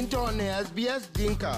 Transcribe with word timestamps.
into 0.00 0.20
ne 0.32 0.44
SBS 0.64 1.02
Dinka. 1.12 1.52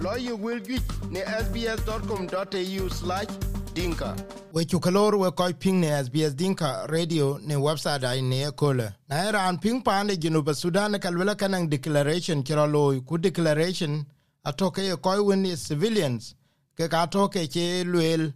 Lawyer 0.00 0.36
will 0.44 0.60
get 0.60 0.82
ne 1.10 1.20
sbs.com.au 1.44 2.88
slash 2.88 3.26
dinka. 3.74 4.16
We 4.52 4.64
chukalor 4.64 5.18
we 5.22 5.30
koi 5.32 5.52
ping 5.52 5.80
ne 5.80 5.88
SBS 6.04 6.34
Dinka 6.34 6.86
radio 6.88 7.38
ne 7.48 7.56
website 7.66 8.04
ai 8.10 8.20
ne 8.22 8.50
kole. 8.52 8.86
Na 9.08 9.16
era 9.28 9.40
an 9.48 9.58
ping 9.58 9.82
pa 9.82 10.02
ne 10.02 10.16
Junuba 10.16 10.54
Sudan 10.54 10.92
kalwela 11.04 11.34
kanang 11.34 11.68
declaration 11.68 12.42
kira 12.42 12.64
loy 12.76 13.00
ku 13.00 13.18
declaration 13.18 14.06
atoke 14.46 14.82
ye 14.88 14.96
koi 14.96 15.20
win 15.20 15.44
is 15.44 15.60
civilians 15.68 16.34
ke 16.76 16.88
ka 16.88 17.06
che 17.54 17.84
luel 17.84 18.32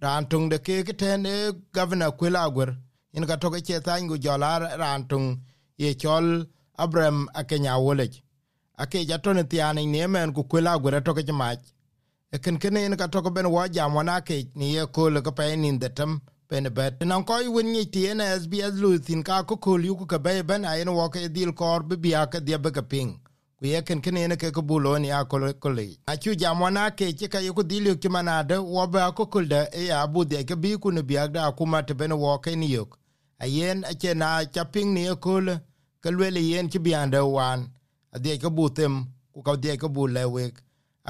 ran 0.00 0.28
tung 0.28 0.48
de 0.48 0.58
ke 0.58 0.84
ke 0.86 0.96
ten 0.96 1.26
e 1.26 1.50
governor 1.72 2.12
kwelagwer 2.12 2.76
in 3.12 3.26
ka 3.26 3.36
toke 3.36 3.60
che 3.66 3.80
tangu 3.80 4.16
jola 4.18 4.52
ran 4.78 5.02
ye 5.76 5.94
chol 5.94 6.46
Abraham 6.78 7.28
akenya 7.34 7.74
wolej 7.76 8.22
ake 8.78 9.04
ja 9.08 9.18
tone 9.18 9.44
tiane 9.44 9.82
ne 9.86 10.06
men 10.06 10.32
ku 10.32 10.42
kula 10.44 10.78
gure 10.78 11.00
to 11.00 11.12
ke 11.14 11.32
mach. 11.32 11.62
E 12.32 12.38
ken 12.38 12.58
ken 12.58 12.74
ne 12.74 12.96
ka 12.96 13.06
to 13.06 13.20
ben 13.30 13.50
wa 13.50 13.68
jam 13.68 13.94
wana 13.94 14.20
ke 14.20 14.36
ni 14.54 14.74
ye 14.74 14.86
ko 14.86 15.08
le 15.10 15.20
ka 15.22 15.30
pe 15.30 15.56
ni 15.56 15.78
de 15.78 15.88
tem 15.88 16.20
ben 16.48 16.68
bet. 16.76 17.04
Na 17.04 17.22
ko 17.22 17.34
wen 17.54 17.72
ni 17.72 17.84
ti 17.86 18.02
ne 18.14 18.24
sbs 18.42 18.74
lu 18.80 18.98
tin 18.98 19.22
ka 19.22 19.42
ku 19.42 19.56
ku 19.56 19.78
yu 19.78 19.96
ku 19.96 20.06
ka 20.06 20.18
be 20.18 20.42
ben 20.42 20.64
a 20.64 20.84
ne 20.84 20.90
wa 20.90 21.08
ke 21.08 21.28
dil 21.28 21.52
kor 21.52 21.82
bi 21.82 21.96
bia 21.96 22.26
ka 22.26 22.38
de 22.40 22.58
be 22.58 22.70
ka 22.70 22.82
ping. 22.82 23.20
Ku 23.58 23.66
ye 23.66 23.82
ken 23.82 24.00
ken 24.00 24.14
ne 24.14 24.36
ke 24.36 24.52
ku 24.52 24.62
bu 24.62 24.78
lo 24.78 24.98
ni 24.98 25.10
a 25.10 25.24
ko 25.24 25.36
ko 25.62 25.68
le. 25.68 25.86
A 26.06 26.16
chu 26.16 26.34
jam 26.34 26.60
wana 26.60 26.90
ke 26.90 27.12
ti 27.18 27.28
ka 27.28 27.38
ku 27.56 27.62
dil 27.62 27.86
yu 27.86 27.96
ki 27.96 28.08
manade 28.08 28.56
wa 28.58 28.86
ba 28.86 29.12
ku 29.12 29.26
ku 29.26 29.40
de 29.44 29.68
e 29.72 29.90
a 29.90 30.06
bu 30.06 30.24
de 30.24 30.44
ke 30.44 30.54
bi 30.56 30.76
ku 30.78 30.90
ne 30.90 31.02
bia 31.02 31.28
da 31.28 31.50
ku 31.52 31.66
ma 31.66 31.82
te 31.82 31.94
ben 31.94 32.12
wa 32.12 32.38
ke 32.38 32.54
ni 32.56 32.68
yok 32.76 32.98
a 33.40 33.46
a 33.90 33.94
che 33.94 34.14
na 34.14 34.44
cha 34.44 34.64
ping 34.64 34.92
ni 34.94 35.06
ko 35.16 35.40
le 35.40 35.60
ke 36.02 36.10
le 36.10 36.40
yen 36.40 36.68
ti 36.68 36.78
bi 36.78 36.94
ande 36.94 37.18
wan 37.18 37.70
adhi 38.14 38.38
ke 38.38 38.48
bu 38.50 38.68
them, 38.70 39.06
ku 39.32 39.42
ka 39.42 39.56
dhi 39.56 39.76
ke 39.76 39.88
bu 39.88 40.06
le 40.06 40.24
wek 40.24 40.54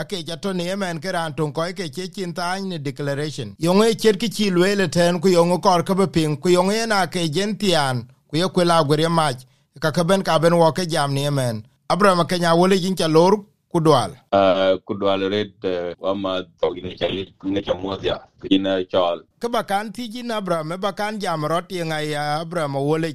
ake 0.00 0.26
ja 0.26 0.36
to 0.36 0.52
ne 0.52 0.74
men 0.76 1.00
ke 1.00 1.10
ran 1.12 1.34
ton 1.34 1.52
ko 1.52 1.62
ke 1.78 1.90
che 1.94 2.08
chin 2.14 2.32
ta 2.32 2.56
ni 2.58 2.78
declaration. 2.78 3.54
Yong 3.58 3.82
e 3.82 3.94
cher 3.98 4.16
ki 4.16 4.28
chi 4.28 4.50
le 4.50 4.88
ten, 4.88 5.20
ku 5.20 5.28
yong 5.28 5.60
ko 5.60 5.82
ka 5.82 5.94
be 5.94 6.06
pin 6.06 6.36
ku 6.36 6.48
yong 6.48 6.70
e 6.70 6.86
na 6.86 7.06
ke 7.06 7.28
gen 7.34 7.56
tian 7.58 8.06
ku 8.28 8.36
ye 8.36 8.46
ku 8.54 8.60
la 8.62 8.82
gure 8.84 9.08
ma 9.08 9.32
ka 9.80 9.90
ka 9.90 10.02
ben 10.04 10.22
ka 10.22 10.38
ben 10.38 10.54
wo 10.60 10.68
ke 10.72 10.84
jam 10.92 11.14
ne 11.14 11.30
men 11.30 11.62
abraham 11.88 12.26
ke 12.30 12.36
nya 12.38 12.54
wole 12.54 12.76
jin 12.82 12.96
cha 12.96 13.08
lor 13.16 13.32
ku 13.68 13.80
dwal 13.80 14.10
uh, 14.32 14.76
ku 14.86 14.94
dwal 14.94 15.20
red 15.30 15.52
uh, 15.64 15.92
wama 16.00 16.42
to 16.60 16.74
ne 16.74 16.96
chali 16.96 17.22
ne 17.44 17.60
chamodia 17.62 18.16
ina 18.50 18.84
chol 18.84 19.22
ke 19.40 19.48
ba 19.48 19.62
kan 19.64 19.92
ti 19.92 20.08
jin 20.08 20.30
abraham 20.30 20.76
ba 20.80 20.92
kan 20.92 21.18
jam 21.18 21.44
rot 21.44 21.72
ye 21.72 21.84
ngai 21.84 22.14
abraham 22.16 22.74
wole 22.76 23.12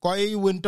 ko 0.00 0.14
i 0.14 0.34
win 0.34 0.60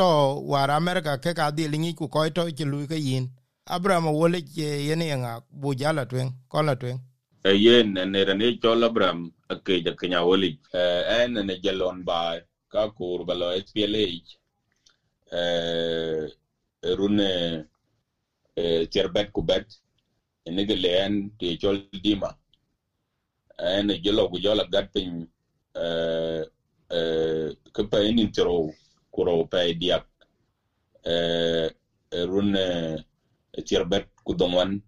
war 0.51 0.71
america 0.71 1.19
ke 1.23 1.35
ka 1.35 1.51
di 1.51 1.69
lingi 1.69 1.95
ku 1.95 2.09
koi 2.09 2.31
to 2.31 2.51
ti 2.51 2.65
lu 2.65 2.87
ke 2.87 2.97
yin. 2.97 3.29
Abraham 3.69 4.07
wole 4.17 4.41
ke 4.41 4.89
yen 4.89 5.03
nga 5.21 5.43
bu 5.53 5.75
jala 5.77 6.07
twen 6.09 6.33
kola 6.49 6.75
twen 6.81 6.99
e 7.45 7.53
yen 7.53 7.93
ne 7.93 8.25
rane 8.25 8.59
chol 8.63 8.83
abram 8.85 9.31
ke 9.65 9.85
ja 9.85 9.93
kenya 9.93 10.25
woli 10.25 10.59
en 11.19 11.33
ne 11.47 11.55
jalon 11.63 12.03
ba 12.05 12.41
ka 12.73 12.89
kur 12.97 13.25
balo 13.29 13.53
SPLH 13.67 14.29
eh 15.33 16.25
rune 16.97 17.68
tierbet 18.93 19.29
kubet 19.37 19.67
ne 20.55 20.63
gelen 20.69 21.13
te 21.39 21.57
chol 21.61 21.79
dima 22.05 22.31
en 23.59 23.89
jelo 24.05 24.29
ku 24.31 24.37
jola 24.45 24.65
gatpin 24.73 25.13
eh 25.85 26.43
eh 26.97 27.49
ke 27.75 27.83
pa 27.91 27.99
en 28.09 28.19
intro 28.25 28.71
kuro 29.15 29.45
pa 29.51 29.61
diak. 29.81 30.05
Eh 31.15 31.69
rune 32.13 32.67
tierbet 33.67 34.07
ku 34.25 34.33
donwan 34.35 34.81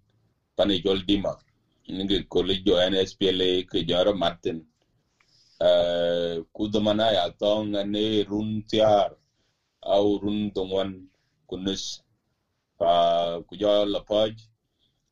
pane 0.57 0.75
jol 0.85 1.01
dima 1.09 1.33
ninge 1.91 2.23
kole 2.33 2.55
jo 2.65 2.75
NSPLA 2.79 3.67
ke 3.71 3.83
jaro 3.89 4.13
Martin 4.15 4.63
uh, 5.61 6.39
kudamana 6.55 7.11
ya 7.13 7.25
tong 7.41 7.75
ne 7.93 8.23
run 8.23 8.63
tiar 8.71 9.11
au 9.83 10.19
run 10.23 10.51
dongwan 10.55 10.91
kunus 11.49 12.01
pa 12.81 13.37
kujo 13.47 13.85
la 13.85 14.01
poj 14.01 14.33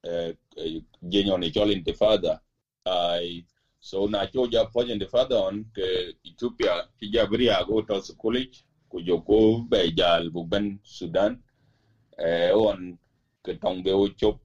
uh, 0.08 0.32
jenyo 1.02 1.38
ni 1.38 1.50
chol 1.50 1.70
intifada 1.70 2.40
ai 2.84 3.44
so 3.80 4.06
na 4.08 4.26
cho 4.26 4.46
ja 4.52 4.64
poj 4.64 4.88
intifada 4.90 5.36
on 5.36 5.64
ke 5.76 6.16
Ethiopia 6.24 6.88
ki 6.98 7.10
ja 7.12 7.26
bri 7.26 7.50
ago 7.50 7.82
to 7.82 8.00
college 8.16 8.64
kujo 8.88 9.20
ko 9.20 9.60
be 9.70 9.90
jal 9.92 10.30
buben 10.30 10.80
Sudan. 10.82 11.36
Eh 12.18 12.50
on 12.52 12.96
ke 13.44 13.60
tong 13.60 13.82
be 13.84 13.92
chop 14.16 14.40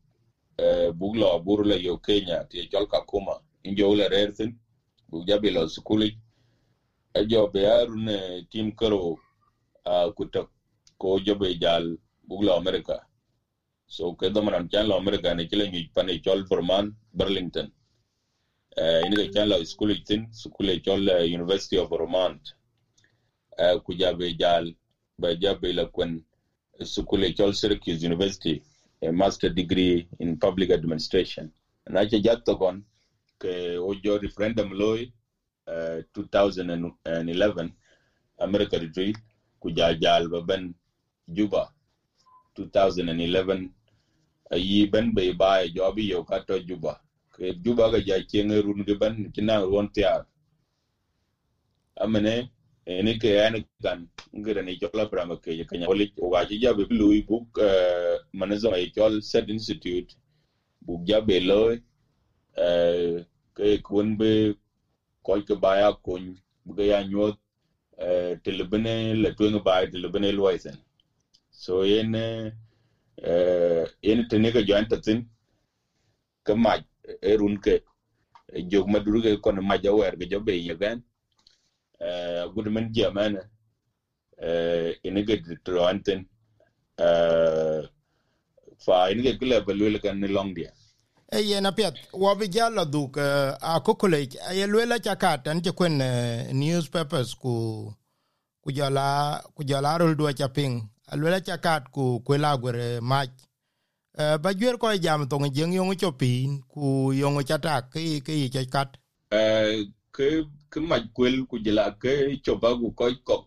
bug 0.93 1.15
lo 1.15 1.39
buru 1.39 1.63
la 1.63 1.75
yo 1.75 1.97
Kenya 1.97 2.43
ti 2.49 2.67
chol 2.67 2.85
ka 2.85 2.99
kuma 3.01 3.39
injo 3.63 3.95
le 3.95 4.07
rersin 4.09 4.51
bu 5.09 5.23
ja 5.23 5.35
jabi 5.35 5.49
lo 5.49 5.67
skuli 5.67 6.11
ajo 7.15 7.47
be 7.47 7.65
arun 7.65 8.09
tim 8.51 8.71
karo 8.75 9.15
a 9.85 10.11
kuta 10.11 10.43
ko 10.99 11.19
jobe 11.19 11.55
jal 11.59 11.95
bug 12.27 12.43
lo 12.43 12.55
America. 12.55 12.99
So 13.95 14.13
ke 14.19 14.27
do 14.35 14.41
man 14.47 14.69
chan 14.73 14.87
lo 14.89 14.95
America 15.03 15.35
ne 15.35 15.45
kile 15.51 15.65
nyi 15.73 15.81
pane 15.95 16.13
chol 16.25 16.41
Burlington 17.19 17.69
eh 18.83 19.01
ini 19.07 19.15
ke 19.21 19.27
chan 19.35 19.47
lo 19.51 19.57
skuli 19.73 19.97
tin 20.07 20.21
skuli 20.41 20.75
chol 20.85 21.03
University 21.39 21.77
of 21.83 21.89
Vermont 21.95 22.43
eh 23.63 23.75
ku 23.85 23.93
jabe 24.01 24.27
jal 24.41 24.65
ba 25.21 25.29
jabe 25.43 25.69
kwen 25.95 26.13
skuli 26.93 27.33
chol 27.33 27.53
Syracuse 27.53 28.03
University 28.05 28.61
a 29.03 29.11
master 29.11 29.49
degree 29.49 30.07
in 30.19 30.37
public 30.37 30.71
administration. 30.71 31.51
Na 31.89 32.05
ce 32.05 32.19
jatto 32.21 32.55
kon 32.57 32.83
ke 33.39 33.77
ojo 33.79 34.19
referendum 34.19 34.71
loy 34.73 35.05
uh, 35.67 36.01
2011 36.15 37.71
America 38.39 38.79
retreat 38.79 39.15
ku 39.61 39.71
jajal 39.71 40.29
ba 40.29 40.41
ben 40.41 40.73
Juba 41.27 41.67
2011 42.57 43.69
ayi 44.51 44.85
ben 44.91 45.13
be 45.13 45.33
ba 45.33 45.67
jobi 45.67 46.09
yo 46.09 46.23
kato 46.23 46.59
Juba. 46.59 46.99
Ke 47.31 47.53
Juba 47.63 47.89
ga 47.91 47.99
ja 47.99 48.21
chenge 48.27 48.61
run 48.63 48.83
ge 48.85 48.95
ban 48.99 49.31
kina 49.33 49.65
won 49.67 49.87
tiya 49.89 50.23
amene 52.01 52.49
ene 52.87 53.17
ke 53.17 53.29
ene 53.45 53.63
kan 53.83 54.07
ngira 54.35 54.63
ne 54.63 54.75
jola 54.77 55.05
brama 55.09 55.37
ke 55.37 55.51
ya 55.57 55.65
kanya. 55.65 55.87
Wali 55.87 56.11
wa 56.17 56.45
ji 56.45 56.59
jabe 56.59 56.85
lui 56.89 57.21
book 57.21 57.59
eh, 57.59 58.17
manazo 58.33 58.71
ay 58.73 58.87
jol 58.95 59.21
set 59.21 59.49
institute. 59.49 60.15
Book 60.81 61.01
jabe 61.05 61.39
loy 61.41 61.75
uh, 62.57 63.21
ke 63.55 63.79
kun 63.83 64.17
be 64.17 64.53
koy 65.23 65.41
ke 65.43 65.55
baya 65.59 65.93
kun 66.05 66.35
buga 66.67 66.83
ya 66.85 67.03
nyot 67.03 67.35
uh, 67.99 68.05
eh, 68.05 68.35
telebene 68.43 69.13
le 69.21 69.31
twenga 69.37 69.59
ba 69.63 69.85
telebene 69.87 70.31
loisen 70.33 70.77
so 71.51 71.83
ene 71.85 72.53
Eh, 73.21 73.85
en 74.01 74.27
tene 74.27 74.47
eh, 74.47 74.53
ke 74.53 74.59
eh, 74.59 74.65
joint 74.67 74.93
tin 75.05 75.21
ke 76.43 76.53
ma 76.57 76.73
erun 77.21 77.59
ke 77.61 77.83
jog 78.67 78.89
madurge 78.89 79.37
kon 79.39 79.61
ma 79.61 79.77
jawer 79.77 80.17
ke 80.17 80.25
jobe 80.31 80.53
yegen 80.57 81.03
uh, 82.01 82.49
gudmen 82.55 82.89
jamana 82.91 83.45
uh, 84.41 84.89
inige 85.03 85.37
troanten 85.63 86.25
uh, 86.97 87.85
fa 88.81 89.05
en 89.09 89.19
inige 89.19 89.37
kila 89.39 89.61
balwele 89.61 90.01
kan 90.01 90.19
ni 90.19 90.27
long 90.27 90.53
dia. 90.53 90.73
E 91.31 91.39
yen 91.39 91.65
apiat 91.65 91.95
wo 92.11 92.35
bi 92.35 92.49
jalo 92.49 92.85
duk 92.85 93.17
uh, 93.17 93.55
a 93.61 93.79
kokole 93.79 94.27
ye 94.57 94.67
lwela 94.67 94.99
chakat 94.99 95.47
an 95.47 95.61
kwen 95.61 96.01
uh, 96.01 96.51
newspapers 96.51 97.35
ku 97.35 97.93
ku 98.63 98.71
jala 98.71 99.39
ku 99.55 99.63
jala 99.63 99.97
rul 99.99 100.15
do 100.15 100.33
chaping 100.33 100.89
alwela 101.13 101.39
chakat 101.41 101.89
ku 101.93 102.19
kwela 102.25 102.57
gwere 102.57 102.99
mach. 103.01 103.29
Uh, 104.17 104.37
ba 104.37 104.53
jwer 104.53 104.77
ko 104.77 104.93
jam 104.97 105.27
to 105.29 105.37
ngeng 105.37 105.73
yong 105.73 105.95
chopin 105.97 106.61
ku 106.69 107.13
yong 107.13 107.41
chatak 107.49 107.89
ke 107.89 108.21
ki 108.21 108.49
chakat 108.53 108.89
uh, 109.33 109.37
eh, 109.37 109.89
ke 110.13 110.45
ke 110.69 110.79
mach 110.79 111.05
kwel 111.13 111.45
ku 111.49 111.57
jala 111.57 111.97
ke 111.97 112.37
choba 112.45 112.77
ku 112.77 112.93
ko 112.93 113.09
ko 113.25 113.37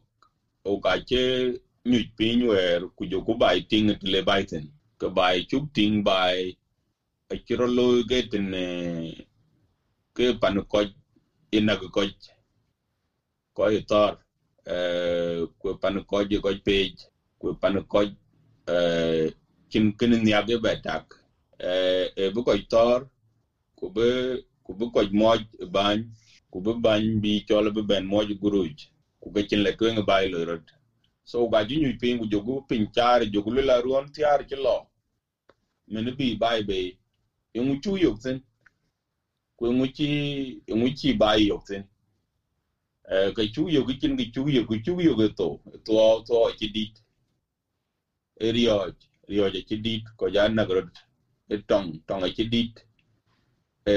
o 0.64 0.80
ka 0.82 0.98
che 1.06 1.22
nyuj 1.86 2.06
pin 2.18 2.46
wer 2.50 2.82
ku 2.96 3.06
jo 3.06 3.22
ku 3.22 3.34
bai 3.38 3.60
ting 3.70 3.94
le 4.02 4.22
bai 4.22 4.42
ten. 4.42 4.66
Ke 4.98 5.06
bai 5.10 5.46
chup 5.50 5.70
ting 5.74 6.02
bai. 6.02 6.56
A 7.30 7.34
chiro 7.46 7.66
lo 7.66 8.02
ge 8.08 8.26
tin 8.30 8.54
eh, 8.54 9.26
ke 10.14 10.34
pan 10.40 10.62
ko 10.70 10.82
ina 11.52 11.76
ko 11.78 11.86
ko 11.94 12.02
ko 13.54 13.62
tor 13.90 14.18
eh 14.66 15.46
ku 15.58 15.78
pan 15.82 16.02
ko 16.10 16.24
je 16.26 16.38
ko 16.42 16.50
page 16.66 17.06
ku 17.46 17.54
pan 17.62 17.80
ko 17.92 18.02
eh 18.68 19.30
kin 19.70 19.92
kin 19.98 20.12
ni 20.24 20.32
abe 20.34 20.56
betak 20.64 21.04
eh 21.60 22.08
e 22.16 22.30
bu 22.30 22.42
ko 22.42 22.54
tor, 22.70 23.00
ku 23.76 23.90
be 23.90 24.38
ku 24.64 24.74
bu 24.74 24.90
ko 24.90 25.02
moj 25.12 25.40
ban 25.76 25.98
ku 26.52 26.60
be 26.60 26.72
ban 26.74 27.20
bi 27.22 27.40
cholo 27.48 27.70
be 27.70 27.82
ben 27.82 28.04
moj 28.06 28.28
guruj. 28.42 28.88
Ku 29.22 29.30
ga 29.34 29.42
chin 29.48 29.62
le 29.64 29.72
ko 29.72 29.86
bai 30.02 30.28
lo 30.28 30.44
rot. 30.44 30.66
So 31.24 31.48
ga 31.48 31.64
ju 31.64 31.76
nyu 31.80 31.94
pin 32.00 32.18
gu 32.18 32.26
jogu 32.32 32.60
pin 32.68 32.86
char 32.94 33.20
jogu 33.32 33.50
la 33.62 33.80
ruon 33.80 34.08
tiar 34.14 34.40
ki 34.48 34.56
lo. 34.56 34.78
Men 35.88 36.14
bi 36.18 36.34
bay 36.34 36.62
be 36.62 36.78
e 36.88 36.94
yungu 37.58 37.76
chu 37.82 37.96
yok 37.96 38.18
sen 38.22 38.40
ku 39.56 39.66
e 39.66 39.70
yungu 39.70 39.86
chi 39.96 40.08
e 40.66 40.72
yungu 40.72 40.88
chi 40.98 41.12
bay 41.14 41.46
yok 41.48 41.62
sen 41.68 41.84
eh 43.10 43.30
ka 43.36 43.42
chu 43.54 43.68
yok 43.68 43.88
kin 44.00 44.16
ki 44.18 44.26
chu 44.34 44.48
yok 44.48 44.70
chu 44.84 45.00
yok 45.00 45.20
to 45.38 45.48
to 45.86 46.20
to 46.28 46.38
chi 46.58 46.66
dit 48.40 48.52
rio 48.56 48.86
rio 49.28 49.46
e 49.46 49.62
chi 49.62 49.76
dit 49.76 50.02
ko 50.16 50.28
ja 50.28 50.46
e 50.46 50.48
na 50.48 50.64
grod 50.64 50.88
e 51.50 51.56
tong 51.68 51.88
tong 52.06 52.24
e 52.26 52.30
ci 52.36 52.44
dit 52.44 52.72
e 53.86 53.96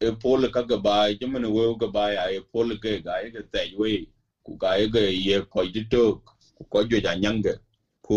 e 0.00 0.10
pol 0.22 0.48
ka 0.50 0.62
ga 0.62 0.76
ba 0.78 1.08
je 1.20 1.26
men 1.26 1.44
wo 1.46 1.76
ga 1.76 1.88
bai 1.88 2.16
ai 2.16 2.40
pol 2.52 2.76
ke 2.82 3.00
ga 3.04 3.14
ga 3.34 3.42
te 3.52 3.62
we 3.78 4.06
ku 4.44 4.56
ga 4.62 4.76
ga 4.94 5.00
ye 5.00 5.42
ko 5.52 5.64
di 5.74 5.82
to 5.92 6.20
ku 6.56 6.64
ko 6.72 6.84
jo 6.84 6.98
ja 7.00 7.14
nyange 7.14 7.54
ku 8.02 8.16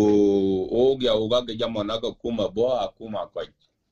ogya 0.70 1.14
uga 1.16 1.42
ke 1.46 1.54
jamana 1.60 1.98
ga 1.98 2.10
kuma 2.22 2.48
bo 2.48 2.68
akuma 2.84 3.26
ko 3.32 3.40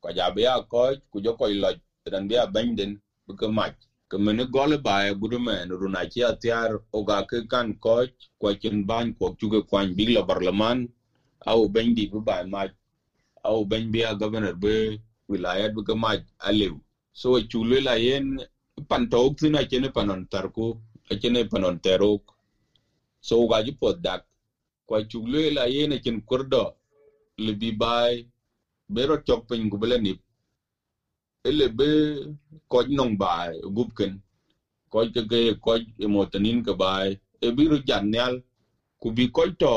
ko 0.03 0.09
ja 0.17 0.31
be 0.31 0.45
a 0.47 0.61
ko 0.63 0.93
ku 1.13 1.21
jo 1.25 1.35
ko 1.35 1.47
lo 1.49 1.73
dan 2.13 2.29
be 2.29 2.37
a 2.37 2.47
benden 2.47 2.99
bu 3.27 3.35
ga 3.35 3.49
ma 3.49 3.69
ke 4.11 4.17
mene 4.19 4.45
gole 4.55 4.77
ba 4.79 5.09
e 5.09 5.13
gudu 5.15 5.39
men 5.41 5.71
runa 5.71 6.07
chi 6.13 6.21
atiar 6.25 6.71
oga 6.93 7.23
ke 7.31 7.43
kan 7.53 7.75
ko 7.85 8.05
ko 8.41 8.55
chen 8.63 8.85
ban 8.87 9.13
ko 9.19 9.31
chu 9.41 9.49
ke 9.49 9.61
kwan 9.71 9.95
big 9.97 10.11
la 10.17 10.23
barlaman 10.23 10.79
au 11.47 11.69
ban 11.69 11.95
di 11.95 12.09
bu 12.09 12.21
ba 12.23 12.45
ma 12.45 12.67
au 13.45 13.65
ban 13.65 13.91
be 13.93 14.01
governor 14.21 14.55
be 14.55 14.99
wilayat 15.29 15.73
bu 15.75 15.83
ka 15.85 15.95
ma 15.95 16.17
alew. 16.41 16.77
So, 17.13 17.41
chu 17.51 17.65
le 17.65 17.81
la 17.81 17.95
yen 17.95 18.39
pantok 18.89 19.37
tina 19.39 19.65
chene 19.65 19.89
panon 19.95 20.27
tarku 20.33 20.77
chene 21.23 21.45
panon 21.51 21.77
terok 21.85 22.23
so 23.21 23.47
ga 23.49 23.63
ji 23.63 23.73
pod 23.73 24.03
dak. 24.03 24.23
Kwa 24.87 25.03
chugle 25.03 25.51
la 25.55 25.65
yen 25.67 25.99
kin 26.05 26.21
kurdo 26.23 26.65
le 27.39 27.53
bi 27.55 27.73
bai 27.73 28.27
bero 28.89 29.17
chok 29.27 29.49
pin 29.49 29.69
gubele 29.71 29.99
ni 29.99 30.13
ele 31.45 31.69
be 31.69 31.87
e 31.87 32.25
ko 32.69 32.83
nong 32.89 33.17
bai 33.19 33.53
gubken 33.77 34.21
ko 34.91 35.05
ke 35.15 35.23
ke 35.31 35.41
ko 35.65 35.77
emotanin 36.05 36.63
ka 36.65 36.75
bai. 36.75 37.17
E 37.43 37.51
biru 37.53 37.79
janyal 37.89 38.41
ku 39.01 39.11
bi 39.13 39.29
ko 39.29 39.45
to 39.63 39.75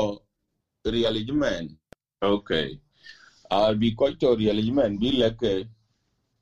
realignment. 0.84 1.76
Okay 2.22 2.80
a 3.50 3.74
bi 3.74 3.94
ko 3.94 4.10
to 4.20 4.36
realignment 4.36 4.98
bi 5.00 5.10
le 5.20 5.28
ke 5.40 5.68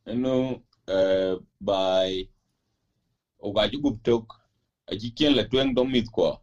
eno 0.07 0.63
uh, 0.89 1.35
bai 1.61 2.29
o 3.39 3.53
ga 3.53 3.69
ju 3.71 3.81
gup 3.83 3.99
tok 4.03 4.27
a 4.91 4.95
ji 4.97 5.11
ken 5.11 5.35
la 5.37 5.45
twen 5.51 5.75
dom 5.75 5.91
mit 5.91 6.07
ko 6.17 6.39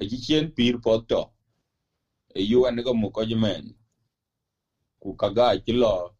a 0.00 0.04
ji 0.04 0.18
chen 0.26 0.50
pir 0.56 0.78
po 0.78 0.98
to 1.10 1.22
e 2.34 2.42
yu 2.50 2.64
an 2.66 2.82
go 2.82 2.94
mu 2.94 3.10
ko 3.10 3.24
jmen 3.24 3.74
ku 5.02 5.14
kaga 5.16 5.58
ki 5.64 5.72
lo 5.72 6.14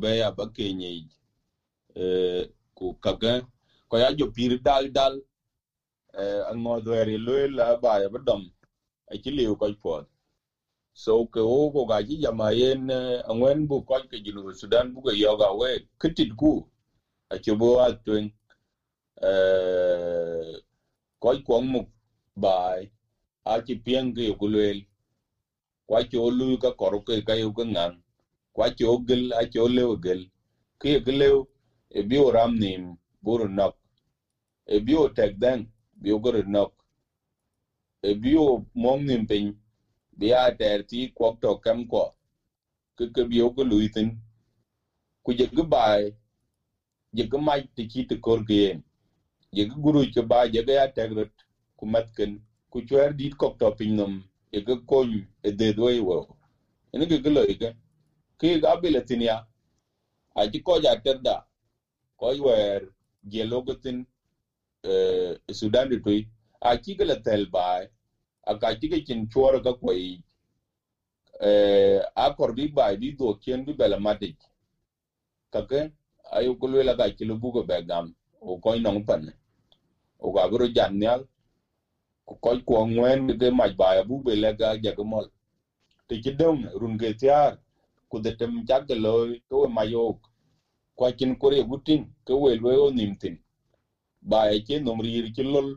be 0.00 0.16
ya 0.18 0.30
ba 0.30 0.46
ke 0.54 0.72
ni 0.78 1.08
e 1.94 2.04
ku 2.74 2.94
kaga 3.04 3.42
ko 3.88 3.98
ya 3.98 4.12
jo 4.18 4.30
pir 4.30 4.58
dal 4.62 4.88
dal 4.92 5.14
e 6.14 6.24
an 6.50 6.56
ngo 6.62 6.80
do 6.84 6.92
ri 7.04 7.18
lo 7.18 7.34
la 7.58 7.76
ba 7.76 8.00
ya 8.02 8.08
ba 8.08 8.18
dom 9.14 9.20
a 9.20 9.22
ki 9.22 9.30
liu 9.30 9.56
ko 9.56 9.66
po 9.82 10.02
so 10.94 11.24
ke 11.26 11.40
o 11.40 11.70
ko 11.72 11.86
ga 11.86 12.02
ji 12.02 12.18
jama 12.22 12.52
yen 12.52 12.90
angwen 13.30 13.66
bu 13.68 13.82
ko 13.82 13.96
ke 14.10 14.18
jinu 14.24 14.54
sudan 14.54 14.92
bu 14.94 15.02
ko 15.02 15.10
yoga 15.12 15.52
we 15.58 15.80
kitit 16.00 16.30
ku 16.36 16.52
a 17.30 17.38
ki 17.38 17.52
bo 17.60 17.78
a 17.80 17.88
twen 18.04 18.30
e 19.22 20.58
ko 21.20 21.30
ko 21.46 21.60
mu 21.60 21.80
bai 22.36 22.90
a 23.44 23.60
ci 23.66 23.74
pieng 23.76 24.14
ke 24.16 24.32
ku 24.38 24.46
lwel 24.48 24.78
kwa 25.88 26.02
ci 26.10 26.16
o 26.18 26.30
lu 26.30 26.58
ka 26.58 26.70
kor 26.72 26.94
ke 27.06 27.22
ka 27.28 27.34
yu 27.34 27.52
ka 27.52 27.64
ngang 27.64 27.96
kwa 28.54 28.70
ci 28.76 28.84
gel 29.08 29.32
a 29.34 29.42
ci 29.52 29.58
o 29.60 29.68
gel 30.04 30.22
ke 30.80 31.00
ke 31.04 31.12
lew 31.12 31.44
e 31.90 32.02
bi 32.08 32.18
o 32.18 32.30
ram 32.32 32.52
nim 32.62 32.96
buru 33.22 33.48
nok 33.48 33.74
e 34.66 34.80
bi 34.80 34.94
o 34.94 35.08
tek 35.08 35.32
den 35.42 35.60
bi 36.02 36.12
o 36.12 36.18
gor 36.18 36.36
nok 36.46 36.70
e 38.08 38.14
bi 38.22 38.32
mong 38.82 39.02
nim 39.08 39.24
pin 39.30 39.46
bi 40.18 40.28
a 40.32 40.44
ter 40.60 40.78
ti 40.90 41.00
kwok 41.16 41.34
to 41.42 41.50
kam 41.64 41.80
ko 41.92 42.04
ke 42.98 43.04
ke 43.14 43.22
bi 43.30 43.38
o 43.46 43.50
ko 43.56 43.62
lu 43.70 43.78
tin 43.96 44.08
ku 45.24 45.32
je 45.38 45.46
ge 45.56 45.62
bai, 45.74 46.02
je 47.16 47.24
ge 47.32 47.38
mai 47.46 47.60
ti 47.76 47.84
ki 47.92 48.04
te 48.10 48.16
kor 48.26 48.40
ke 48.48 48.54
yen. 48.64 48.78
Je 49.56 49.64
ge 49.68 49.76
guru 49.84 50.02
ke 50.14 50.22
ba, 50.30 50.46
je 50.52 50.62
ga 50.66 50.72
ya 50.80 50.86
tek 50.96 51.10
rot 51.18 51.32
ku 51.78 51.86
mat 51.86 52.06
ken. 52.16 52.40
Ku 52.70 52.82
chwer 52.86 53.04
er 53.08 53.14
dit 53.14 53.34
kok 53.36 53.58
to 53.58 53.70
pin 53.78 53.96
nam 53.96 54.12
e 54.52 54.60
ke 54.66 54.74
kony 54.90 55.24
e 55.44 55.50
de 55.50 55.72
dwe 55.72 55.96
i 55.98 56.00
wo. 56.00 56.18
Ene 56.94 57.06
ke 57.10 57.18
kelo 57.24 57.42
ike 57.54 57.70
ke. 58.40 58.58
Ga 58.62 58.76
bile 58.82 59.02
tin 59.08 59.22
ya. 59.22 59.38
A 60.36 60.46
ji 60.48 60.60
ko 60.60 60.78
ja 60.82 60.96
terda 60.96 61.36
ko 62.18 62.32
wer 62.46 62.82
gelo 63.32 63.62
gotin 63.62 64.04
e 64.84 64.90
eh, 64.92 65.34
sudan 65.52 65.88
de 65.90 65.98
toy 65.98 66.20
a 66.70 66.76
ti 66.82 66.96
ke 66.98 67.04
la 67.10 67.16
tel 67.26 67.46
bai 67.56 67.82
a 68.50 68.52
ka 68.60 68.68
ti 68.80 68.86
ke 68.92 68.98
kin 69.06 69.22
chwor 69.32 69.54
ka 69.64 69.72
ko 69.82 69.92
eh 71.40 72.02
a 72.16 72.30
kor 72.34 72.52
bi 72.54 72.66
bai 72.68 72.96
bi 72.96 73.12
do 73.12 73.34
kien 73.40 73.64
bi 73.64 73.72
bela 73.72 73.96
matik 73.98 74.36
ka 75.52 75.62
ke 75.62 75.90
ayu 76.32 76.56
kulwe 76.58 76.78
le 76.80 76.84
la 76.84 76.94
ga 76.94 77.10
kilo 77.10 77.36
bu 77.36 77.52
ko 77.52 77.62
be 77.62 77.82
gam 77.88 78.12
o 78.40 78.58
koi 78.58 78.78
nong 78.80 79.04
pan 79.06 79.22
o 80.18 80.32
ga 80.32 80.48
bro 80.48 80.66
jan 80.68 80.98
nyal 80.98 81.24
ko 82.26 82.34
koi 82.40 82.58
ko 82.66 82.86
ngwen 82.86 83.28
de 83.38 83.50
maj 83.50 83.72
bai 83.76 84.02
bu 84.04 84.20
be 84.24 84.36
la 84.36 84.52
ga 84.52 84.74
ja 84.82 84.92
ko 84.94 85.04
mol 85.04 85.26
te 86.08 86.20
ci 86.22 86.30
dong 86.32 86.64
run 86.80 86.98
ge 86.98 87.12
tiar 87.20 87.58
ku 88.10 88.18
de 88.20 88.32
tem 88.32 88.64
jag 88.68 88.90
lo 89.04 89.26
ko 89.50 89.68
ma 89.68 89.82
yo 89.84 90.14
ko 90.96 91.10
kin 91.18 91.36
kore 91.36 91.62
gutin 91.64 92.02
ko 92.26 92.36
we 92.42 92.56
lo 92.56 92.70
o 92.86 92.90
nimtin 92.90 93.36
bai 94.22 94.48
ba 94.50 94.54
e 94.56 94.60
ke 94.66 94.78
nom 94.80 95.00
rir 95.00 95.26
ci 95.34 95.42
lol 95.42 95.68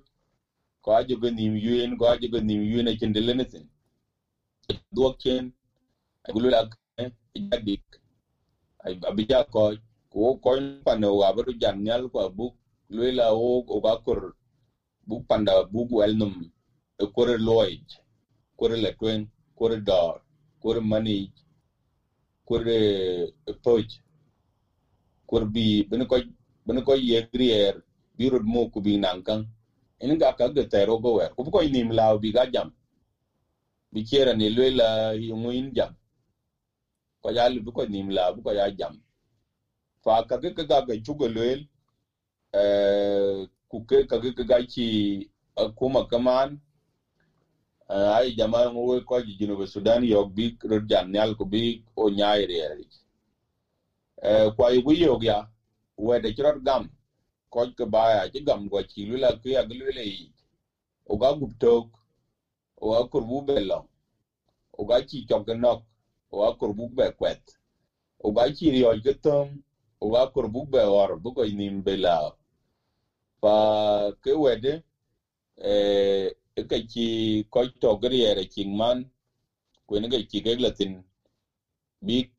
ko 0.88 0.94
ajo 1.00 1.16
ga 1.24 1.30
nim 1.40 1.56
yuen 1.68 1.92
ko 2.00 2.06
ajo 2.14 2.28
ga 2.34 2.42
nim 2.50 2.64
yuen 2.72 2.90
e 2.94 2.96
kin 3.02 3.14
de 3.18 3.22
lene 3.28 3.46
tin 3.52 3.66
do 4.96 5.12
ken 5.24 5.46
ay 6.28 6.34
la 6.54 6.62
ja 7.68 7.82
abija 9.10 9.44
ko 9.54 9.74
ko 10.12 10.36
ko 10.44 10.52
pa 10.86 10.96
no 10.96 11.18
wa 11.20 11.34
bu 11.36 11.54
jan 11.62 11.78
nyal 11.84 12.10
ko 12.14 12.30
bu 12.30 12.46
lu 12.96 13.02
o 13.32 13.64
o 13.76 13.78
ga 13.86 13.94
kor 14.06 14.34
bu 15.08 15.16
panda 15.30 15.64
bu 15.64 15.88
wel 15.98 16.14
num 16.20 16.34
e 17.04 17.06
kore 17.16 17.36
loij 17.48 17.86
kore 18.58 18.76
la 18.84 18.92
twen 19.00 19.22
kore 19.60 19.78
dor 19.90 20.16
kore 20.62 20.80
mani 20.82 21.32
kore 22.48 22.78
poch 23.64 23.92
kore 25.30 25.46
bi 25.54 25.84
ben 25.90 26.06
ko 26.08 26.16
ben 26.66 26.82
ko 26.84 26.94
yegrier 26.96 27.76
bi 28.18 28.30
rod 28.30 28.46
mo 28.54 28.70
ku 28.74 28.80
bi 28.86 28.98
nankan 30.02 30.12
en 30.12 30.36
ka 30.38 30.50
ga 30.50 30.66
tero 30.66 30.98
go 31.00 31.14
wer 31.18 31.30
ku 31.36 31.44
ko 31.52 31.62
nim 31.62 31.92
law 31.92 32.18
bi 32.18 32.32
ga 32.32 32.46
jam 32.48 32.70
bi 33.94 34.04
kera 34.04 34.34
ni 34.34 34.50
le 34.50 34.70
la 34.72 35.12
yungu 35.14 35.52
in 35.52 35.74
jam. 35.74 35.96
Ko 37.22 37.32
ya 37.32 37.50
lu 37.50 37.72
ko 37.72 37.86
nim 37.86 38.10
law 38.10 38.34
ko 38.44 38.52
ya 38.52 38.70
jam. 38.72 39.00
Fa 40.04 40.24
ka 40.24 40.38
ga 40.38 40.50
ga 40.52 40.82
ga 40.82 40.96
chugo 41.06 41.28
lel 41.28 41.64
eh 42.54 43.46
ku 43.70 43.82
ke 43.82 44.06
ka 44.06 44.18
ga 44.20 44.32
ga 44.46 44.64
ci 44.68 45.28
eh, 45.58 45.70
kuma 45.76 46.04
kaman. 46.06 46.58
Eh, 47.90 48.10
Ai 48.18 48.32
jama 48.34 48.70
ngo 48.72 49.02
ko 49.06 49.22
ji 49.22 49.36
jino 49.40 49.66
sudan 49.68 50.04
yok 50.04 50.30
bi 50.36 50.52
ro 50.64 50.80
jan 50.90 51.12
nyal 51.12 51.36
ko 51.36 51.46
bi 51.46 51.82
o 51.96 52.10
nyaire 52.10 52.70
re 52.70 52.86
eh 54.24 54.50
kwa 54.56 54.72
yu 54.72 54.82
yo 54.94 55.18
ya 55.22 55.46
wede 55.98 56.32
de 56.36 56.54
gam 56.64 56.86
ko 57.50 57.68
ke 57.78 57.86
baya 57.86 58.30
ci 58.32 58.40
gam 58.48 58.68
go 58.70 58.82
ci 58.84 59.06
lu 59.06 59.18
la 59.18 59.34
ke 59.42 59.50
ya 59.58 59.64
glule 59.64 60.02
yi 60.06 60.32
o 61.08 61.18
ga 61.18 61.34
gup 61.34 61.54
tok 61.60 61.88
o 62.82 62.92
ga 62.92 63.04
kur 63.12 63.24
bu 63.26 63.42
be 63.48 63.60
lo 63.60 63.80
o 64.78 64.86
ga 64.86 65.02
ci 65.08 65.26
tok 65.26 65.48
nok 65.56 65.82
o 66.32 66.40
ga 66.42 66.52
kur 66.60 66.74
bu 66.74 66.90
be 66.90 67.10
kwet 67.20 67.42
o 68.24 68.32
ga 68.32 68.52
ci 68.56 68.72
ri 68.72 68.84
o 68.84 68.94
ge 69.04 69.14
tom 69.26 69.62
o 70.02 70.10
ga 70.12 70.28
kur 70.34 70.48
bu 70.50 70.66
be 70.66 70.80
or 70.84 71.18
bu 71.18 71.34
ko 71.34 71.44
nim 71.46 71.84
bela 71.84 72.32
pa 73.42 73.56
ke 74.24 74.32
wede 74.44 74.74
eh 75.58 76.32
ke 76.70 76.78
ci 76.92 77.06
ko 77.50 77.62
to 77.82 77.96
griere 77.98 78.46
man. 78.66 79.00
Ko 79.88 80.00
ne 80.00 80.08
ga 80.10 80.18
ci 80.30 80.42
ga 80.42 80.56
latin 80.58 81.04
big 82.02 82.30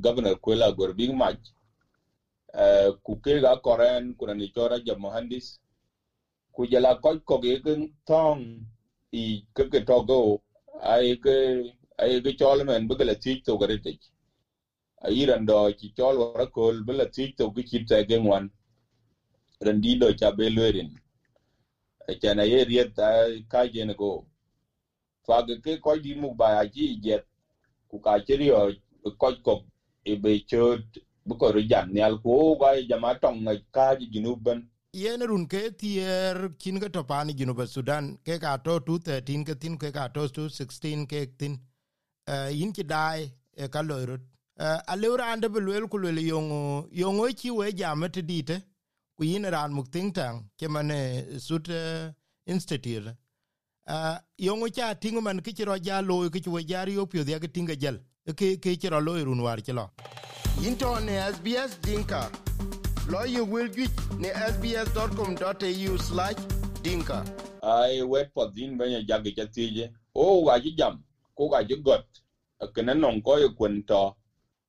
governor 0.00 0.36
kwela 0.40 0.72
gor 0.72 0.92
big 0.94 1.10
match 1.14 1.50
kukega 3.04 3.56
koren 3.66 4.14
ku 4.18 4.26
ni 4.34 4.48
chora 4.54 4.78
ja 4.86 4.94
mohandis 4.94 5.46
kujala 6.52 6.94
koj 7.04 7.18
ko 7.24 7.38
ko 7.38 7.42
ge 7.44 7.54
tong 8.06 8.42
i 9.12 9.24
ke 9.54 9.80
togo 9.90 10.20
ai 10.94 11.16
ke 11.24 11.36
ai 12.02 12.20
ke 12.24 12.32
chol 12.40 12.64
men 12.68 12.88
bu 12.88 12.94
la 13.04 13.14
to 13.46 13.56
gare 13.60 13.76
te 13.84 13.92
ai 15.06 15.26
rando 15.30 15.56
do 15.80 15.88
chol 15.98 16.16
wara 16.22 16.46
kol 16.56 16.82
bu 16.86 16.92
la 17.00 17.06
to 17.38 17.50
ki 17.54 17.62
ci 17.70 17.78
te 17.90 18.04
gen 18.08 18.24
wan 18.30 18.50
ran 19.66 19.80
do 20.00 20.12
cha 20.20 20.30
belwerin 20.38 20.90
chana 22.22 22.44
ye 22.52 22.64
riet 22.70 22.96
ka 23.52 23.66
jen 23.74 23.92
go 24.00 24.12
fag 25.26 25.46
ke 25.64 25.72
koj 25.84 25.98
di 26.04 26.14
mu 26.14 26.34
ba 26.40 26.64
ji 26.74 26.96
jet 27.04 27.24
ku 27.90 27.98
ka 28.00 28.18
chiri 28.26 28.50
o 28.50 28.62
ko 29.44 29.54
e 30.04 30.14
be 30.22 30.32
chot 30.50 30.82
bu 31.26 31.38
ko 31.38 31.52
jan 31.60 31.92
nyal 31.94 32.18
ko 32.22 32.56
ga 32.60 32.70
jama 32.88 33.14
tong 33.22 33.42
na 33.44 33.52
ka 33.72 33.94
ji 33.98 34.06
junuban 34.14 34.62
yen 34.92 35.20
run 35.20 35.46
ke 35.46 35.62
tier 35.82 36.50
kin 36.58 36.78
ga 36.78 36.88
to 36.88 37.02
pani 37.04 37.34
junuba 37.34 37.66
sudan 37.66 38.16
ke 38.24 38.38
ka 38.40 38.56
to 38.56 38.78
213 38.80 39.44
ke 39.44 39.54
tin 39.60 39.78
ke 39.78 39.92
ka 39.92 40.08
to 40.08 40.26
216 40.28 41.06
ke 41.06 41.20
tin 41.38 41.58
uh, 42.28 42.48
yin 42.58 42.72
ki 42.72 42.82
dai 42.82 43.30
e 43.56 43.68
ka 43.68 43.82
loirut 43.82 44.20
uh, 44.58 44.78
a 44.92 44.96
le 44.96 45.16
ran 45.22 45.40
de 45.40 45.48
ku 45.48 45.98
le 45.98 46.22
yongo 46.22 46.88
yongo 47.04 47.26
chi 47.40 47.50
we 47.50 47.72
jama 47.72 48.08
te 48.08 48.22
ku 49.16 49.24
yin 49.24 49.44
ran 49.54 49.72
muk 49.72 49.90
ting 49.90 50.12
tang 50.12 50.44
ke 50.58 50.68
mane 50.68 51.38
sut 51.38 51.68
institute. 52.46 53.14
Yongo 54.38 54.68
cha 54.68 54.94
tingo 54.94 55.20
man 55.20 55.40
ki 55.40 55.64
ro 55.64 55.76
ja 55.76 56.00
lo 56.00 56.28
ki 56.30 56.48
we 56.50 56.64
jar 56.64 56.88
yo 56.88 57.06
pyo 57.06 57.24
dia 57.24 57.38
ke 57.38 57.48
tinga 57.52 57.76
jel 57.76 57.98
ke 58.30 58.56
ke 58.56 58.88
ro 58.90 59.00
lo 59.00 59.14
run 59.24 59.42
war 59.42 59.56
ki 59.60 59.72
lo 59.72 59.90
into 60.64 60.86
ne 61.00 61.18
sbs 61.32 61.80
dinka. 61.82 62.30
Lo 63.10 63.24
you 63.24 63.44
will 63.44 63.68
get 63.68 63.90
ne 64.18 64.28
sbs.com.au 64.30 65.98
slash 65.98 66.36
dinka. 66.82 67.24
Ai 67.62 68.02
wet 68.02 68.30
po 68.34 68.46
din 68.46 68.78
banya 68.78 69.02
jage 69.02 69.34
chatije 69.34 69.90
o 70.14 70.44
ga 70.44 70.60
ji 70.60 70.76
jam. 70.76 71.02
Ko 71.36 71.48
ga 71.48 71.64
ji 71.64 71.76
got. 71.82 72.06
Kana 72.74 72.94
non 72.94 73.20
ko 73.22 73.38
ye 73.38 73.48
kwento 73.48 74.14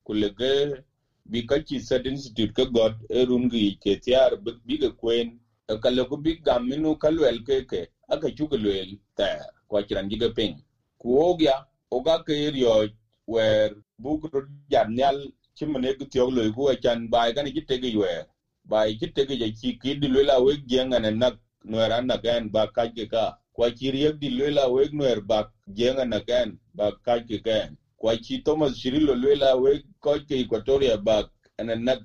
kulege 0.03 0.83
bi 1.29 1.45
ka 1.45 1.62
ci 1.62 1.79
sad 1.79 2.07
institute 2.07 2.55
ka 2.55 2.65
got 2.65 2.95
e 3.10 3.25
run 3.25 3.50
gi 3.50 3.77
ke 3.77 4.01
tiar 4.01 4.36
bi 4.65 4.77
ga 4.77 4.89
kwen. 4.89 5.38
Ka 5.81 5.89
le 5.89 6.05
ko 6.05 6.17
bi 6.17 6.41
gam 6.41 6.67
minu 6.67 6.98
ka 6.98 7.10
lwel 7.10 7.43
ke 7.45 7.67
ke 7.69 7.88
aka 8.10 8.31
chu 8.33 8.48
ga 8.48 8.57
lwel 8.57 8.98
ta 9.15 9.45
ko 9.69 9.77
kiran 9.83 10.10
ji 10.10 10.17
ga 10.17 10.29
ping. 10.33 10.57
Ku 10.98 11.19
ogya 11.22 11.65
oga 11.91 12.24
ke 12.24 12.50
ryo 12.50 12.89
wer 13.27 13.72
bukro 14.00 14.42
jarnyal 14.72 15.18
chimene 15.56 15.94
ku 15.98 16.06
tiog 16.06 16.32
loy 16.32 16.50
ku 16.51 16.70
chan 16.84 17.10
bai 17.10 17.34
kan 17.34 17.46
ji 17.46 17.62
tege 17.62 17.96
wer 17.98 18.24
bai 18.65 18.94
ji 18.94 19.08
tege 19.08 19.36
ja 19.39 19.48
chi 19.60 19.74
ki 19.82 19.96
di 19.96 20.08
lwela 20.08 20.39
we 20.44 20.58
genga 20.68 21.00
na 21.00 21.12
nak 21.12 21.36
nwera 21.65 22.01
na 22.01 22.18
gan 22.18 22.50
ba 22.51 22.68
ka 22.68 22.88
ke 22.88 23.06
ka. 23.08 23.32
Kwa 23.53 23.72
chi 23.72 23.92
riek 23.92 24.15
di 24.20 24.30
lwela 24.30 24.68
we 24.70 24.88
nwer 24.92 25.20
ba 25.22 25.44
genga 25.74 26.06
na 26.06 26.20
gan 26.20 26.58
ba 26.74 26.92
ka 27.06 27.20
ke 27.20 27.39
gan 27.44 27.75
kwa 27.98 28.15
chi 28.18 28.39
thomas 28.46 28.74
shirilo 28.75 29.15
lwela 29.15 29.56
we 29.58 29.80
ko 30.00 30.18
ke 30.27 30.36
equatoria, 30.44 30.98
ba 30.98 31.24
ana 31.60 31.75
nak 31.75 32.00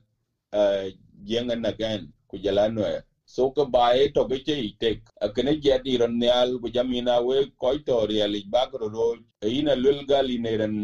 eh, 0.52 0.92
genga 1.24 1.56
na 1.56 1.72
gan 1.72 2.08
ku 2.28 2.38
jala 2.38 2.68
nwer 2.68 3.02
so 3.28 3.50
ka 3.52 3.64
bae 3.76 4.08
to 4.14 4.24
ke 4.30 4.38
che 4.46 4.56
itek 4.70 5.00
akene 5.26 5.52
je 5.64 5.78
di 5.84 5.98
ron 5.98 6.18
nyal 6.20 6.58
bu 6.62 6.70
jamina 6.76 7.20
we 7.26 7.46
ko 7.58 7.72
to 7.88 8.06
reali 8.12 8.42
bagro 8.54 8.88
ro 8.96 9.08
ina 9.58 9.74
lul 9.76 10.04
gali 10.06 10.38
ne 10.38 10.56
ran 10.62 10.76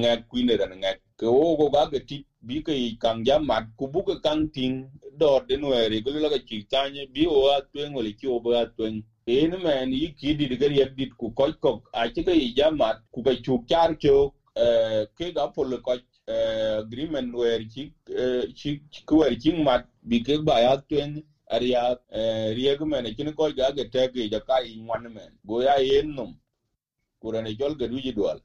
nga 0.00 0.12
kwine 0.30 0.54
ran 0.62 0.74
nga 0.80 0.92
ke 1.18 1.26
o 1.26 1.56
go 1.60 1.70
ga 1.70 1.86
ke 1.92 2.00
ti 2.08 2.24
bi 2.42 2.62
ke 2.62 2.74
kang 3.00 3.24
ja 3.26 3.38
mat 3.38 3.64
ku 3.78 3.88
bu 3.88 4.02
ke 4.04 4.16
kang 4.26 4.48
ting 4.54 4.90
do 5.20 5.40
de 5.48 5.56
no 5.58 5.72
ere 5.74 6.02
ko 6.02 6.10
la 6.26 6.30
ke 6.34 6.40
chi 6.48 6.62
tanye 6.76 7.06
bi 7.14 7.26
o 7.26 7.46
a 7.56 7.60
twen 7.72 7.96
o 7.96 8.02
le 8.08 8.12
ki 8.12 8.28
o 8.28 8.40
ba 8.40 8.66
twen 8.76 9.02
en 9.28 9.56
men 9.62 9.92
yi 9.92 10.12
ki 10.20 10.34
di 10.34 10.48
de 10.56 10.68
yak 10.80 10.96
dit 10.96 11.10
ku 11.18 11.32
ko 11.32 11.48
ko 11.62 11.82
a 11.94 12.08
che 12.10 12.22
ke 12.24 12.34
ja 12.58 12.70
mat 12.70 12.98
ku 13.12 13.22
ke 13.22 13.36
chu 13.44 13.58
kyar 13.68 13.96
cho 14.02 14.32
ke 15.18 15.32
ga 15.36 15.48
pol 15.56 15.78
ko 15.80 15.96
agreement 16.80 17.34
wer 17.34 17.60
chi 17.74 17.90
chi 18.60 18.80
ku 19.06 19.16
wer 19.22 19.34
chi 19.42 19.52
mat 19.70 19.86
bi 20.02 20.20
ke 20.30 20.38
ba 20.50 20.60
ya 20.66 20.76
twen 20.90 21.20
aria 21.50 21.96
eh, 22.12 22.54
rieg 22.56 22.80
men 22.86 23.06
kin 23.16 23.32
ko 23.34 23.50
ga 23.52 23.70
ge 23.76 23.84
te 23.92 24.08
ge 24.14 24.28
ja 24.32 24.40
i 24.62 24.76
ngwan 24.80 25.12
men 25.14 25.32
go 25.46 25.60
ya 25.62 25.76
yen 25.80 26.14
num. 26.14 26.36
E 27.24 27.54
jol 27.56 27.74
ga 27.76 27.86
duji 27.88 28.12
dual. 28.14 28.40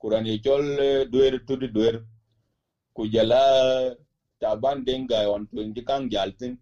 Kurane 0.00 0.38
jol 0.44 0.80
eh, 0.80 1.04
duer 1.04 1.38
tudi 1.46 1.68
duer. 1.68 2.02
Ku 2.94 3.06
jala 3.08 3.94
taban 4.40 4.84
denga 4.84 5.28
on 5.30 5.46
to 5.46 5.64
ndi 5.64 5.82
kan 5.86 6.10
jaltin 6.10 6.58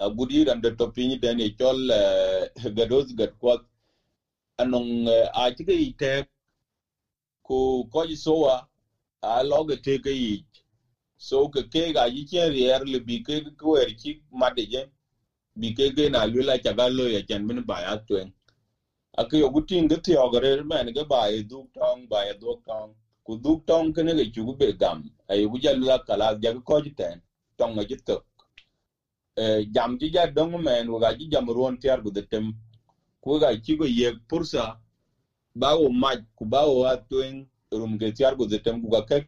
a 0.00 0.10
gudi 0.10 0.44
ran 0.46 0.60
da 0.60 0.70
to 0.70 0.86
pinyi 0.92 1.20
den 1.20 1.40
e 1.40 1.50
jol 1.58 1.90
eh, 1.90 2.48
ga 2.76 2.86
dos 2.86 3.12
ga 3.14 3.26
kwa 3.40 3.56
anong 4.58 5.08
a 5.34 5.50
ti 5.56 5.64
ite 5.88 6.24
ku 7.46 7.84
ko 7.92 8.06
ji 8.06 8.16
sowa 8.16 8.66
a 9.22 9.42
lo 9.44 9.64
ga 9.64 9.76
te 9.84 9.98
ga 9.98 10.10
yi 10.10 10.44
so 11.28 11.48
ke 11.54 11.62
ke 11.74 11.82
ga 11.96 12.04
yi 12.14 12.24
chen 12.30 12.50
rier 12.56 12.80
le 12.92 13.00
bi 13.08 13.18
ke 13.26 13.40
ko 13.64 13.76
er 13.82 13.90
ki 14.02 14.12
made 14.42 14.64
je 14.72 14.82
bi 15.60 15.70
ke 15.78 15.86
ke 15.96 16.08
na 16.14 16.24
lu 16.32 16.42
la 16.50 16.56
cha 16.64 16.72
ga 16.80 16.86
lo 16.98 17.06
ya 17.16 17.20
chen 17.28 17.46
min 17.48 17.60
ba 17.72 17.80
ya 17.86 17.96
tuen 18.08 18.28
ke 19.24 19.38
yo 19.38 19.48
gutin 19.50 19.88
de 19.88 19.96
ti 19.98 20.16
ogere 20.16 20.62
men 20.64 20.88
ge 20.94 21.04
ba 21.04 21.28
e 21.30 21.42
du 21.42 21.66
tong 21.74 22.08
ba 22.08 22.24
e 22.30 22.34
duk 22.34 22.58
tong 22.66 22.94
ku 23.24 23.36
du 23.36 23.56
tong 23.66 23.92
ke 23.94 24.02
ne 24.02 24.14
ge 24.14 24.26
chu 24.34 24.54
be 24.60 24.72
gam 24.74 25.02
a 25.28 25.34
bu 25.46 25.58
ja 25.62 25.72
lu 25.72 25.80
lula 25.80 25.98
kala 26.00 26.34
ja 26.42 26.52
ko 26.68 26.80
ji 26.80 26.90
ten 26.90 27.20
tong 27.58 27.76
ga 27.76 27.84
jit 27.84 28.10
e 29.36 29.64
jam 29.74 29.96
ji 29.98 30.10
ja 30.14 30.26
dong 30.26 30.56
men 30.62 30.86
ga 31.00 31.12
ji 31.14 31.28
jam 31.32 31.46
ruon 31.50 31.78
tiar 31.78 32.00
gu 32.00 32.10
de 32.10 32.22
tem 32.22 32.52
ku 33.22 33.38
ga 33.40 33.50
chi 33.64 33.76
go 33.76 33.84
ye 33.84 34.12
pursa 34.28 34.76
ba 35.54 35.74
o 35.76 35.88
ma 35.90 36.12
ku 36.36 36.44
ba 36.46 36.62
o 36.66 36.84
atuen 36.84 37.46
rum 37.72 37.98
ge 37.98 38.12
tiar 38.12 38.34
gu 38.36 38.46
de 38.46 38.58
tem 38.58 38.80
ku 38.82 38.88
ga 38.90 39.02
ke 39.02 39.20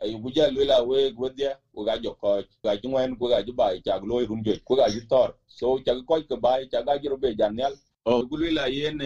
ai 0.00 0.16
bu 0.16 0.30
ja 0.30 0.48
lula 0.50 0.82
we 0.82 1.10
gwodia 1.10 1.56
ku 1.74 1.84
ga 1.84 1.98
jo 1.98 2.12
ko 2.14 2.40
ga 2.64 2.72
ngwen 2.84 3.16
ku 3.16 3.28
ga 3.28 3.42
ji 3.42 3.52
ba 3.52 3.76
ja 3.84 3.98
lo 3.98 4.24
rum 4.24 4.42
je 4.44 4.56
ku 4.64 4.76
ga 4.76 4.88
ji 4.88 5.00
tor 5.06 5.34
so 5.46 5.78
ja 5.86 5.94
ko 6.08 6.16
ke 6.28 6.36
ba 6.36 6.58
ja 6.72 6.82
ga 6.82 6.98
ji 6.98 7.08
ro 7.08 7.16
be 7.16 7.34
janyal 7.34 7.74
o 8.04 8.24
ku 8.26 8.36
lula 8.36 8.66
yen 8.68 8.98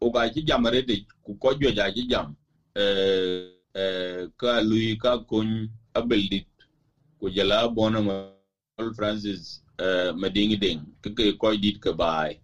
o 0.00 0.10
ga 0.10 0.28
ji 0.28 0.42
jam 0.42 0.66
re 0.66 0.82
de 0.82 0.96
ku 1.24 1.34
ko 1.34 1.54
jo 1.54 1.70
ja 1.70 1.90
ji 1.90 2.04
jam 2.06 2.36
eh 2.76 3.48
eh 3.74 4.28
ka 4.36 4.60
lui 4.60 4.96
ka 4.96 5.18
kun 5.18 5.68
abeldit 5.94 6.46
ku 7.18 7.30
jala 7.30 7.68
bona 7.68 8.00
ma 8.02 8.16
francis 8.96 9.60
eh 9.80 10.12
madingi 10.12 10.56
ding 10.56 10.80
ke 11.02 11.10
ke 11.16 11.32
ko 11.40 11.56
dit 11.56 11.80
ke 11.80 11.92
bai 11.92 12.36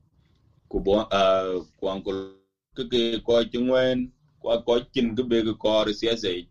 ku 0.69 0.81
bo 0.81 1.05
eh 1.13 1.61
ku 1.79 1.89
ankol 1.93 2.35
ke 2.75 2.83
ke 2.93 3.03
ko 3.23 3.45
chingwen 3.45 4.09
ko 4.43 4.59
ko 4.67 4.81
chin 4.93 5.15
ke 5.15 5.23
be 5.23 5.45
ko 5.55 5.85
ri 5.85 5.95
siase 5.95 6.50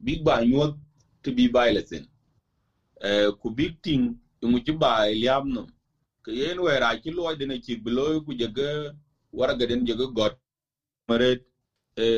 big 0.00 0.24
ba 0.24 0.44
nyot 0.44 0.74
to 1.22 1.32
bi 1.36 1.48
bai 1.48 1.70
lesson 1.76 2.04
eh 3.00 3.28
ku 3.40 3.50
big 3.50 3.74
ting 3.82 4.04
mu 4.52 4.58
ji 4.66 4.72
bai 4.84 5.14
liam 5.22 5.44
no 5.56 5.62
ke 6.24 6.32
yen 6.40 6.58
wera 6.66 6.90
ki 7.02 7.10
lo 7.16 7.34
de 7.40 7.46
ne 7.46 7.58
ki 7.66 7.76
blo 7.84 8.06
ku 8.26 8.32
je 8.40 8.48
ga 8.58 8.70
wara 9.38 9.54
ga 9.58 9.66
den 9.70 9.86
je 9.86 9.94
ga 10.00 10.06
got 10.18 10.34
mare 11.08 11.30
e 12.04 12.08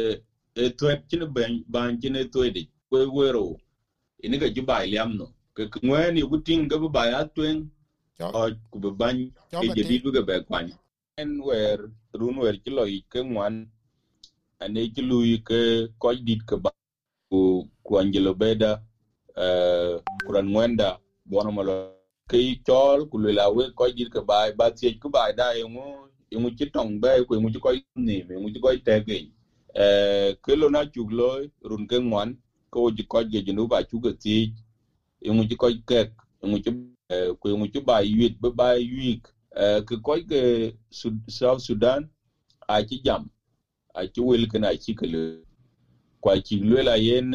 to 0.79 0.85
e 0.93 0.97
ci 0.99 1.05
kin 1.11 1.25
ban 1.37 1.53
ban 1.75 2.01
kin 2.03 2.17
e 2.23 2.25
de 2.57 2.63
ko 2.91 2.97
wero 3.19 3.47
ini 4.25 4.39
ga 4.43 4.49
ji 4.55 4.63
ba 4.71 4.85
liam 4.93 5.11
no 5.21 5.27
ke 5.57 5.63
ngwen 5.87 6.17
yu 6.23 6.39
ting 6.49 6.69
ga 6.71 6.79
ba 6.97 7.03
ya 7.13 7.21
twen 7.37 7.59
o 8.39 8.43
ku 8.73 8.79
ba 8.85 8.91
ban 9.01 9.17
e 9.65 9.67
je 9.77 9.83
bi 9.89 9.99
ga 10.17 10.23
ba 10.29 10.41
kwani 10.49 10.75
en 11.23 11.31
wer 11.49 11.79
run 12.21 12.37
wer 12.45 12.57
ki 12.65 12.71
lo 12.77 12.85
ke 13.13 13.21
ngwan 13.31 13.55
ane 14.65 14.83
ki 14.95 15.03
lu 15.11 15.19
ke 15.49 15.61
ko 16.01 16.15
dit 16.27 16.41
ke 16.49 16.57
ba 16.65 16.71
ku 17.85 17.99
angelo 18.01 18.33
beda 18.35 18.71
eh 19.37 19.95
kuran 20.27 20.49
ngwenda 20.51 20.99
bono 21.25 21.51
malo 21.53 21.75
ke 22.31 22.39
chol, 22.67 23.07
ku 23.11 23.19
le 23.19 23.33
la 23.39 23.49
we 23.51 23.71
ko 23.79 23.87
jir 23.97 24.09
ke 24.11 24.21
ba 24.29 24.51
ba 24.59 24.71
tie 24.71 24.99
ku 25.03 25.09
ba 25.09 25.33
da 25.33 25.53
yengu 25.55 26.11
yengu 26.31 26.51
ci 26.59 26.67
tong 26.75 26.99
be, 27.01 27.23
ku 27.27 27.35
yengu 27.35 27.51
ci 27.55 27.59
ko 27.59 27.71
ni 27.97 28.17
yengu 28.29 28.51
ci 28.55 28.59
ko 28.61 28.69
te 28.87 29.01
ge 29.07 29.19
eh 29.75 30.35
ke 30.43 30.53
lo 30.57 30.69
na 30.69 30.85
chu 30.85 30.91
chuglo 31.07 31.29
run 31.63 31.87
ke 31.87 31.97
ngwan 32.03 32.35
ko 32.71 32.91
ji 32.91 33.03
ko 33.07 33.23
ge 33.31 33.43
jinu 33.47 33.69
ba 33.69 33.83
chu 33.89 34.01
ke 34.01 34.13
ti 34.23 34.37
yengu 35.23 35.47
ci 35.49 35.55
ko 35.57 35.71
ke 35.87 36.11
yengu 36.43 36.59
ci 36.65 36.71
eh, 37.09 37.31
ku 37.39 37.49
yengu 37.49 37.67
ci 37.73 37.81
ba 37.81 38.01
yit 38.03 38.35
ba 38.41 38.51
ba 38.51 38.69
yik. 38.75 39.29
Eh 39.57 39.81
ke 39.87 39.97
ko 40.03 40.19
ge 40.21 40.75
South 41.29 41.63
Sudan, 41.63 42.09
a 42.69 42.83
ci 42.85 43.01
jam, 43.01 43.31
a 43.95 44.07
ci 44.07 44.21
wel 44.21 44.47
ke 44.51 44.59
na 44.59 44.75
ci 44.77 44.95
ke 44.95 45.07
le 45.07 45.46
kwa 46.21 46.33
ci 46.47 46.55
le 46.71 46.83
la 46.89 46.95
yen 47.07 47.31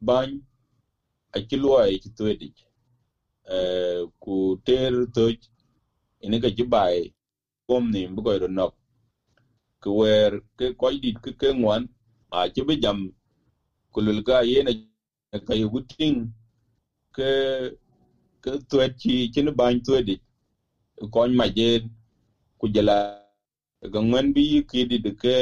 ban 0.00 0.30
a 1.34 1.38
e 1.38 1.46
ci 1.48 1.56
lo 1.62 1.70
a 1.78 1.86
ci 2.02 2.08
twedi 2.16 2.48
eh, 3.54 4.00
ku 4.22 4.34
ter 4.66 4.92
toj 5.14 5.36
ini 6.24 6.36
ka 6.42 6.48
ci 6.56 6.64
bai 6.64 7.12
kom 7.68 7.84
ni 7.92 8.06
bu 8.14 8.20
ko 8.26 8.32
ro 8.42 8.48
nok. 8.48 8.72
Ku 9.82 9.90
wer 10.00 10.30
ke 10.58 10.66
ko 10.80 10.90
dit 11.02 11.16
ke 11.24 11.30
ke 11.40 11.48
ngwan 11.60 11.82
a 12.32 12.48
ci 12.54 12.60
be 12.66 12.74
jam 12.82 12.98
ku 13.92 14.00
lul 14.06 14.20
ga 14.26 14.42
yen 14.50 14.68
ka 15.46 15.54
yu 15.60 15.68
gutin 15.74 16.16
ke 17.16 17.30
ke 18.42 18.50
twed 18.70 18.92
ci 19.00 19.30
ci 19.32 19.40
ne 19.42 19.50
ban 19.58 19.80
twedi 19.86 20.14
ko 21.12 21.26
ma 21.38 21.46
je 21.56 21.68
ku 22.58 22.66
jala 22.74 22.96
ga 23.92 24.00
ngwan 24.08 24.32
bi 24.34 24.44
ki 24.70 24.80
dit 24.90 25.06
ke 25.22 25.36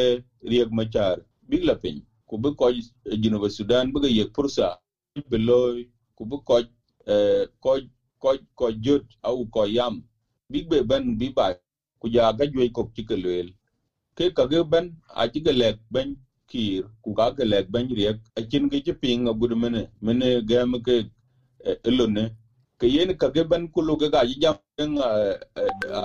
riek 0.51 0.71
ma 0.77 0.85
char 0.95 1.17
bi 1.49 1.57
la 1.69 1.75
pin 1.83 1.97
ku 2.29 2.39
bi 2.39 2.51
ko 2.57 2.69
eh, 2.71 3.19
Geneva 3.23 3.49
Sudan 3.51 3.93
bi 3.93 4.01
ga 4.05 4.09
yek 4.09 4.31
pursa. 4.35 4.77
Beloy 5.31 5.87
ku 6.17 6.25
bi 6.27 6.37
ko 6.45 6.61
eh 7.07 7.47
ko 7.61 7.79
ko 8.57 8.71
jot 8.85 9.05
au 9.23 9.47
ko 9.47 9.65
yam. 9.67 10.03
Bi 10.51 10.63
be 10.63 10.83
ban 10.83 11.17
bi 11.19 11.31
ba 11.31 11.55
ku 12.01 12.09
ja 12.09 12.33
ga 12.33 12.47
jwe 12.47 12.71
ko 12.73 12.89
ci 12.97 13.03
ke 13.05 13.17
lel 13.17 13.49
ke 14.17 14.31
ka 14.37 14.47
ge 14.51 14.63
ban 14.65 14.91
a 15.15 15.29
ci 15.29 15.41
ga 15.41 15.53
lek 15.53 15.77
ban 15.91 16.17
kir. 16.49 16.85
Ku 17.03 17.15
ka 17.15 17.33
ke 17.33 17.45
lek 17.45 17.67
ban 17.71 17.89
riek. 17.89 18.17
A 18.37 18.43
chin 18.43 18.69
ke 18.71 18.81
ci 18.85 18.93
ping 18.93 19.29
a 19.29 19.35
gud 19.35 19.53
mene 19.57 19.89
mene 20.03 20.43
gam 20.47 20.75
ke 20.83 21.05
eh, 21.65 21.77
elone 21.85 22.31
ke 22.81 22.87
yen 22.89 23.15
ka 23.17 23.31
ke 23.31 23.43
ban 23.51 23.69
kulu 23.69 23.97
ke 24.01 24.09
ga 24.13 24.25
jam 24.43 24.57
eh, 24.79 25.37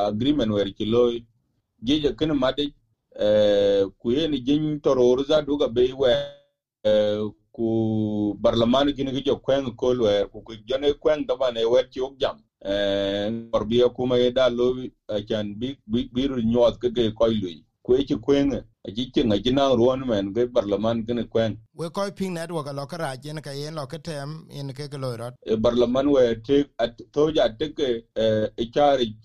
agreement 0.10 0.52
wer 0.56 0.68
ci 0.78 0.86
loy 0.86 1.20
je 1.84 1.96
je 2.04 2.12
ken 2.20 2.34
mate 3.16 3.92
ku 4.00 4.12
yen 4.12 4.32
jin 4.46 4.80
toror 4.80 5.24
za 5.26 5.42
du 5.42 5.58
ga 5.58 5.68
be 5.68 5.94
we 5.94 6.14
ku 7.54 8.38
barlaman 8.40 8.92
gini 8.94 9.12
ki 9.12 9.22
jo 9.26 9.36
kwen 9.36 9.76
ko 9.76 9.96
wer 10.00 10.28
ku 10.28 10.42
ku 10.42 10.56
jone 10.66 10.94
kwen 10.94 11.26
da 11.28 11.36
ba 11.36 11.52
ne 11.52 11.66
wer 11.66 11.90
ti 11.90 12.00
ok 12.00 12.18
jam. 12.18 12.44
Or 13.54 13.66
bi 13.66 13.82
kuma 13.96 14.18
ye 14.18 14.32
da 14.32 14.48
lo 14.50 14.76
chan 15.28 15.56
bi 15.56 15.78
bi 15.90 16.28
ru 16.28 16.42
nyot 16.42 16.80
ke 16.80 16.90
ke 16.94 17.14
koy 17.14 17.34
lui. 17.34 17.66
Ku 17.84 17.98
chi 17.98 18.16
kwen 18.16 18.54
a 18.54 18.92
chi 18.92 19.12
chi 19.14 19.24
nga 19.24 19.38
jina 19.38 19.76
ruon 19.76 20.08
men 20.08 20.34
ke 20.34 20.46
barlaman 20.48 21.04
gini 21.06 21.28
kwen 21.28 21.58
we 21.76 21.90
koy 21.90 22.12
ping 22.12 22.34
network 22.34 22.72
lo 22.74 22.86
ka 22.86 22.98
ra 22.98 23.16
jen 23.18 23.42
ka 23.42 23.52
yen 23.52 23.76
lo 23.76 23.86
ka 23.86 23.98
tem 23.98 24.48
in 24.50 24.72
ke 24.74 24.88
ke 24.88 24.98
lo 24.98 25.16
rot. 25.18 25.34
E 25.46 25.56
barlaman 25.56 26.10
we 26.12 26.36
te 26.36 26.66
to 27.12 27.32
ja 27.36 27.50
te 27.50 27.74
ke 27.74 28.06
e 28.58 28.66
chari 28.72 29.16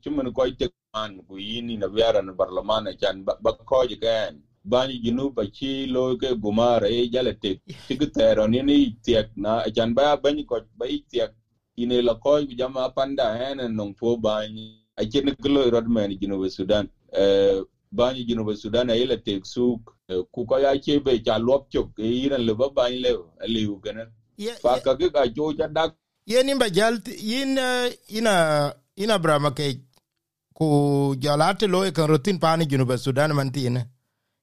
chi 0.00 0.10
mun 0.10 0.32
koy 0.32 0.52
te 0.56 0.68
man 0.94 1.20
ku 1.28 1.38
yini 1.38 1.76
na 1.76 1.88
biara 1.88 2.22
na 2.22 2.32
barlaman 2.32 2.96
chan 3.00 3.24
ba 3.24 3.52
ko 3.52 3.86
je 3.86 3.96
ken 3.96 4.40
bani 4.64 5.00
jinu 5.04 5.30
ba 5.34 5.44
chi 5.56 5.86
lo 5.86 6.16
ke 6.16 6.34
gumara 6.34 6.88
e 6.88 7.08
jale 7.12 7.32
tek 7.42 7.60
tigi 7.88 8.06
tero 8.06 8.46
ni 8.46 8.62
ni 8.62 8.96
tiek 9.04 9.28
na 9.36 9.64
chan 9.76 9.94
ba 9.94 10.16
bani 10.16 10.44
ko 10.44 10.60
ba 10.76 10.86
tiek 11.10 11.30
ine 11.76 12.02
la 12.02 12.14
ko 12.14 12.40
jama 12.60 12.88
panda 12.96 13.36
hen 13.36 13.58
nong 13.76 13.94
po 13.94 14.16
bani 14.16 14.80
a 14.96 15.04
chen 15.04 15.28
glo 15.40 15.70
rod 15.70 15.88
men 15.88 16.10
jinu 16.20 16.40
be 16.42 16.48
sudan. 16.50 16.88
Eh 17.12 17.60
bani 17.92 18.24
jinu 18.24 18.44
be 18.46 18.56
sudan 18.56 18.90
e 18.90 19.04
la 19.04 19.16
tek 19.16 19.44
su 19.46 19.80
ku 20.32 20.46
ko 20.46 20.56
ya 20.58 20.72
che 20.80 21.00
be 21.00 21.20
cha 21.20 21.36
lop 21.38 21.68
chok 21.70 21.98
e 21.98 22.24
ina 22.24 22.38
le 22.38 22.54
ba 22.54 22.70
bani 22.70 22.98
le 23.04 23.12
ali 23.44 23.66
u 23.66 23.76
gana 23.84 24.08
fa 24.62 24.80
ka 24.80 24.94
ga 24.94 25.26
jo 25.28 25.52
cha 25.52 25.68
dak. 25.68 25.92
Ye 26.26 26.42
ni 26.42 26.54
ba 26.54 26.70
jal 26.70 26.96
yin 27.06 27.58
ina 28.08 28.72
ina 28.96 29.18
brama 29.18 29.50
ke 29.50 29.68
ku 30.58 30.66
jalate 31.24 31.66
lo 31.68 31.84
e 31.84 31.92
kan 31.92 32.08
rotin 32.10 32.38
pani 32.38 32.66
jinu 32.66 32.84
be 32.84 32.96
sudan 32.98 33.32
man 33.32 33.50
tine. 33.50 33.86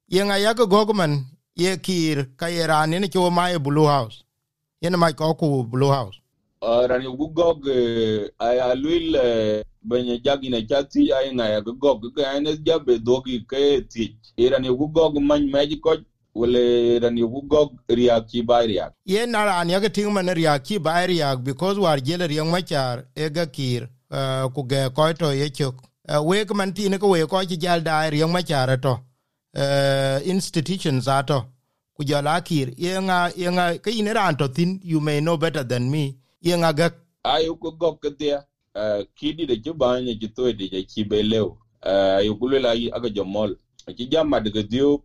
Yenga 0.10 0.38
yago 0.38 0.66
gogman 0.68 1.14
ye 1.56 1.78
kir 1.78 2.18
ka 2.38 2.48
ye 2.48 2.68
rani 2.68 3.00
ni 3.00 3.08
cho 3.10 3.30
mai 3.30 3.58
blue 3.60 3.88
house. 3.88 4.24
Yen 4.82 4.96
mai 4.98 5.14
ko 5.14 5.34
ku 5.34 5.64
blue 5.64 5.92
house. 5.92 6.18
Rani 6.62 7.06
gu 7.20 7.28
gog 7.34 7.68
ay 8.40 8.58
alwil 8.60 9.08
benye 9.84 10.16
jagi 10.24 10.50
na 10.50 10.62
chati 10.62 11.12
ay 11.14 11.34
nga 11.34 11.46
ya 11.50 11.62
gog. 11.62 12.02
Ga 12.16 12.34
ene 12.38 12.58
jabe 12.66 13.00
dogi 13.00 13.46
ke 13.50 13.82
ti 13.90 14.16
irani 14.38 14.70
gu 14.70 14.88
gog 14.88 15.20
man 15.20 15.52
meji 15.52 15.80
ko 15.80 15.98
wale 16.36 17.00
rani 17.00 17.22
gu 17.22 17.42
gog 17.48 17.70
riya 17.90 18.22
ki 18.22 18.42
bayriya 18.44 18.92
ye 19.06 19.26
na 19.26 19.46
rani 19.46 19.74
ya 19.74 19.90
ting 19.90 20.12
man 20.14 20.28
riya 20.28 20.60
ki 20.60 20.80
bayriya 20.80 21.36
because 21.44 21.80
war 21.80 21.98
jele 21.98 22.28
riya 22.28 22.46
machar 22.46 23.06
e 23.16 23.30
ga 23.30 23.46
kir 23.46 23.88
ku 24.54 24.64
ge 24.68 24.90
ko 24.96 25.14
to 25.14 25.32
ye 25.34 25.50
chok 25.50 25.76
we 26.24 26.46
man 26.54 26.74
tin 26.74 26.98
ko 27.00 27.10
we 27.10 27.26
ko 27.26 27.44
ji 27.44 27.58
jal 27.58 27.82
da 27.82 28.10
riang 28.10 28.32
ma 28.32 28.42
chara 28.42 28.78
to. 28.78 29.00
Uh, 29.56 30.20
institutions 30.26 31.08
ato 31.08 31.46
ku 31.96 32.04
jala 32.04 32.42
kir 32.42 32.68
yenga 32.78 33.32
yenga 33.36 33.80
ke 33.82 33.88
ine 33.88 34.14
ran 34.14 34.36
to 34.36 34.48
thin 34.48 34.80
you 34.84 35.00
may 35.00 35.20
know 35.22 35.38
better 35.38 35.64
than 35.64 35.90
me. 35.90 36.18
Yenga 36.44 36.76
ga 36.76 36.90
ayu 37.24 37.56
ko 37.60 37.72
gok 37.72 38.18
dia. 38.20 38.46
Uh, 38.76 39.04
kidi 39.16 39.46
de 39.48 39.56
juba 39.58 40.02
nya 40.02 40.14
jito 40.14 40.52
de 40.54 40.68
je 40.70 40.84
kibe 40.84 41.24
lew 41.24 41.56
ayo 41.82 42.36
kulo 42.36 42.60
la 42.60 42.72
aga 42.72 43.10
jomol 43.10 43.56
ci 43.98 44.06
jamma 44.10 44.40
de 44.42 44.64
dio 44.64 45.02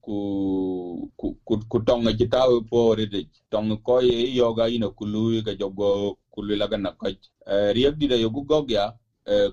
ku 0.00 1.10
ku 1.16 1.36
ku, 1.68 1.78
tonga 1.80 2.12
ci 2.16 2.28
taw 2.28 2.60
po 2.70 2.94
rede 2.94 3.26
tong 3.50 3.80
ko 3.82 4.00
ye 4.00 4.34
yoga 4.36 4.68
ina 4.68 4.90
kulu 4.90 5.42
ga 5.42 5.54
jogo 5.54 6.18
kulu 6.30 6.56
la 6.56 6.66
ga 6.68 6.76
na 6.76 6.92
ko 6.92 7.08
riek 7.46 7.96
di 7.98 8.06
de 8.06 8.16
yo 8.20 8.28
gok 8.30 8.70
ya. 8.70 8.86
uh, 8.86 9.01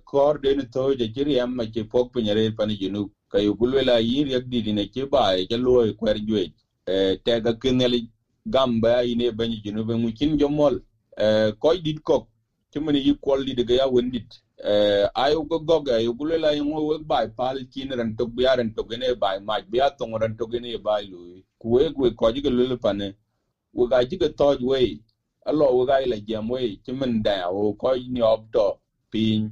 kor 0.06 0.40
de 0.42 0.56
to 0.74 0.94
je 0.96 1.08
jiri 1.08 1.40
amma 1.40 1.66
ci 1.72 1.84
pok 1.84 2.12
pinyare 2.14 2.52
pani 2.58 2.76
junu 2.78 3.10
ka 3.30 3.40
yu 3.40 3.56
gulwe 3.56 3.82
yir 4.02 4.28
yak 4.28 4.46
di 4.50 4.74
ne 4.74 4.86
ke 4.88 5.06
ba 5.10 5.36
e 5.38 5.46
ke 5.48 5.58
lo 5.58 5.86
e 5.86 5.94
kwer 5.94 6.18
jwe 6.28 6.52
e 6.88 7.18
te 7.24 7.40
ga 7.42 7.54
kenel 7.54 8.02
gamba 8.46 9.04
ine 9.04 9.32
bani 9.32 9.62
junu 9.64 9.86
be 9.86 9.94
mu 9.96 10.12
kin 10.12 10.38
jomol 10.38 10.82
e 11.18 11.52
ko 11.60 11.76
dit 11.78 12.02
kok 12.04 12.28
tumani 12.72 13.00
yi 13.00 13.14
kol 13.22 13.46
di 13.46 13.64
ga 13.64 13.74
ya 13.76 13.88
wendit 13.88 14.42
e 14.58 15.06
ayu 15.16 15.44
go 15.48 15.60
goga 15.60 16.00
yu 16.02 16.14
gulwe 16.14 16.38
la 16.38 16.52
yimo 16.52 16.88
we 16.88 16.98
ba 17.00 17.28
pal 17.28 17.58
kin 17.72 17.90
ran 17.96 18.16
to 18.18 18.26
bi 18.28 18.44
ran 18.44 18.74
to 18.76 18.84
gene 18.90 19.16
ba 19.16 19.40
ma 19.40 19.62
bi 19.62 19.80
a 19.80 19.90
to 19.92 20.06
ran 20.18 20.36
to 20.38 20.48
gene 20.48 20.78
ba 20.78 21.02
lu 21.02 21.44
kuwe 21.60 21.90
kuwe 21.94 22.10
ku 22.12 22.16
ko 22.16 22.32
ji 22.32 22.42
gulwe 22.42 22.78
pane 22.78 23.14
wo 23.74 23.88
ga 23.88 24.04
ji 24.04 24.18
ga 24.18 24.30
to 24.30 24.58
we 24.62 25.00
alo 25.46 25.66
wo 25.78 25.86
ga 25.86 26.02
ila 26.02 26.18
jam 26.20 26.50
we 26.50 26.78
timin 26.84 27.22
da 27.24 27.50
wo 27.52 27.74
koy 27.74 28.00
ni 28.10 28.22
op 28.22 28.52
piny 29.12 29.52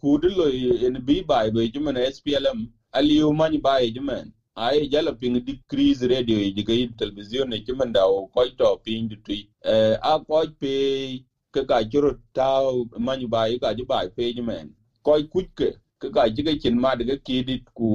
pin 0.00 0.30
lo 0.38 0.46
en 0.86 0.96
bi 1.06 1.22
bai 1.22 1.50
be 1.50 1.68
juman 1.74 1.96
SPLM 2.14 2.60
aliyo 2.92 3.32
mani 3.32 3.58
bai 3.58 3.90
jumen 3.90 4.32
ai 4.56 4.88
jala 4.88 5.12
ping 5.12 5.40
decrease 5.46 6.02
radio 6.14 6.38
ji 6.56 6.62
ga 6.64 6.74
television 6.98 7.48
ne 7.50 7.58
jumen 7.66 7.92
da 7.92 8.06
o 8.06 8.26
ko 8.34 8.44
to 8.58 8.76
ping 8.84 9.08
du 9.10 9.16
tui 9.26 9.48
a 10.02 10.18
ko 10.28 10.44
pe 10.60 10.74
ke 11.54 11.62
ga 11.70 11.82
juro 11.84 12.12
ta 12.34 12.48
mani 12.98 13.26
bai 13.26 13.58
ga 13.58 13.74
ju 13.74 13.84
bai 13.86 14.08
pe 14.16 14.32
juman 14.34 14.70
ko 15.02 15.12
kuke 15.34 15.70
ke 16.00 16.08
ga 16.16 16.28
ji 16.28 16.42
ga 16.42 16.54
chin 16.62 16.78
ma 16.80 16.94
de 16.96 17.04
ga 17.04 17.16
kidit 17.26 17.64
ku 17.74 17.88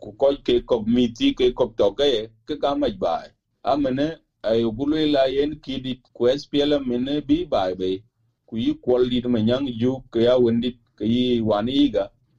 ku 0.00 0.12
ko 0.20 0.28
ke 0.46 0.60
ko 0.66 0.82
miti 0.86 1.34
ke 1.34 1.52
ko 1.54 1.66
to 1.78 1.92
ke 2.00 2.10
ke 2.48 2.54
ga 2.62 2.74
mai 2.76 2.92
bai 3.06 3.28
amane 3.64 4.08
ay 4.42 4.64
gulu 4.64 4.96
la 5.12 5.26
yen 5.26 5.54
kidit 5.64 6.00
ku 6.14 6.26
SPLM 6.28 6.82
mene 6.88 7.20
bi 7.28 7.44
bai 7.44 7.74
be. 7.74 8.02
Ku 8.46 8.56
yi 8.58 8.74
kwalli 8.74 9.22
ma 9.28 9.38
nyang 9.40 9.66
ju 9.80 10.00
ke 10.12 10.20
ya 10.26 10.36
wendit 10.38 10.76
ke 10.98 11.04
yi 11.04 11.40
wani 11.40 11.90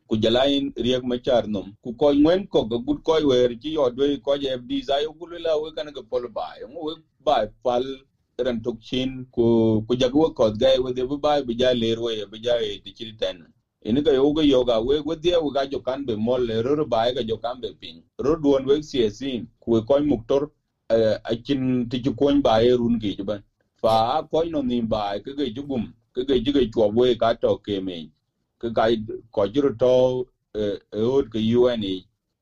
ku 0.07 0.17
jalain 0.17 0.71
riek 0.75 1.03
machar 1.03 1.47
nom. 1.47 1.73
Ku 1.83 1.93
koy 1.95 2.15
ngwen 2.19 2.47
ko 2.47 2.65
ga 2.65 2.77
gut 2.77 2.99
koy 3.03 3.23
wer 3.23 3.49
ji 3.55 3.73
yodwe 3.75 4.17
ko 4.21 4.37
je 4.37 4.49
fd 4.57 4.71
za 4.83 4.99
yo 5.01 5.13
gulu 5.13 5.39
la 5.39 5.57
we 5.57 5.71
kan 5.71 5.87
ga 5.95 6.01
pol 6.09 6.27
ba 6.29 6.53
mo 6.69 6.81
we 6.87 6.93
ba 7.25 7.47
pal 7.63 7.83
ran 8.45 8.59
tok 8.61 8.77
chin 8.81 9.25
ku 9.31 9.81
ku 9.87 9.95
jagwa 9.95 10.29
ko 10.35 10.51
ga 10.51 10.75
we 10.83 10.91
de 10.93 11.03
ba 11.07 11.41
bi 11.41 11.55
ja 11.55 11.73
ler 11.73 11.99
we 11.99 12.25
bi 12.31 12.37
ja 12.43 12.57
e 12.59 12.79
ti 12.83 12.91
ci 12.93 13.13
ten. 13.17 13.47
Ini 13.85 14.01
ga 14.03 14.11
yoga 14.13 14.43
yoga 14.43 14.81
we 14.81 14.99
we 14.99 15.15
de 15.15 15.37
we 15.39 15.51
ga 15.55 15.65
jo 15.65 15.79
kan 15.79 16.05
be 16.05 16.15
mol 16.15 16.41
le 16.41 16.61
ro 16.61 16.85
ba 16.85 17.11
ga 17.15 17.23
jo 17.23 17.37
kan 17.37 17.59
be 17.61 17.73
pin 17.79 18.03
ro 18.19 18.35
duon 18.35 18.65
we 18.67 18.81
siesin 18.83 19.47
ku 19.59 19.81
koy 19.87 20.01
muktor 20.03 20.49
a 21.23 21.35
ti 21.89 22.01
ci 22.03 22.11
koñ 22.19 22.41
ba 22.43 22.61
e 22.63 22.71
run 22.81 22.99
gi 23.01 23.15
ban 23.23 23.41
fa 23.81 24.23
koy 24.31 24.49
no 24.49 24.61
ni 24.61 24.81
ba 24.81 25.19
ke 25.25 25.31
ge 25.37 25.47
ju 25.55 25.63
gum 25.69 25.85
ke 26.15 26.21
ge 26.27 26.35
ju 26.45 26.51
ge 26.53 26.63
chwa 26.73 26.87
we 26.97 27.15
ka 27.15 27.33
to 27.41 27.57
ke 27.65 27.79
me 27.85 27.97
ke 28.61 28.69
ga 28.77 28.85
ko 29.31 29.47
jiro 29.47 29.71
to 29.81 29.93
e 30.55 31.01
od 31.15 31.29
ke 31.33 31.39
un 31.39 31.83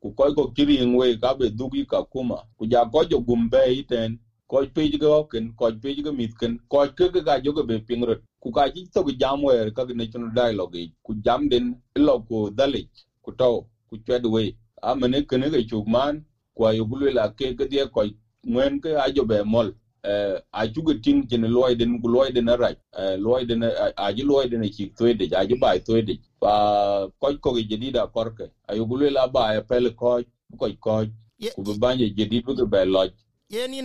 ku 0.01 0.11
ko 0.17 0.33
ko 0.35 0.43
kiri 0.55 0.77
ngwe 0.85 1.17
ka 1.21 1.33
be 1.39 1.49
du 1.49 1.69
gi 1.73 1.85
ka 1.85 2.03
kuma 2.13 2.37
ku 2.57 2.65
ja 2.71 2.85
ko 2.85 3.03
ju 3.05 3.19
gum 3.27 3.49
be 3.49 3.61
iten 3.81 4.19
ko 4.47 4.63
pe 4.75 4.83
jiga 4.91 5.09
ken 5.31 5.53
ko 5.59 5.71
pe 5.83 5.89
jiga 5.95 6.11
mit 6.13 6.31
ken 6.39 6.59
ko 6.69 6.87
ke 6.97 7.09
ge 7.13 7.21
ga 7.27 7.39
ju 7.43 7.53
ga 7.53 7.63
be 7.63 7.75
ping 7.79 7.87
pingro 8.01 8.15
ku 8.41 8.51
ka 8.51 8.69
ji 8.73 8.87
to 8.93 9.03
ge 9.07 9.13
jam 9.21 9.43
we 9.43 9.71
ka 9.77 9.85
ge 9.85 9.93
ne 9.93 10.05
chu 10.11 10.19
dialogue 10.35 10.81
ku 11.03 11.13
jam 11.25 11.49
den 11.49 11.75
lo 11.97 12.19
ko 12.29 12.49
dale 12.49 12.81
ku 13.23 13.31
to 13.39 13.65
ku 13.89 13.97
chwe 14.05 14.19
we 14.35 14.43
amene 14.83 15.21
ge 15.29 15.37
ga 15.53 15.61
chugman 15.69 16.23
kwa 16.55 16.73
yo 16.75 16.85
gulu 16.85 17.11
la 17.11 17.29
ke 17.29 17.53
ge 17.57 17.65
die 17.71 17.85
ko 17.87 18.03
ngwen 18.47 18.79
ke 18.81 18.97
ajo 19.05 19.23
be 19.25 19.43
mol 19.43 19.71
a 20.51 20.67
chuga 20.73 20.93
tin 21.03 21.23
jene 21.29 21.47
loy 21.47 21.75
den 21.75 22.01
ku 22.01 22.07
loy 22.09 22.31
den 22.31 22.49
ara 22.49 22.73
loy 23.17 23.45
den 23.45 23.63
a 23.63 24.13
ji 24.13 24.23
loy 24.23 24.47
den 24.49 24.63
ki 24.69 24.93
toyde 24.97 25.29
a 25.33 25.45
ji 25.45 25.55
bai 25.55 25.79
toide 25.79 26.17
fa 26.39 27.07
ko 27.21 27.33
ko 27.41 27.53
ge 27.55 27.63
jadida 27.69 28.07
korke 28.07 28.49
ayu 28.67 28.85
gulu 28.85 29.09
la 29.09 29.27
ba 29.27 29.53
e 29.57 29.61
pel 29.61 29.93
ko 29.93 30.21
ko 30.57 30.67
ko 30.79 31.05
ku 31.55 31.61
be 31.63 31.73
banje 31.77 32.09
jadid 32.17 32.45
bu 32.45 32.65
be 32.65 32.85
loj 32.85 33.11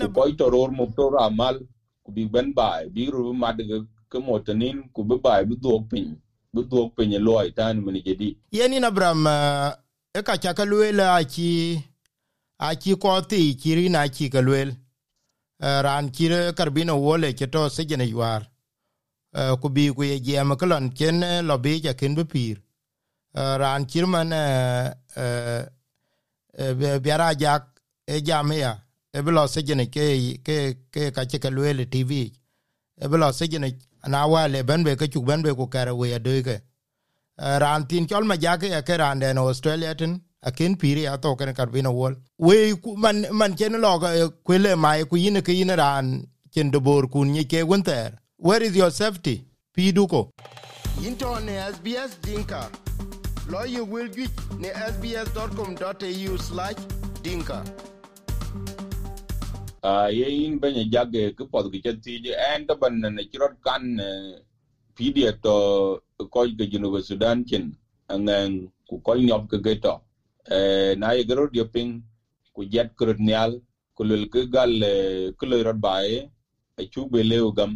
ku 0.01 0.09
ko 0.17 0.31
to 0.33 0.49
ror 0.51 0.71
mu 0.71 0.87
to 0.97 1.11
ramal 1.11 1.61
ku 2.05 2.13
bi 2.13 2.25
ben 2.25 2.53
bay 2.55 2.89
bi 2.89 3.11
ru 3.13 3.35
mad 3.35 3.61
ge 3.61 3.85
ke 4.11 4.19
motanin 4.19 4.89
ku 4.95 5.05
be 5.05 5.17
bay 5.21 5.45
bu 5.45 5.57
do 5.57 5.81
pin 5.91 6.17
bu 6.55 6.63
do 6.65 6.89
pin 6.97 7.13
loy 7.29 7.51
tan 7.53 7.77
mun 7.85 8.01
jadi 8.07 8.33
yeni 8.53 8.81
na 8.81 8.91
bram 8.91 9.21
e 10.17 10.23
ka 10.25 10.37
ka 10.41 10.65
luela 10.65 11.21
ki 11.29 11.77
a 12.59 12.75
ki 12.75 12.97
ko 12.97 13.21
ti 13.21 13.55
kiri 13.57 13.89
na 13.89 14.09
ki 14.09 14.29
ka 14.31 14.41
luela 14.41 14.75
ran 15.61 16.11
kire 16.11 16.53
karbino 16.53 16.95
wole 16.97 17.33
ke 17.33 17.47
to 17.51 17.69
sejene 17.69 18.07
yuar. 18.09 18.43
Ku 19.61 19.69
bi 19.69 19.93
ku 19.93 20.03
ye 20.03 20.21
jam 20.21 20.57
klon 20.57 20.91
ken 20.99 21.47
lo 21.47 21.59
bi 21.59 21.81
ja 21.81 21.93
ken 21.95 22.15
bipir 22.15 22.57
ran 23.35 23.87
man 24.07 24.31
biara 27.03 27.35
jak 27.39 27.81
e 28.07 28.21
jam 28.23 28.53
ya 28.53 28.79
e 29.13 29.23
bilo 29.23 29.47
sejene 29.47 29.87
ke 29.87 30.39
ke 30.45 30.77
ke 30.91 31.11
ka 31.11 31.25
che 31.25 31.39
ke 31.39 31.51
lwele 31.51 31.85
tv 31.87 32.33
e 32.97 33.09
bilo 33.09 33.33
sejene 33.33 33.79
na 34.09 34.27
wale 34.27 34.63
ben 34.63 34.85
be 34.85 34.97
ke 34.97 35.09
chuk 35.13 35.25
ben 35.25 35.43
be 35.43 35.55
ku 35.55 35.67
kare 35.69 35.93
we 35.95 36.19
de 36.19 36.61
uh, 37.39 37.59
ran 37.61 37.87
tin 37.87 38.07
chol 38.07 38.25
ma 38.25 38.37
jak 38.37 38.63
ya 38.63 38.81
ke 38.83 38.97
ran 38.97 39.19
den 39.19 39.39
australia 39.39 39.95
tin 39.95 40.21
akin 40.45 40.77
piri 40.77 41.07
a 41.07 41.19
to 41.19 41.35
ken 41.37 41.55
karbino 41.55 41.93
wol. 41.93 42.15
We 42.39 42.75
man 42.97 43.27
man 43.33 43.57
chen 43.57 43.81
lo 43.81 43.99
kwele 44.45 44.77
mai 44.79 45.05
ku 45.05 45.17
yin 45.17 45.43
ke 45.43 45.53
yin 45.53 45.71
ran 45.71 46.27
chen 46.53 46.71
do 46.71 46.81
bor 46.81 47.07
kun 47.09 47.33
ni 47.33 47.45
ke 47.45 47.63
wonter 47.67 48.13
where 48.39 48.63
is 48.63 48.77
your 48.77 48.91
safety? 48.91 49.45
Piduko 49.77 50.31
into 51.05 51.41
ne 51.41 51.53
sbs 51.73 52.21
dinka. 52.23 52.71
Lawyer 53.49 53.85
will 53.85 54.09
get 54.09 54.31
ne 54.59 54.71
sbs.com.au/dinka 54.71 57.65
a 59.87 60.11
ye 60.11 60.47
in 60.47 60.59
banya 60.59 60.85
jage 60.85 61.37
ke 61.39 61.45
pod 61.51 61.71
ke 61.71 61.93
ti 62.03 62.19
je 62.25 62.35
en 62.35 62.67
to 62.67 62.75
ban 62.75 62.99
ne 63.01 63.23
kirot 63.31 63.55
kan 63.63 63.83
pidi 64.97 65.23
to 65.43 66.01
ko 66.33 66.47
ge 66.59 66.67
jinu 66.73 66.91
sudan 67.03 67.45
chen 67.47 67.77
angen 68.11 68.69
ku 68.89 68.99
ko 68.99 69.15
nyop 69.15 69.47
ke 69.49 69.63
geto 69.63 69.95
eh 69.95 70.01
Eh, 70.51 70.95
na 70.99 71.13
ye 71.13 71.25
gero 71.25 71.49
dio 71.49 71.65
ping, 71.67 72.03
ku 72.55 72.65
jet 72.65 72.89
krut 72.97 73.19
nyal 73.21 73.61
ku 73.97 74.05
lul 74.05 74.25
ke 74.33 74.47
gal 74.55 74.73
eh, 74.85 75.31
ku 75.39 75.47
le 75.47 75.63
rot 75.67 75.77
bae 75.87 76.29
e 76.81 76.85
chu 76.93 77.07
be 77.13 77.23
le 77.31 77.39
ugam 77.49 77.73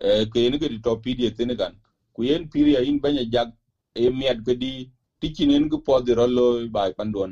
eh 0.00 0.24
ke 0.32 0.38
yen 0.44 0.58
ke 0.62 0.68
to 0.84 0.96
pdf 1.04 1.32
e 1.32 1.36
tin 1.38 1.52
gan 1.60 1.74
ku 2.14 2.22
yen 2.28 2.48
piri 2.52 2.74
in 2.88 2.98
banya 3.04 3.24
jag 3.34 3.48
e 3.94 4.10
miat 4.18 4.38
ke 4.46 4.54
di 4.62 4.72
tikinin 5.20 5.68
ku 5.72 5.78
pod 5.88 6.08
ro 6.18 6.26
lo 6.38 6.46
bai 6.76 6.90
pandon 6.98 7.30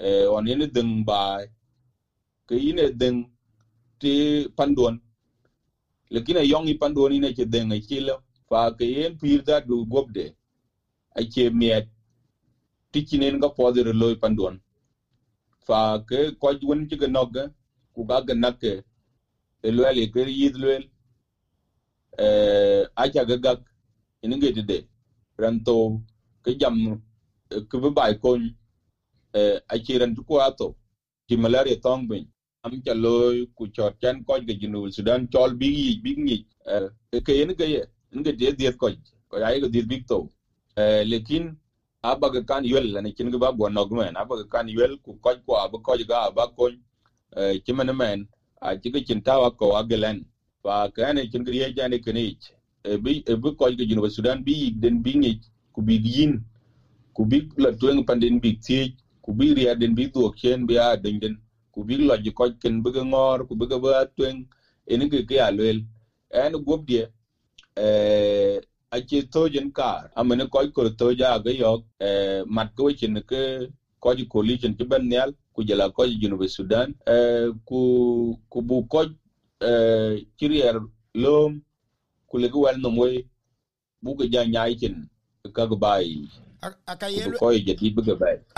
eh, 0.00 0.24
e 0.24 0.26
on 0.36 0.44
ni 0.44 0.66
deng 0.76 0.92
bai 1.10 1.44
ke 2.48 2.56
ine 2.70 2.84
den 3.00 3.16
ti 4.00 4.14
pandon 4.58 4.94
lekina 6.14 6.40
e 6.46 6.48
yong 6.52 6.68
i 6.72 6.76
pandon 6.82 7.12
ine 7.18 7.30
che 7.36 7.44
den 7.54 7.72
ai 7.72 7.78
e 7.84 7.86
chilo 7.88 8.16
fa 8.48 8.70
ke 8.78 8.84
yen 8.96 9.16
pir 9.20 9.40
da 9.48 9.60
du 9.60 9.84
gobde 9.94 10.26
a 11.18 11.22
che 11.34 11.50
miat 11.60 11.86
ti 12.94 13.02
chinen 13.10 13.40
ga 13.44 13.50
poder 13.58 13.86
loy 14.02 14.14
pandon 14.24 14.56
fa 15.66 15.80
ke 16.08 16.20
ko 16.40 16.48
won 16.70 16.86
ti 16.88 16.96
ga 17.02 17.08
nog, 17.08 17.36
ku 17.94 18.04
ga 18.10 18.20
ga 18.28 18.34
nak 18.34 18.64
e 18.64 19.70
loyal 19.76 19.98
e 20.04 20.06
ker 20.14 20.28
yid 20.28 20.56
lwel 20.62 20.84
eh 22.24 22.84
acha 23.04 23.24
ga 23.30 23.36
gak 23.46 23.60
e 24.22 24.26
ine 24.26 24.36
nge 24.36 24.52
de. 24.70 24.78
Ranto 25.42 25.76
ke 26.44 26.52
jam 26.60 26.76
e, 27.54 27.60
ke 27.70 27.76
ba 27.98 28.14
ko 28.24 28.36
eh 29.34 29.58
achiran 29.74 30.14
ko 30.28 30.40
ato 30.48 30.74
ti 31.28 31.36
malaria 31.36 31.76
tong 31.76 32.06
bin 32.08 32.26
am 32.64 32.82
cha 32.84 32.94
loy, 32.94 33.46
ku 33.56 33.68
chot 33.68 33.94
chan 34.02 34.22
ko 34.24 34.34
ga 34.48 34.54
jinu 34.60 34.90
sudan, 34.92 35.28
chol 35.32 35.54
bi 35.60 35.66
yi 35.68 35.96
bi 36.04 36.12
ngi 36.12 36.22
ni 36.24 36.36
e, 37.16 37.20
ke 37.26 37.32
yen 37.40 37.54
ga 37.60 37.64
ye 37.74 37.82
nge 38.16 38.32
de 38.40 38.52
de 38.60 38.72
ko 38.82 38.88
ko 39.28 39.36
ay 39.50 39.60
ga 39.60 39.68
dir 39.68 39.86
big 39.86 40.06
to. 40.08 40.28
Lekin 41.12 41.56
aba 42.12 42.30
ga 42.34 42.42
kan 42.50 42.64
yel 42.72 42.86
la 42.94 43.00
ne 43.02 43.12
kin 43.12 43.30
ga 43.32 43.38
ba 43.44 43.52
bo 43.52 43.68
no 43.70 43.84
gmen 43.90 44.16
aba 44.22 44.36
ga 44.40 44.46
kan 44.54 44.68
yel 44.68 44.98
ku 45.04 45.16
ko 45.24 45.30
ko 45.46 45.52
eh, 45.56 45.64
aba 45.66 45.78
ko 45.86 45.92
ga 46.10 46.18
aba 46.28 46.44
ko 46.56 46.70
ci 47.64 47.72
men 47.72 47.90
men. 47.96 48.28
A 48.62 48.76
ci 48.76 48.90
ga 48.90 49.00
cin 49.06 49.20
tawa 49.22 49.50
ko 49.52 49.76
agelen 49.80 50.24
fa 50.62 50.88
ka 50.94 51.12
ne 51.14 51.26
kin 51.32 51.44
ge 51.46 51.52
ye 51.60 51.72
jane 51.76 51.98
kene 52.04 52.22
bi 53.04 53.22
e 53.26 53.34
bi 53.42 53.50
ko 53.58 53.66
ga 53.78 53.84
jinu 53.90 54.10
sudan, 54.10 54.42
bi 54.44 54.70
den 54.82 55.02
bi 55.02 55.12
ngi 55.16 55.32
ku 55.74 55.82
bi 55.82 55.96
yin 56.04 56.40
ku 57.14 57.24
bi 57.26 57.38
la 57.58 57.70
tuen 57.72 58.04
pandin 58.06 58.40
bi 58.40 58.52
ti 58.66 58.94
ku 59.22 59.32
bi 59.34 59.54
ria 59.54 59.74
den 59.74 59.94
bi 59.94 60.06
do 60.14 60.30
ken 60.40 60.66
bi 60.66 60.76
a 60.78 60.96
den 60.96 61.20
den 61.20 61.34
ku 61.74 61.84
bi 61.84 61.96
lo 61.98 62.16
ji 62.18 62.30
ko 62.32 62.44
ken 62.62 62.82
bi 62.82 62.90
ngor, 62.90 63.46
ku 63.48 63.54
bi 63.56 63.66
ba 63.66 64.06
twen 64.16 64.46
en 64.86 65.08
ke 65.10 65.24
ke 65.28 65.36
lel 65.58 65.78
en 66.32 66.52
gob 66.66 66.86
die 66.86 67.06
eh 67.76 68.60
a 68.94 69.00
che 69.08 69.18
to 69.32 69.42
jen 69.54 69.68
kar 69.78 70.10
amene 70.20 70.44
ko 70.52 70.58
ko 70.74 70.88
to 71.00 71.06
ja 71.20 71.38
ga 71.44 71.50
yo 71.50 71.70
eh 72.08 72.42
mat 72.46 72.68
ko 72.76 72.90
chen 73.00 73.14
ke 73.30 73.42
ko 74.02 74.14
ji 74.16 74.24
coalition 74.32 74.76
ti 74.78 74.84
ben 74.90 75.08
nyal 75.12 75.30
ku 75.54 75.60
jela 75.68 75.90
ko 75.96 76.06
ji 76.06 76.14
junu 76.22 76.36
sudan. 76.56 76.88
Eh 77.06 77.48
ku 77.68 77.80
ku 78.52 78.58
bu 78.68 78.76
ko 78.92 79.00
eh 79.68 80.22
kirier 80.38 80.76
lom 81.14 81.52
ku 82.28 82.38
le 82.42 82.48
gwal 82.54 82.76
no 82.82 82.90
moy 82.90 83.14
bu 84.02 84.10
ga 84.18 84.24
ja 84.32 84.40
nyai 84.54 84.74
chen 84.80 84.96
ka 85.56 85.66
ga 85.70 85.76
bai 85.84 86.08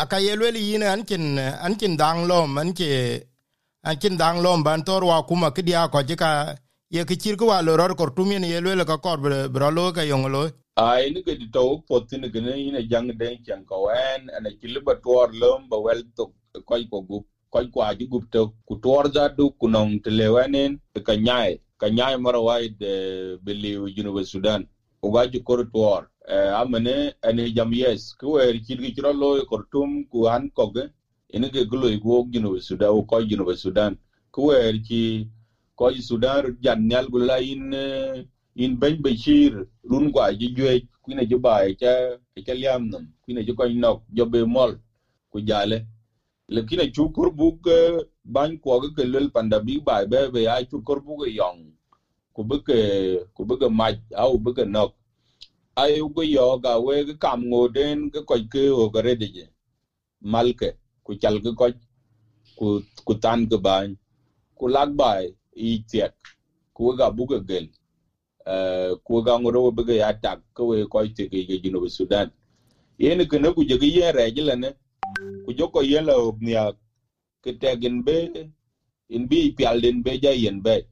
aka 0.03 0.19
yelwel 0.27 0.57
yin 0.57 0.83
ankin 0.95 1.25
ankin 1.67 1.95
dang 2.03 2.21
lom 2.31 2.51
anke 2.63 2.91
ankin 3.91 4.15
dang 4.21 4.39
lom 4.45 4.63
ban 4.67 4.85
tor 4.87 5.03
wa 5.11 5.23
kuma 5.29 5.49
kidia 5.57 5.89
ko 5.93 5.99
jika 6.09 6.31
ye 6.91 7.05
ke 7.05 7.19
chir 7.19 7.37
ko 7.37 7.47
wa 7.47 7.61
lo 7.61 7.77
ror 7.77 7.95
kor 7.97 8.11
tumien 8.11 8.45
ye 8.45 8.55
yelwel 8.55 8.85
ka 8.87 8.97
kor 8.99 9.19
bro 9.19 9.71
lo 9.71 9.93
ka 9.93 10.03
yong 10.03 10.27
lo. 10.31 10.49
Ai, 10.77 11.11
ni 11.11 11.23
ke 11.23 11.37
to 11.53 11.83
po 11.89 12.01
tin 12.01 12.31
ke 12.31 12.41
ne 12.41 12.55
ina 12.69 12.83
jang 12.83 13.09
den 13.19 13.39
chan 13.45 13.65
ko 13.65 13.89
en 13.89 14.31
ana 14.37 14.51
kilba 14.51 14.95
tor 15.03 15.31
lom, 15.33 15.69
ba 15.69 15.79
wel 15.81 16.03
to 16.17 16.33
ko 16.65 16.77
ko 16.91 17.01
gu 17.03 17.25
ko 17.51 17.67
ko 17.75 17.81
aji 17.81 18.09
gup 18.09 18.31
to. 18.31 18.53
Ku 18.69 18.79
tor 18.79 19.09
da 19.09 19.29
du, 19.29 19.51
ku 19.59 19.69
nong 19.69 20.01
te 20.03 20.11
le 20.11 20.29
wanen 20.29 20.79
ka 21.05 21.17
nyai 21.17 21.59
ka 21.79 21.89
nyai 21.89 22.17
mara 22.21 22.41
wai 22.41 22.69
de 22.69 23.37
beliu 23.43 23.89
university 23.89 24.39
sudan. 24.39 24.67
O 25.03 25.11
ga 25.11 25.27
ju 25.27 25.43
kor 25.43 25.65
tor 25.75 26.09
e, 26.29 26.35
amene 26.35 27.15
ene 27.25 27.53
jam 27.55 27.73
yes. 27.73 28.15
Ku 28.15 28.37
er 28.39 28.53
kit 28.67 28.79
ki 28.79 28.95
tro 28.95 29.13
lo, 29.13 29.45
kor 29.47 29.67
tum, 29.73 30.05
ku 30.13 30.27
an 30.29 30.51
ko 30.55 30.71
ge 30.71 30.89
ene 31.35 31.51
ke 31.51 31.67
glo 31.69 31.89
i 31.89 31.99
go 31.99 32.25
gino 32.31 32.57
sudan 32.61 33.03
ko 33.07 33.25
gino 33.27 33.53
sudan. 33.55 33.99
Ku 34.31 34.53
er 34.53 34.75
chi 34.87 35.27
koy 35.77 35.97
sudan 36.09 36.57
jan 36.65 36.81
nyal 36.89 37.07
gula 37.11 37.39
in 37.41 37.75
in 38.57 38.73
ben 38.81 39.03
bashir 39.03 39.53
run 39.91 40.13
kwa 40.13 40.35
ji 40.35 40.49
jwe 40.57 40.81
ku 41.03 41.13
ji 41.31 41.37
ba 41.47 41.55
cha 41.81 41.93
cha 42.47 42.55
liam 42.55 42.89
nam 42.93 43.05
ku 43.25 43.33
ji 43.49 43.53
koy 43.59 43.73
nok 43.85 43.99
jobe 44.17 44.41
mol 44.57 44.73
ku 45.33 45.41
jale 45.49 45.79
lekina 46.49 46.87
chu 46.95 47.11
kur 47.17 47.31
buk 47.31 47.67
ban 48.25 48.57
ko 48.63 48.81
ga 48.81 48.89
ke 48.97 49.05
lel 49.13 49.29
panda 49.35 49.61
bi 49.61 49.79
ba 49.87 50.05
be 50.07 50.29
be 50.35 50.43
ya 50.49 50.63
chu 50.71 50.81
kur 50.87 51.01
buk 51.01 51.27
yong 51.41 51.61
ku 52.35 52.45
be 52.45 52.57
ke 52.69 52.79
ku 53.35 53.45
be 53.49 53.57
ke 53.63 53.69
ma 53.81 53.89
au 54.25 54.39
be 54.39 54.53
ke 54.59 54.65
nok 54.77 54.93
ai 55.77 56.01
go 56.17 56.23
yo 56.23 56.59
ga 56.65 56.79
we 56.79 57.05
ga 57.09 57.15
kam 57.25 57.41
ngo 57.51 57.69
den 57.69 58.11
ga 58.15 58.23
koy 58.31 58.43
ke 58.53 58.69
o 58.71 58.89
ga 58.95 59.01
rede 59.07 59.29
je 59.37 59.47
malke 60.35 60.71
ku 61.05 61.15
chal 61.23 61.39
ga 61.45 61.53
koy 61.61 61.73
ku 62.59 62.81
ku 63.07 63.15
tan 63.25 63.47
ga 63.51 63.59
ban 63.67 63.97
ku 64.59 64.69
lag 64.77 64.91
bai 65.03 65.25
i 65.57 65.85
tiek 65.91 66.15
ku 66.75 66.97
ga 66.97 67.11
bu 67.11 67.27
ga 67.27 67.39
gel. 67.49 67.69
Eh 68.47 68.95
ku 69.05 69.23
ga 69.23 69.39
ngoro 69.39 69.71
we 69.77 69.85
ga 69.85 69.95
ya 69.95 70.13
tak 70.13 70.41
ko 70.55 70.67
we 70.71 70.87
ko 70.87 71.07
te 71.07 71.29
ke 71.29 71.47
ga 71.49 71.57
jino 71.63 71.89
sudan. 71.89 72.31
Yen 72.99 73.27
ke 73.29 73.39
ne 73.41 73.53
ku 73.53 73.65
je 73.65 73.79
ga 73.79 73.87
ye 73.87 74.13
re 74.13 74.31
je 74.31 74.43
ne. 74.57 74.73
Ku 75.45 75.53
jo 75.53 75.69
ko 75.69 75.81
ye 75.81 76.01
la 76.01 76.15
ob 76.15 76.43
nia. 76.43 76.73
Ke 77.43 77.59
te 77.61 77.77
gen 77.77 78.03
be 78.03 78.51
in 79.09 79.27
bi 79.27 79.53
pial 79.57 79.81
den 79.81 80.03
be 80.03 80.19
ja 80.23 80.31
yen 80.31 80.61
be. 80.61 80.83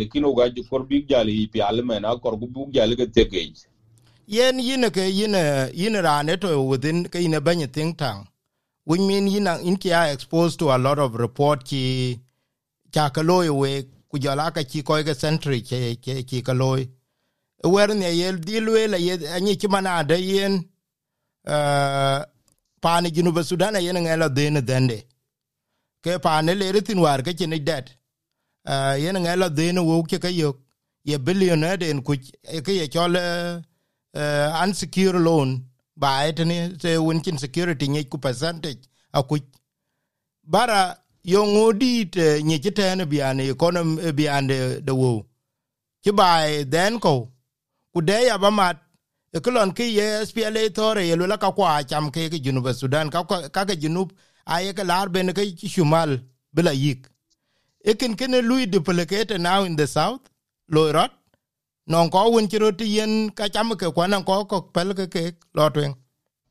Lekin 0.00 0.24
o 0.24 0.34
ga 0.34 0.48
kor 0.70 0.84
big 0.84 1.08
jali 1.08 1.46
pial 1.46 1.82
men 1.82 2.04
a 2.04 2.18
kor 2.18 2.36
bu 2.36 2.70
jali 2.72 2.96
ke 2.96 3.06
te 3.12 3.24
ga 3.24 3.40
yen 4.28 4.58
yin 4.60 4.90
ke 4.90 5.08
yin 5.08 5.34
yin 5.74 5.94
rane 6.04 6.36
to 6.36 6.62
within 6.62 7.04
ke 7.08 7.16
yin 7.24 7.40
bany 7.40 7.66
think 7.66 7.96
tank 7.96 8.26
which 8.84 9.00
mean 9.00 9.26
yin 9.26 9.46
in 9.64 9.76
kia 9.76 10.12
exposed 10.12 10.58
to 10.58 10.70
a 10.70 10.76
lot 10.76 10.98
of 10.98 11.14
report 11.14 11.64
ki 11.64 12.20
cha 12.94 13.10
ka 13.10 13.22
loy 13.22 13.48
we 13.60 13.70
ku 14.10 14.18
jala 14.18 14.50
ka 14.50 14.62
ga 15.08 15.14
century 15.14 15.60
ke 15.62 15.78
ke 16.04 16.22
ki 16.28 16.42
ka 16.42 16.52
wer 17.64 17.88
ne 17.94 18.10
yel 18.20 18.36
dilwe 18.48 18.86
la 18.92 18.96
ye 18.96 19.14
ani 19.36 19.56
ki 19.56 19.68
de 20.10 20.16
yen 20.30 20.54
uh 21.46 22.20
pani 22.80 23.10
ginu 23.10 23.32
ba 23.32 23.42
sudan 23.42 23.74
yen 23.86 23.98
ngela 24.04 24.28
den 24.28 24.64
dende 24.64 24.98
ke 26.02 26.18
pani 26.22 26.54
le 26.54 26.72
ritin 26.72 26.98
war 27.00 27.22
ke 27.22 27.32
ni 27.46 27.58
det 27.58 27.86
uh 28.72 28.94
yen 29.04 29.16
ngela 29.16 29.48
den 29.48 29.78
wo 29.78 30.02
ke 30.02 30.18
ka 30.18 30.28
ye 30.28 31.18
billionaire 31.18 31.78
den 31.78 32.02
ku 32.02 32.12
ke 32.64 32.72
ye 32.80 32.86
chol 32.88 33.16
uh, 33.16 34.62
unsecured 34.62 35.20
loan. 35.20 35.64
Ba 35.96 36.10
etni 36.28 36.56
se 36.80 36.96
winkin 36.96 37.38
security 37.38 37.88
ni 37.88 38.04
ku 38.04 38.18
percentage 38.18 38.82
aku 39.12 39.38
bara 40.44 40.94
yo 41.24 41.42
odit 41.64 42.16
nye 42.16 42.58
chitene 42.58 43.04
biane 43.06 43.48
economy 43.48 44.12
biane 44.12 44.80
de 44.80 44.92
wo 44.92 45.24
ki 46.02 46.12
den 46.68 46.98
ko 47.00 47.28
ku 47.92 48.00
ba 48.02 48.50
mat 48.50 48.76
e 49.32 49.40
ke 49.40 49.84
ye 49.84 50.24
SPLA 50.24 50.70
tore 50.74 51.06
ye 51.06 51.16
lula 51.16 51.38
ka 51.38 51.52
kwa 51.52 51.82
cham 51.84 52.10
ke 52.10 52.30
junub 52.30 52.72
Sudan 52.72 53.10
ka 53.10 53.22
ka 53.24 53.64
junub 53.74 54.12
aye 54.46 54.72
ke 54.72 54.84
lar 54.84 55.08
ke 55.08 55.68
shumal 55.68 56.20
bila 56.54 56.72
yik. 56.72 57.06
Ekin 57.84 58.16
kene 58.16 58.42
lui 58.42 58.66
duplicate 58.66 59.38
now 59.38 59.62
in 59.64 59.76
the 59.76 59.86
south 59.86 60.20
loirot 60.70 61.10
non 61.86 62.10
ko 62.10 62.30
won 62.30 62.48
ci 62.48 62.58
rot 62.58 62.80
yen 62.80 63.30
ka 63.30 63.48
ke 63.48 63.92
kwa 63.94 64.06
nan 64.08 64.24
ko 64.24 64.44
ko 64.44 64.60
pel 64.60 64.92
ke 64.94 65.06
ke 65.08 65.32
lo 65.54 65.68
twen 65.70 65.94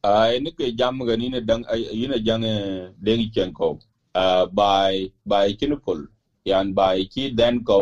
ai 0.03 0.39
ni 0.39 0.51
ke 0.51 0.71
jam 0.77 0.97
ga 1.05 1.15
ni 1.15 1.29
ne 1.29 1.41
dang 1.41 1.63
chen 3.35 3.53
ko 3.53 3.77
Uh, 4.17 4.45
by 4.59 5.07
by 5.31 5.53
kinupul 5.59 5.99
yan 6.45 6.73
by 6.79 7.05
ki 7.13 7.29
den 7.39 7.61
ko 7.69 7.79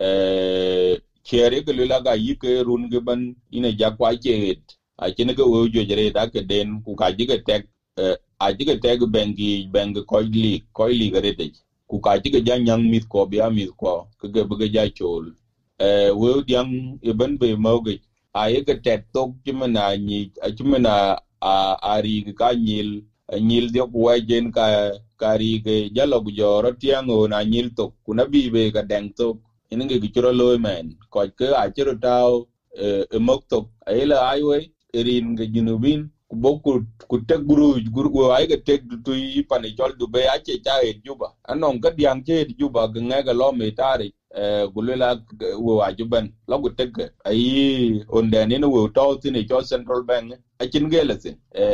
eh 0.00 0.94
uh, 0.94 0.96
chere 1.24 1.58
ke 1.66 1.72
lula 1.74 1.98
ga 2.06 2.14
yi 2.14 2.34
ke 2.42 2.52
run 2.68 2.86
ge 2.92 3.00
ban 3.08 3.20
ina 3.52 3.70
ja 3.80 3.90
kwa 3.90 4.10
ke 4.24 4.54
a 4.98 5.10
chen 5.16 5.34
ke 5.34 5.42
wo 5.52 5.66
jo 5.68 5.82
jere 5.90 6.10
ta 6.14 6.26
ke 6.26 6.42
den, 6.52 6.82
ku 6.86 6.94
ka 6.94 7.10
ji 7.12 7.26
ke 7.26 7.38
tek 7.48 7.64
uh, 7.98 8.14
a 8.40 8.52
ji 8.54 8.64
ke 8.70 8.76
tek 8.86 9.00
bengi 9.16 9.66
beng 9.74 9.94
ko 10.06 10.20
li 10.20 10.62
ko 10.72 10.86
li 10.86 11.10
gare 11.10 11.32
te 11.40 11.50
ku 11.90 12.00
ka 12.00 12.18
ji 12.22 12.30
ke 12.30 12.40
ja 12.46 12.58
nyang 12.58 12.84
mit 12.90 13.08
ko, 13.08 13.26
bia 13.26 13.50
mit 13.50 13.70
ko, 13.76 14.06
ke 14.20 14.28
ge 14.34 14.44
be 14.48 14.68
ja 14.70 14.86
chol. 14.88 15.32
Eh 15.80 16.10
wo 16.14 16.40
diang 16.42 16.98
e 17.02 17.12
ben 17.12 17.38
be 17.38 17.56
mo 17.56 17.80
ge 17.80 17.98
a 18.34 18.48
ye 18.52 18.62
ke 18.62 18.78
tek 18.84 19.02
tok 19.14 19.30
ji 19.44 19.52
mena 19.52 19.96
ni 19.96 20.30
a 20.42 20.50
ji 20.52 20.64
mena 20.64 21.16
a 21.42 21.54
ari 21.94 22.22
ka 22.38 22.54
nyil 22.54 23.02
nyil 23.40 23.68
dio 23.74 23.86
ku 23.88 24.04
wa 24.08 24.18
jen 24.20 24.52
ka 24.52 24.92
kari 25.20 25.60
ke 25.64 25.76
jalo 25.96 26.20
gu 26.24 26.32
joro 26.40 26.70
tiango 26.72 27.28
na 27.28 27.44
nyil 27.44 27.70
tok. 27.76 27.92
Kuna 28.06 28.26
bibe 28.26 28.72
ka 28.74 28.82
deng 28.82 29.10
tok. 29.18 29.38
Ina 29.72 29.86
ge 29.90 29.98
gichoro 30.04 30.32
loy 30.32 30.58
men. 30.58 30.96
Ko 31.10 31.26
ke 31.38 31.48
a 31.62 31.70
chiro 31.70 31.94
tao 32.00 32.46
e, 32.76 33.04
e 33.12 33.18
mok 33.18 33.42
tok. 33.50 33.66
Ayela 33.88 34.18
aiwe 34.32 34.68
erin 34.94 35.36
ge 35.36 35.46
junubin. 35.54 36.08
Ku 36.30 36.36
boku 36.36 36.80
ku 37.08 37.18
guru 37.48 37.80
guru 37.92 38.10
ay 38.32 38.46
ge 38.48 38.58
tek 38.66 38.82
tu 39.04 39.12
yi 39.14 39.42
pani 39.42 39.74
chol 39.78 39.92
du 39.98 40.06
be 40.08 40.26
ache 40.34 40.56
cha 40.64 40.80
e 40.82 40.94
juba. 41.04 41.28
Anon 41.48 41.80
ga 41.80 41.90
diang 41.90 42.22
che 42.26 42.44
juba 42.58 42.88
ge 42.94 43.00
nga 43.02 43.22
ga 43.22 43.32
lo 43.34 43.52
me 43.52 43.70
tari 43.72 44.08
e 44.34 44.66
gulela 44.74 45.16
wo 45.58 45.82
ajuban 45.82 46.30
lo 46.48 46.58
gu 46.58 46.70
tek 46.78 46.90
ayi 47.26 48.02
onde 48.08 48.46
ne 48.46 48.58
no 48.58 48.68
wo 48.70 48.88
to 48.88 49.16
tini 49.22 49.44
chol 49.44 49.64
central 49.64 50.02
bank 50.02 50.34
achin 50.60 50.88
ge 50.90 51.02
lesin 51.04 51.36
e 51.54 51.64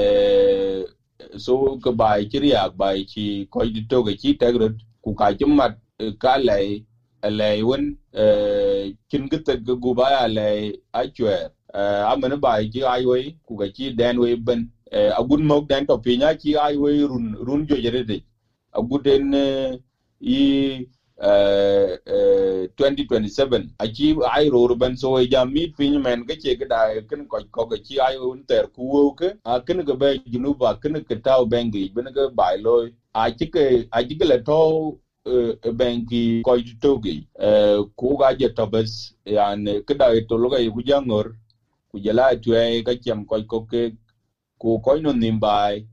so 1.38 1.76
ka 1.84 1.90
bai 1.92 2.24
chi 2.30 2.38
riak 2.44 2.72
bai 2.76 3.04
chi 3.12 3.24
ko 3.50 3.64
di 3.74 3.80
to 3.90 4.02
ge 4.06 4.14
chi 4.22 4.30
tegrot 4.40 4.74
ku 5.04 5.14
ka 5.20 5.32
chumat 5.38 5.72
ka 6.22 6.36
lai 6.38 6.82
lai 7.38 7.62
won 7.62 7.82
kin 9.10 9.24
ge 9.30 9.38
te 9.46 9.54
ge 9.66 9.74
gu 9.82 9.94
ba 9.98 10.06
ya 10.14 10.22
lai 10.28 10.72
a 10.92 11.02
chwer 11.16 11.48
a 12.10 12.14
men 12.20 12.34
bai 12.46 12.62
chi 12.72 12.80
ai 12.94 13.02
we 13.10 13.20
ku 13.46 13.56
ga 13.60 13.66
chi 13.76 13.90
den 14.00 14.18
we 14.24 14.34
ban 14.36 14.66
a 14.92 15.22
gun 15.28 15.44
mok 15.50 15.68
den 15.70 15.86
to 15.86 15.96
pinya 16.06 16.34
chi 16.42 16.56
ai 16.66 16.74
we 16.76 16.92
run 17.12 17.26
run 17.48 17.66
jo 17.68 17.76
jere 17.86 18.02
de 18.10 18.18
a 18.72 18.82
gu 18.88 18.98
den 19.08 19.34
i 20.38 20.40
2027 21.18 23.68
achi, 23.78 24.14
ai 24.30 24.48
ro 24.50 24.66
ben 24.76 24.96
so 24.96 25.18
e 25.18 25.26
jam 25.26 25.50
mit 25.52 25.74
pin 25.76 26.00
men 26.02 26.24
ke 26.26 26.36
che 26.38 26.54
da 26.68 26.88
ken 27.08 27.26
ko 27.26 27.40
ko 27.50 27.66
ke 27.66 27.78
chi 27.82 27.98
ai 28.00 28.16
un 28.16 28.44
ter 28.44 28.66
ku 28.68 28.82
wo 28.84 29.12
ke. 29.12 29.32
A 29.44 29.60
ken 29.60 29.84
ke 29.84 29.94
be 29.98 30.18
junu 30.28 30.54
ba 30.58 30.74
ken 30.76 31.02
ke 31.02 31.16
tao 31.22 31.44
bengi 31.46 31.88
ben 31.94 32.12
ke 32.12 32.28
bai 32.34 32.56
lo 32.58 32.86
a 33.14 33.30
chi 33.30 33.46
ke, 33.46 33.84
a 33.92 34.02
chi 34.04 34.14
ke 34.14 34.24
le 34.26 34.38
to 34.38 34.96
eh, 35.26 35.52
bengi 35.72 36.42
ko 36.44 36.56
to 36.80 36.98
ge 37.00 37.24
eh, 37.40 37.82
ku 37.96 38.16
ga 38.18 38.32
je 38.34 38.48
to 38.48 38.66
bes 38.66 39.12
yan 39.26 39.64
ke 39.86 39.94
da 39.98 40.12
to 40.28 40.36
lo 40.36 40.48
ga 40.50 40.58
ku 40.70 40.82
jangor 40.82 41.32
ku 41.90 42.00
jala 42.00 42.36
tu 42.36 42.54
e 42.54 42.82
ka 42.82 42.92
chem 43.02 43.24
ko 43.26 43.42
ko 43.48 43.60
ke, 43.62 43.90
ku 44.58 44.80
ko 44.80 44.94
no 45.00 45.12
nim 45.12 45.40
bai. 45.40 45.84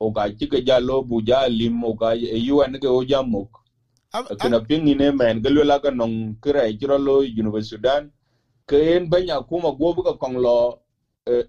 O 0.00 0.10
ga 0.10 0.30
chi 0.30 0.46
ke 0.46 0.60
ja 0.66 0.78
lo 0.80 1.02
bu 1.02 1.20
ja 1.22 1.46
lim, 1.48 1.84
o 1.84 1.94
ga 1.94 2.12
e 2.14 2.38
yu 2.38 2.62
an 2.62 2.78
ke 2.80 2.86
o 2.88 3.04
jamuk 3.04 3.48
kena 4.40 4.60
ping 4.60 4.88
ine 4.88 5.12
men 5.12 5.42
ga 5.42 5.50
lwela 5.50 5.80
ka 5.80 5.90
nong 5.90 6.36
kira 6.42 6.72
jiro 6.72 6.98
lo 6.98 7.22
university 7.22 7.76
sudan. 7.76 8.10
Ke 8.68 8.96
en 8.96 9.08
banya 9.10 9.40
kuma 9.42 9.72
gobu 9.72 10.02
ka 10.02 10.14
kong 10.14 10.36
lo 10.38 10.78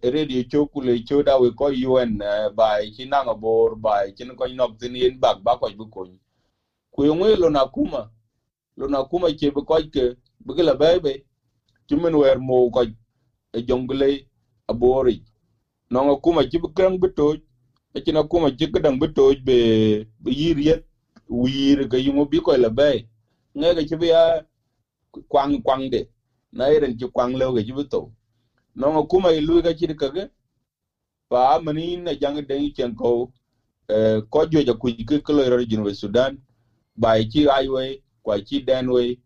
radio 0.04 0.44
choku 0.44 0.82
le 0.82 1.00
choda 1.04 1.38
we 1.40 1.52
ko 1.52 1.66
un 1.68 2.20
by 2.56 2.90
chinanga 2.96 3.36
bor 3.36 3.76
by 3.76 4.12
chin 4.18 4.36
ko 4.36 4.46
nok 4.48 4.78
tin 4.80 4.96
yen 4.96 5.20
bag 5.20 5.38
ba 5.44 5.58
ko 5.58 5.68
bu 5.78 5.86
ko 5.90 6.06
ku 6.94 7.04
yongwe 7.06 7.36
lo 7.38 7.50
na 7.50 7.66
kuma 7.66 8.10
lo 8.78 8.88
na 8.88 9.04
kuma 9.04 9.30
che 9.34 9.52
bu 9.52 9.64
ko 9.64 9.78
ke 9.94 10.14
bu 10.46 10.54
la 10.64 10.76
bebe 10.76 11.24
chimen 11.88 12.16
wer 12.16 12.40
mo 12.40 12.70
ko 12.72 12.84
e 13.54 13.62
jongle 13.62 14.26
abori 14.70 15.22
nonga 15.92 16.16
kuma 16.18 16.44
chi 16.46 16.58
bu 16.60 16.70
krang 16.76 16.98
bu 17.00 17.08
to 17.10 17.36
e 17.96 18.02
china 18.02 18.24
kuma 18.24 18.50
chi 18.52 18.68
kadang 18.74 19.00
bu 19.00 19.08
to 19.08 19.34
be 19.46 20.06
yiriet 20.26 20.82
wir 21.30 21.88
ga 21.88 21.98
yungo 21.98 22.26
bi 22.26 22.40
ko 22.40 22.58
la 22.58 22.70
bay 22.70 23.06
nga 23.58 23.74
ga 23.76 23.84
ci 23.88 23.96
biya 23.98 24.44
kwang 25.30 25.62
kwang 25.64 25.90
de 25.92 26.06
na 26.54 26.70
iren 26.72 26.98
ci 27.00 27.06
kwang 27.14 27.34
lew 27.38 27.54
ga 27.54 27.64
ci 27.64 27.74
to 27.90 28.12
no 28.76 28.92
ngo 28.92 29.04
kuma 29.06 29.34
ilu 29.34 29.62
ga 29.64 29.74
ci 29.76 29.88
ka 29.96 30.10
ga 30.10 30.26
pa 31.30 31.60
mani 31.60 31.98
na 31.98 32.14
jang 32.16 32.42
de 32.48 32.72
chen 32.76 32.96
ko 32.96 33.30
eh 33.90 34.22
ko 34.30 34.46
jo 34.46 34.62
ja 34.64 34.74
ku 34.74 34.90
ke 35.10 35.20
ko 35.22 35.34
ro 35.34 35.64
jinu 35.64 35.94
sudan. 35.96 36.38
Ba 36.98 37.18
ci 37.32 37.48
ai 37.50 37.68
we 37.70 38.02
kwa 38.24 38.42
ci 38.42 38.60
den 38.62 38.90
we 38.92 39.18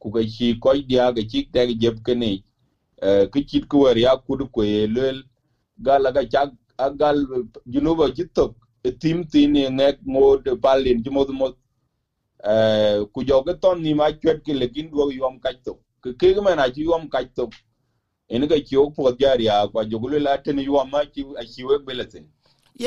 ku 0.00 0.10
ga 0.10 0.22
ci 0.26 0.54
ko 0.60 0.74
dia 0.74 1.12
ga 1.12 1.22
ci 1.30 1.44
de 1.52 1.74
jeb 1.80 2.02
ke 2.04 2.14
ne 2.14 2.42
eh 3.02 3.26
ki 3.32 3.44
ci 3.46 3.60
ku 3.60 3.78
war 3.84 3.98
ya 3.98 4.16
ku 4.16 4.36
du 4.36 4.46
ko 4.48 4.62
ye 4.64 4.86
lel 4.86 5.22
gal 5.78 6.12
ga 6.12 6.24
cha 6.32 6.46
agal 6.78 7.16
jinu 7.66 7.94
ba 7.96 8.12
ci 8.14 8.24
tok 8.34 8.54
tim 9.00 9.24
tin 9.24 9.52
nek 9.76 9.98
mod 10.06 10.44
balin 10.60 11.02
ci 11.04 11.10
mod 11.10 11.30
mod 11.30 11.54
eh 12.44 12.98
ku 13.12 13.24
joge 13.24 13.54
ton 13.60 13.82
ni 13.82 13.94
ma 13.94 14.12
chwet 14.12 14.44
ke 14.44 14.52
lekin 14.62 14.90
do 14.90 15.10
yom 15.12 15.40
ka 15.40 15.50
to 15.64 15.78
ke 16.02 16.12
ke 16.20 16.40
ma 16.42 16.54
na 16.54 16.70
ci 16.70 16.82
yom 16.82 17.08
ka 17.08 17.22
to 17.36 17.48
en 18.30 18.46
ga 18.48 18.56
ci 18.64 18.76
ok 18.76 18.94
po 18.96 19.12
jaria 19.20 19.68
kwa 19.68 19.84
jogule 19.84 20.18
la 20.18 20.38
ten 20.38 20.58
yom 20.58 20.90
ma 20.90 21.04
ci 21.14 21.24
a 21.40 21.44
ci 21.44 21.64
we 21.64 21.78
beletin 21.78 22.26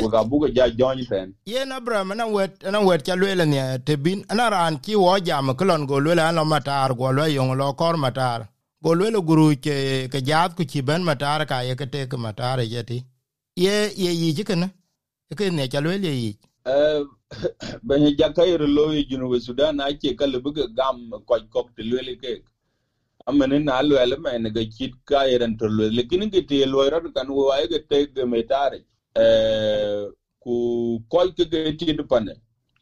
ku 0.01 0.09
ga 0.09 0.23
bu 0.23 0.47
ja 0.55 0.69
jon 0.69 1.05
ten 1.09 1.33
ye 1.45 1.65
na 1.65 1.79
bra 1.79 2.03
na 2.03 2.25
wet 2.27 2.63
na 2.71 2.79
wet 2.79 3.03
cha 3.05 3.15
lele 3.15 3.45
ne 3.45 3.77
te 3.85 3.95
bin 3.97 4.23
na 4.33 4.49
ran 4.49 4.79
ci 4.83 4.95
wo 4.95 5.19
jam 5.19 5.53
klon 5.59 5.85
go 5.87 5.99
lele 5.99 6.21
an 6.29 6.39
matar 6.53 6.89
go 6.95 7.11
le 7.11 7.27
yong 7.37 7.53
lo 7.57 7.73
kor 7.73 7.97
matar. 7.97 8.47
Go 8.83 8.91
lele 8.95 9.19
guru 9.21 9.55
ke 9.65 10.07
ke 10.11 10.19
jat 10.27 10.55
ku 10.57 10.63
ci 10.65 10.81
ben 10.81 11.03
matar 11.03 11.45
ka 11.45 11.59
ye 11.67 11.75
ke 11.75 11.85
te 11.93 12.07
ke 12.11 12.17
matar 12.17 12.59
ye 12.73 12.81
ti. 12.83 12.97
Ye 13.55 13.73
ye 14.03 14.11
yi 14.21 14.33
ji 14.33 14.43
kana 14.43 14.67
ke 15.39 15.49
ne 15.57 15.67
cha 15.73 15.81
le 15.81 15.97
yi 16.21 16.31
eh 16.65 17.03
ja 17.89 18.11
jakay 18.19 18.57
lo 18.77 18.93
yi 18.93 19.03
junu 19.09 19.39
sudan 19.41 19.79
a 19.81 19.91
ce 20.01 20.15
kala 20.15 20.39
buga 20.39 20.67
gam 20.77 21.11
ko 21.27 21.35
ko 21.53 21.63
te 21.77 21.83
le 21.83 22.15
ke 22.23 22.33
amene 23.27 23.59
na 23.65 23.81
lo 23.83 23.97
ele 24.03 24.17
men 24.17 24.43
ga 24.53 24.63
kit 24.77 24.93
ka 25.05 25.23
yeren 25.31 25.57
to 25.59 25.67
le 25.67 25.89
lekin 25.97 26.29
ke 26.31 26.41
te 26.49 26.65
lo 26.65 26.89
ra 26.89 26.99
kan 27.15 27.29
wo 27.37 27.49
ay 27.57 27.67
ga 27.67 27.79
te 27.89 28.05
ga 28.15 28.25
metare 28.25 28.79
e 29.15 29.27
ku 30.43 30.99
ko 31.09 31.25
ke 31.37 31.45
ge 31.53 31.63
ti 31.79 31.93
du 31.93 32.05
pane 32.13 32.33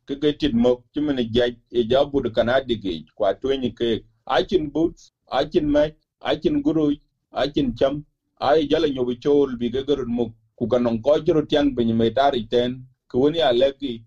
ke 0.07 0.15
ge 0.21 0.33
ti 0.39 0.49
mo 0.63 0.75
ti 0.93 1.01
men 1.01 1.19
ja 1.35 1.47
e 1.71 1.83
ja 1.91 2.05
bu 2.05 2.21
de 2.27 2.31
kana 2.37 2.61
dige 2.61 2.93
kwa 3.15 3.33
to 3.41 3.49
ni 3.57 3.71
ke 3.81 3.89
akin 4.37 4.69
boots 4.71 5.11
akin 5.31 5.75
a 6.21 6.35
chin 6.37 6.61
guru 6.63 6.93
akin 7.31 7.75
cham 7.75 8.03
ay 8.41 8.67
jala 8.71 8.87
nyobu 8.89 9.13
chol 9.23 9.57
bi 9.59 9.69
ge 9.75 9.83
garun 9.87 10.09
mo 10.19 10.25
ku 10.59 10.67
kanon 10.67 11.01
ko 11.03 11.19
jiro 11.19 11.43
tiang 11.43 11.75
ben 11.75 11.89
metare 11.97 12.41
ten 12.51 12.83
ku 13.11 13.19
woni 13.23 13.41
alegi 13.51 14.03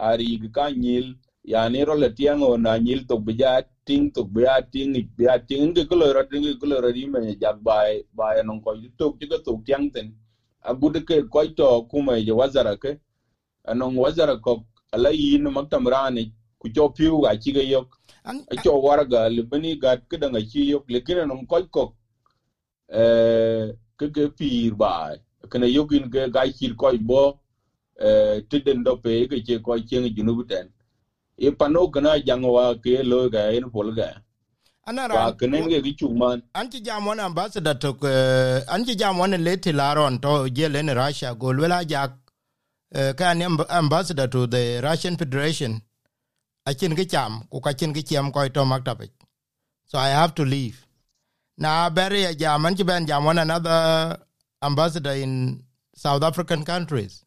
ari 0.00 0.38
ka 0.56 0.70
nyil 0.70 1.14
ya 1.44 1.68
ne 1.70 1.84
ro 1.84 1.94
le 1.96 2.10
tiang 2.18 2.42
o 2.42 2.56
na 2.58 2.78
nyil 2.78 3.06
to 3.08 3.18
bija 3.18 3.62
ting 3.86 4.10
to 4.12 4.24
bija 4.24 4.56
ting 4.72 4.94
bija 5.18 5.38
ting 5.48 5.74
ke 5.74 5.84
ko 5.90 5.96
ro 6.18 6.24
ting 6.32 6.46
ko 6.60 6.66
ro 6.84 6.90
ri 6.98 7.06
me 7.06 7.36
ja 7.42 7.52
bai 7.54 8.02
bai 8.14 8.42
non 8.44 8.60
ko 8.62 8.74
to 8.98 9.12
ko 9.12 9.38
to 9.46 9.62
tiang 9.66 9.90
ten. 9.94 10.14
Abu 10.64 10.90
de 10.90 11.00
ke 11.02 11.22
ko 11.30 11.46
to 11.60 11.82
kuma 11.90 12.20
je 12.20 12.32
wazara 12.32 12.76
ke 12.76 12.98
anon 13.68 13.96
wazara 13.96 14.36
ko 14.42 14.64
ala 14.92 15.10
yin 15.12 15.44
maktam 15.58 15.86
rani 15.94 16.32
ku 16.60 16.68
cho 16.70 16.88
piu 16.90 17.22
ga 17.22 17.36
chi 17.36 17.52
ga 17.52 17.62
yok. 17.62 17.88
A 18.52 18.56
cho 18.56 18.78
war 18.78 19.04
ga 19.06 19.28
le 19.28 19.42
bani 19.42 19.76
ga 19.76 19.96
ke 20.10 20.18
da 20.20 20.28
ga 20.30 20.40
chi 20.40 20.70
yok 20.72 20.84
le 20.90 21.00
kina 21.00 21.26
non 21.26 21.46
ko 21.46 21.62
ko 21.76 21.84
eh 22.90 23.72
ke 23.98 24.08
ke 24.16 24.28
pir 24.38 24.74
bai 24.74 25.16
kana 25.50 25.66
yogin 25.66 26.10
ke 26.10 26.30
ga 26.34 26.42
chi 26.58 26.74
ko 26.74 26.92
bo 26.98 27.38
tidden 28.48 28.84
do 28.84 28.96
pe 28.96 29.26
ke 29.26 29.42
che 29.46 29.58
ko 29.58 29.78
chen 29.78 30.04
junu 30.16 30.34
buten 30.38 30.68
e 31.38 31.50
pano 31.50 31.88
kana 31.88 32.18
jangwa 32.20 32.74
ke 32.82 33.02
lo 33.02 33.28
ga 33.30 33.50
en 33.56 33.70
pol 33.70 33.94
ga. 33.94 34.10
Ana 34.88 35.08
ra 35.08 35.32
kenen 35.32 35.68
ge 35.68 35.82
gi 35.82 35.92
chuman 35.98 36.42
an 36.54 36.70
ti 36.70 36.80
jam 36.80 37.06
wan 37.06 37.20
ambassador 37.20 37.74
to 37.74 37.96
an 38.68 38.84
ti 38.84 38.94
jam 38.94 39.18
wan 39.18 39.30
le 39.30 39.56
ti 39.56 39.72
laron 39.72 40.20
to 40.20 40.48
je 40.48 40.68
le 40.68 40.82
ne 40.82 40.92
russia 40.94 41.34
go 41.34 41.50
le 41.50 41.84
ja 41.88 42.06
ka 42.92 43.30
an 43.30 43.42
ambassador 43.68 44.28
to 44.28 44.46
the 44.46 44.80
russian 44.82 45.16
federation. 45.16 45.82
A 46.68 46.74
chen 46.74 46.94
ge 46.96 47.04
cham 47.08 47.46
ku 47.50 47.60
ka 47.60 47.72
chen 47.72 47.92
ge 47.92 48.02
chem 48.08 48.32
ko 48.32 48.48
to 48.48 48.60
maktab 48.60 49.08
so 49.86 49.98
i 49.98 50.08
have 50.08 50.34
to 50.34 50.44
leave. 50.44 50.86
Na 51.58 51.90
bere 51.90 52.20
ya 52.20 52.32
jam 52.32 52.66
an 52.66 52.74
ti 52.74 52.82
ben 52.82 53.06
jam 53.06 53.26
another 53.26 54.18
ambassador 54.62 55.12
in 55.12 55.62
south 55.94 56.22
african 56.22 56.64
countries. 56.64 57.24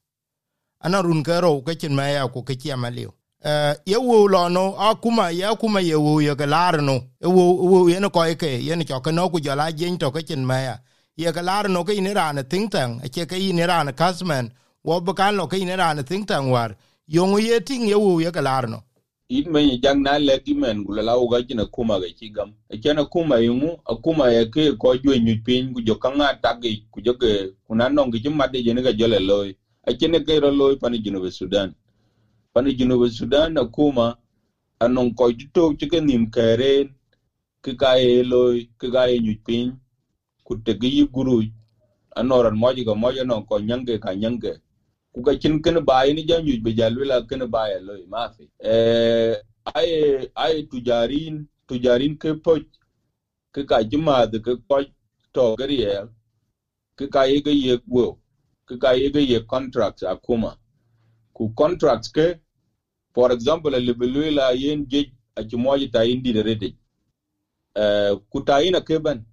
Ana 0.81 1.01
run 1.01 1.23
ka 1.23 1.39
ro 1.39 1.61
ka 1.61 1.73
chin 1.73 1.95
ma 1.95 2.07
ya 2.07 2.27
ku 2.27 2.43
ka 2.43 2.53
chi 2.53 2.73
ma 2.75 2.89
liu. 2.89 3.11
Eh 3.43 3.75
ye 3.85 3.97
wo 3.97 4.27
lo 4.27 4.47
no, 4.49 4.75
a 4.75 4.95
kuma 4.95 5.31
ye 5.31 5.47
kuma 5.55 5.79
ye 5.81 5.95
wo 5.95 6.19
ye 6.19 6.35
ga 6.35 6.45
lar 6.45 6.81
no. 6.81 7.01
Wo 7.21 7.53
wo 7.53 7.87
ye 7.87 7.99
no 7.99 8.09
ko 8.09 8.21
ke, 8.35 8.59
ye 8.61 8.75
no 8.75 8.83
ka 8.83 9.11
no 9.11 9.29
ku 9.29 9.39
ja 9.39 9.55
la 9.55 9.71
jin 9.71 9.97
to 9.97 10.11
ka 10.11 10.21
chin 10.21 10.45
ma 10.45 10.57
ya 10.59 10.77
ye 11.15 11.31
ga 11.31 11.41
lar 11.41 11.67
no 11.69 11.83
ka 11.83 11.93
ni 11.93 12.13
ra 12.13 12.31
na 12.31 12.43
ting 12.43 12.69
tang, 12.69 13.01
a 13.03 13.09
che 13.09 13.25
ka 13.25 13.35
ni 13.35 13.63
ra 13.63 13.83
na 13.83 13.91
kasman 13.91 14.51
wo 14.83 14.99
ba 15.01 15.13
kan 15.13 15.35
lo 15.35 15.47
ka 15.47 15.57
ni 15.57 15.75
ra 15.75 15.93
na 15.93 16.01
ting 16.01 16.25
tang 16.25 16.49
war. 16.49 16.75
Yo 17.05 17.25
ngo 17.25 17.39
ye 17.39 17.59
ting 17.59 17.87
ye 17.87 17.95
wo 17.95 18.19
ye 18.19 18.31
ga 18.31 18.41
lar 18.41 18.67
no 18.67 18.83
it 19.29 19.47
men 19.47 19.79
jang 19.83 20.01
na 20.03 20.17
le 20.19 20.39
ki 20.39 20.53
men 20.55 20.83
gula 20.85 21.03
la 21.03 21.17
uga 21.17 21.39
na 21.55 21.65
kuma 21.65 21.99
ga 21.99 22.07
ki 22.19 22.29
gam 22.29 22.53
e 22.69 22.77
kena 22.77 23.05
kuma 23.05 23.37
yungu, 23.39 23.77
akuma 23.85 24.31
ya 24.31 24.45
ke 24.45 24.73
ko 24.77 24.95
jwe 24.97 25.19
nyu 25.19 25.35
pin 25.45 25.73
ku 25.73 25.81
jo 25.81 25.95
kanga 25.95 26.33
tagi 26.43 26.83
ku 26.91 27.01
jo 27.01 27.13
ke 27.13 27.51
kuna 27.67 27.89
nong 27.89 28.11
ki 28.11 28.29
made 28.29 28.57
je 28.65 28.73
ne 28.73 28.81
ga 28.81 28.93
jole 28.93 29.19
loy. 29.19 29.53
A 29.87 29.93
kene 29.93 30.19
ke 30.25 30.39
ro 30.41 30.49
loy 30.51 30.75
pani 30.77 30.99
jinu 30.99 31.21
be 31.21 31.31
sudan. 31.31 31.73
Pani 32.53 32.73
jinu 32.73 32.99
be 33.01 33.09
sudan, 33.09 33.55
akuma, 33.57 34.15
anong 34.81 35.13
ko 35.15 35.31
jito 35.31 35.73
ti 35.79 35.87
ke 35.87 35.99
nim 36.01 36.27
keren 36.27 36.93
ki 37.63 37.73
ka 37.75 37.95
e 37.97 38.23
loy 38.23 38.65
ki 38.79 38.87
ga 38.91 39.07
e 39.09 39.19
nyu 39.19 39.35
pin 39.45 39.77
ku 40.45 40.55
te 40.65 40.73
gi 40.81 41.05
guru, 41.05 41.43
anoran 42.17 42.55
moji 42.57 42.83
ga 42.85 42.93
moja 42.95 43.23
non 43.25 43.43
ko 43.45 43.59
nyange 43.59 43.99
ka 43.99 44.13
nyange 44.15 44.53
ku 45.13 45.21
ka 45.23 45.33
kin 45.41 45.61
kin 45.63 45.79
ba 45.85 46.03
ni 46.13 46.23
jam 46.29 46.45
yuj 46.47 46.61
be 46.63 46.71
jalwela 46.79 47.21
kin 47.29 47.45
ba 47.55 47.69
ya 47.71 47.79
loy 47.87 48.03
mafi 48.13 48.45
eh 48.61 49.35
ay 49.75 49.91
ay 50.35 50.55
tujarin 50.71 51.45
tujarin 51.67 52.15
ke 52.17 52.31
poch, 52.45 52.65
ke 53.53 53.61
ka 53.69 53.83
jima 53.83 54.27
ke 54.45 54.53
ko 54.69 54.77
to 55.33 55.55
gariel 55.59 56.05
ke 56.97 57.07
ka 57.13 57.23
ye 57.25 57.41
ge 57.41 57.51
ye 57.53 57.77
wo, 57.87 58.17
ke 58.67 58.77
ka 58.83 58.91
ye 58.93 59.09
ge 59.15 59.21
ye 59.31 59.39
contracts 59.53 60.03
akuma. 60.03 60.55
Ku 61.35 61.49
contracts 61.61 62.09
ke, 62.09 62.35
for 63.15 63.31
example, 63.31 63.71
le 63.71 63.93
belwela 63.93 64.51
yen 64.55 64.85
je 64.89 65.03
a 65.37 65.43
chimoji 65.43 65.91
ta 65.91 66.03
indi 66.05 66.33
de 66.33 66.41
rede. 66.43 66.69
Eh 67.75 68.13
ku 68.31 68.41
ta 68.43 68.61
ina 68.61 68.81
ke 68.81 68.99
ban 69.01 69.23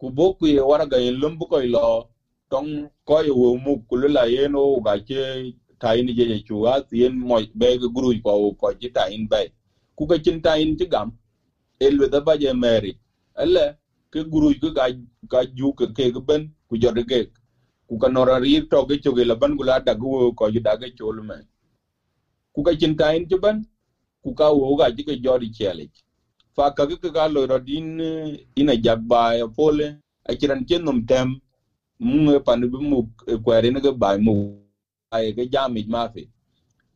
ku 0.00 0.10
boku 0.10 0.46
ye 0.48 0.60
waraga 0.60 0.98
yen 0.98 1.14
lumbu 1.22 1.46
ko 1.48 1.60
lo 1.76 2.08
tong 2.52 2.72
koy 3.08 3.28
wo 3.40 3.48
mu 3.64 3.72
kulula 3.90 4.24
yeno 4.36 4.62
ga 4.86 4.94
che 5.08 5.22
ta 5.80 5.88
indi 5.98 6.12
je 6.18 6.24
je 6.32 6.38
chuwa 6.48 6.74
yen 7.00 7.14
mo 7.28 7.36
be 7.60 7.68
ge 7.82 7.88
guru 7.96 8.10
ko 8.26 8.32
ko 8.60 8.68
ji 8.80 8.88
ta 8.96 9.04
be 9.32 9.42
ku 9.98 10.04
ga 10.10 10.16
chin 10.24 10.38
ta 10.46 10.52
ti 10.80 10.86
gam 10.94 11.08
elwe 11.80 12.08
da 12.08 12.20
ba 12.20 12.36
je 12.38 12.52
meri. 12.54 12.92
Alle 13.36 13.76
ke 14.12 14.24
guru 14.24 14.50
ke 14.60 14.70
ga 14.74 14.86
ga 15.30 15.44
ju 15.46 15.72
ke 15.74 15.86
ke 15.94 16.20
ben, 16.20 16.50
ku 16.68 16.76
jor 16.78 16.94
ge 16.94 17.26
ku 17.88 17.98
ka 17.98 18.08
nora 18.08 18.38
ri 18.40 18.60
to 18.70 18.84
ge 18.86 18.96
choge 19.04 19.24
la 19.26 19.34
ban 19.36 19.56
gula 19.56 19.80
da 19.80 19.94
gu 19.94 20.32
ko 20.34 20.50
ji 20.50 20.60
da 20.60 20.76
ge 20.76 20.90
chol 20.98 21.22
me. 21.24 21.36
Ku 22.54 22.62
ga 22.62 22.74
chin 22.76 22.96
ta 22.96 23.10
in 23.14 23.28
ti 23.28 23.36
ban 23.36 23.62
ku 24.24 24.34
ka 24.34 24.52
wo 24.52 24.76
ga 24.76 24.90
ji 24.90 25.04
ke 25.04 25.16
jori 25.24 25.50
chele 25.50 25.86
fa 26.56 26.70
ka 26.76 26.86
ke 26.86 27.10
ga 27.16 27.28
lo 27.28 27.46
ro 27.46 27.58
din 27.58 28.00
ina 28.56 28.76
jabba 28.76 29.34
ya 29.38 29.46
pole 29.48 29.86
a 30.28 30.34
kiran 30.34 30.64
ken 30.68 30.82
num 30.84 31.04
tem 31.06 31.40
mu 32.02 32.40
pa 32.46 32.56
bi 32.56 32.78
mu 32.90 32.98
kwere 33.44 33.70
ne 33.70 33.80
ga 33.80 33.92
bai 33.92 34.18
mu 34.18 34.34
ai 35.14 35.32
ga 35.36 35.44
jami 35.52 35.82
ma 35.88 36.02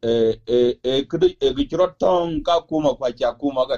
e 0.03 0.41
e 0.47 0.79
e 0.83 1.03
kudu 1.11 1.27
e 1.27 1.49
ga 1.57 1.63
chiro 1.71 1.87
tong 2.01 2.43
ka 2.47 2.61
kuma 2.69 2.95
kwa 2.99 3.13
cha 3.13 3.33
kuma 3.33 3.67
ga 3.69 3.77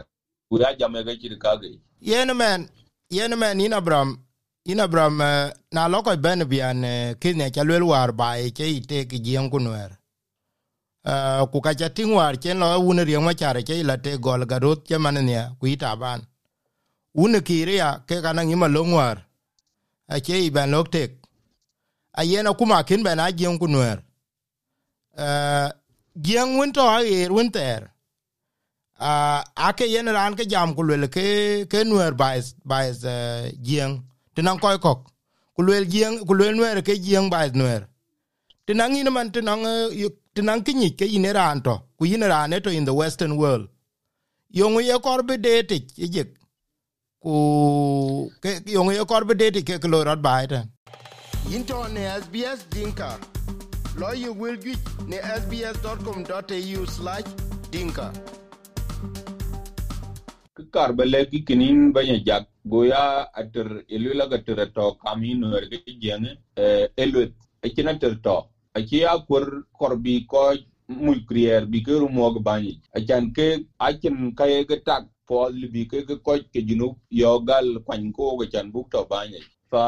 ya 0.60 0.74
jame 0.78 1.04
ga 1.04 1.12
chiri 1.20 1.36
ka 1.38 1.56
ga 1.60 1.68
yen 2.00 2.30
men 2.36 2.68
yen 3.10 3.32
men 3.38 3.60
ina 3.60 3.80
bram 3.80 4.18
ina 4.64 4.88
bram 4.88 5.14
na 5.72 5.88
loko 5.88 6.16
ben 6.16 6.44
bian 6.50 6.80
kine 7.20 7.50
cha 7.54 7.62
lwel 7.64 7.82
war 7.82 8.12
bai 8.12 8.46
e 8.46 8.50
che 8.50 8.66
ite 8.78 9.06
ki 9.10 9.18
jien 9.24 9.50
kunwer 9.50 9.90
ku 11.52 11.60
ka 11.60 11.72
cha 11.74 11.88
ting 11.88 12.12
war 12.14 12.36
chen 12.42 12.58
lo 12.58 12.66
un 12.80 13.04
rieng 13.04 13.24
ma 13.24 13.32
chare 13.34 13.62
ke 13.62 13.82
la 13.82 13.96
te 13.96 14.18
gol 14.18 14.44
garot 14.46 14.84
che 14.88 14.98
manenia 14.98 15.42
ne 15.48 15.56
ku 15.58 15.66
ita 15.66 15.96
ban. 15.96 16.20
Un 17.14 17.40
ki 17.42 17.64
ria 17.64 18.04
ke 18.06 18.22
kana 18.22 18.44
ngima 18.44 18.68
longwar 18.68 19.27
a 20.08 20.20
che 20.20 20.36
i 20.46 20.50
ban 20.50 20.70
lok 20.70 20.88
tek. 20.90 21.10
A 22.20 22.22
yen 22.24 22.48
kuma 22.58 22.82
kin 22.84 23.02
ben 23.02 23.18
ajien 23.18 23.38
jien 23.38 23.58
kunwer 23.58 23.98
uh, 25.18 25.68
jien 26.14 26.58
win 26.58 26.72
to 26.72 26.80
a 26.80 26.98
er 27.02 27.32
win 27.32 27.50
ter. 27.50 27.90
Uh, 29.00 29.42
ake 29.68 29.84
yen 29.94 30.06
ran 30.06 30.34
ke 30.34 30.44
jam 30.52 30.74
ku 30.74 30.82
lwel 30.82 31.08
ke 31.08 31.24
ke 31.70 31.84
nwer 31.84 32.12
bais 32.22 32.54
bais 32.64 33.04
uh, 33.04 33.50
jien 33.66 34.02
tinan 34.34 34.58
koy 34.58 34.78
kok. 34.78 35.00
Ku 35.54 35.62
lwel 35.62 35.84
jien 35.92 36.24
ku 36.26 36.34
lwel 36.34 36.54
nwer 36.56 36.82
ke 36.82 36.94
jien 37.04 37.30
bais 37.30 37.52
nwer 37.54 37.86
tinan 38.66 38.96
ina 38.96 39.10
man 39.10 39.30
tinan 39.32 39.60
tinan 40.34 40.64
kinyi 40.66 40.96
ke 40.98 41.06
ine 41.16 41.32
ran 41.32 41.62
to. 41.62 41.74
Ku 41.98 42.04
ine 42.04 42.26
ran 42.26 42.50
to 42.62 42.70
in 42.70 42.84
the 42.84 42.94
western 42.94 43.36
world. 43.36 43.68
Yongu 44.54 44.80
ye 44.80 44.98
korbe 44.98 45.34
detik 45.36 45.84
yek 45.96 46.30
ku 47.22 47.32
ke 48.68 48.74
yongu 48.76 48.92
ye 48.92 49.04
korbe 49.10 49.32
dete 49.40 49.60
ke 49.68 49.76
ko 49.82 49.98
rod 50.08 50.20
baita 50.24 50.58
into 51.58 51.76
ne 51.92 52.02
sbs 52.22 52.64
dinka 52.74 53.06
lawyer 54.00 54.32
will 54.40 54.58
get 54.64 54.90
ne 55.12 55.20
sbs.com.au/dinka 55.36 58.06
kar 60.76 60.88
bele 61.00 61.18
ki 61.32 61.40
kinin 61.48 61.80
banya 61.96 62.16
jak 62.28 62.44
goya 62.74 63.02
ater 63.42 63.66
elula 63.98 64.24
ga 64.32 64.38
ter 64.48 64.58
to 64.78 64.86
kamin 65.04 65.38
wer 65.52 65.62
ge 65.72 65.78
jeng 66.04 66.26
eh 66.64 66.84
elwet 67.04 67.32
akina 67.68 67.94
ter 68.02 68.12
to 68.26 68.36
aki 68.80 69.00
akur 69.14 69.44
korbi 69.80 70.16
ko 70.34 70.42
mul 71.04 71.20
krier 71.30 71.62
bi 71.76 71.80
ke 71.86 71.94
rumo 72.02 72.26
ga 72.34 72.40
bani 72.50 72.74
achan 73.00 73.24
ke 73.38 73.48
akin 73.90 74.18
kaye 74.42 74.58
tak 74.90 75.02
po 75.28 75.50
bi 75.74 75.86
ke 75.92 76.02
ke 76.08 76.16
ko 76.26 76.38
ke 76.54 76.60
jinu 76.68 76.88
yo 77.10 77.38
gal 77.40 77.66
kwan 77.86 78.12
ko 78.12 78.36
ga 78.40 78.46
chan 78.54 78.72
buk 78.72 78.90
to 78.92 79.04
bani 79.10 79.40
fa 79.70 79.84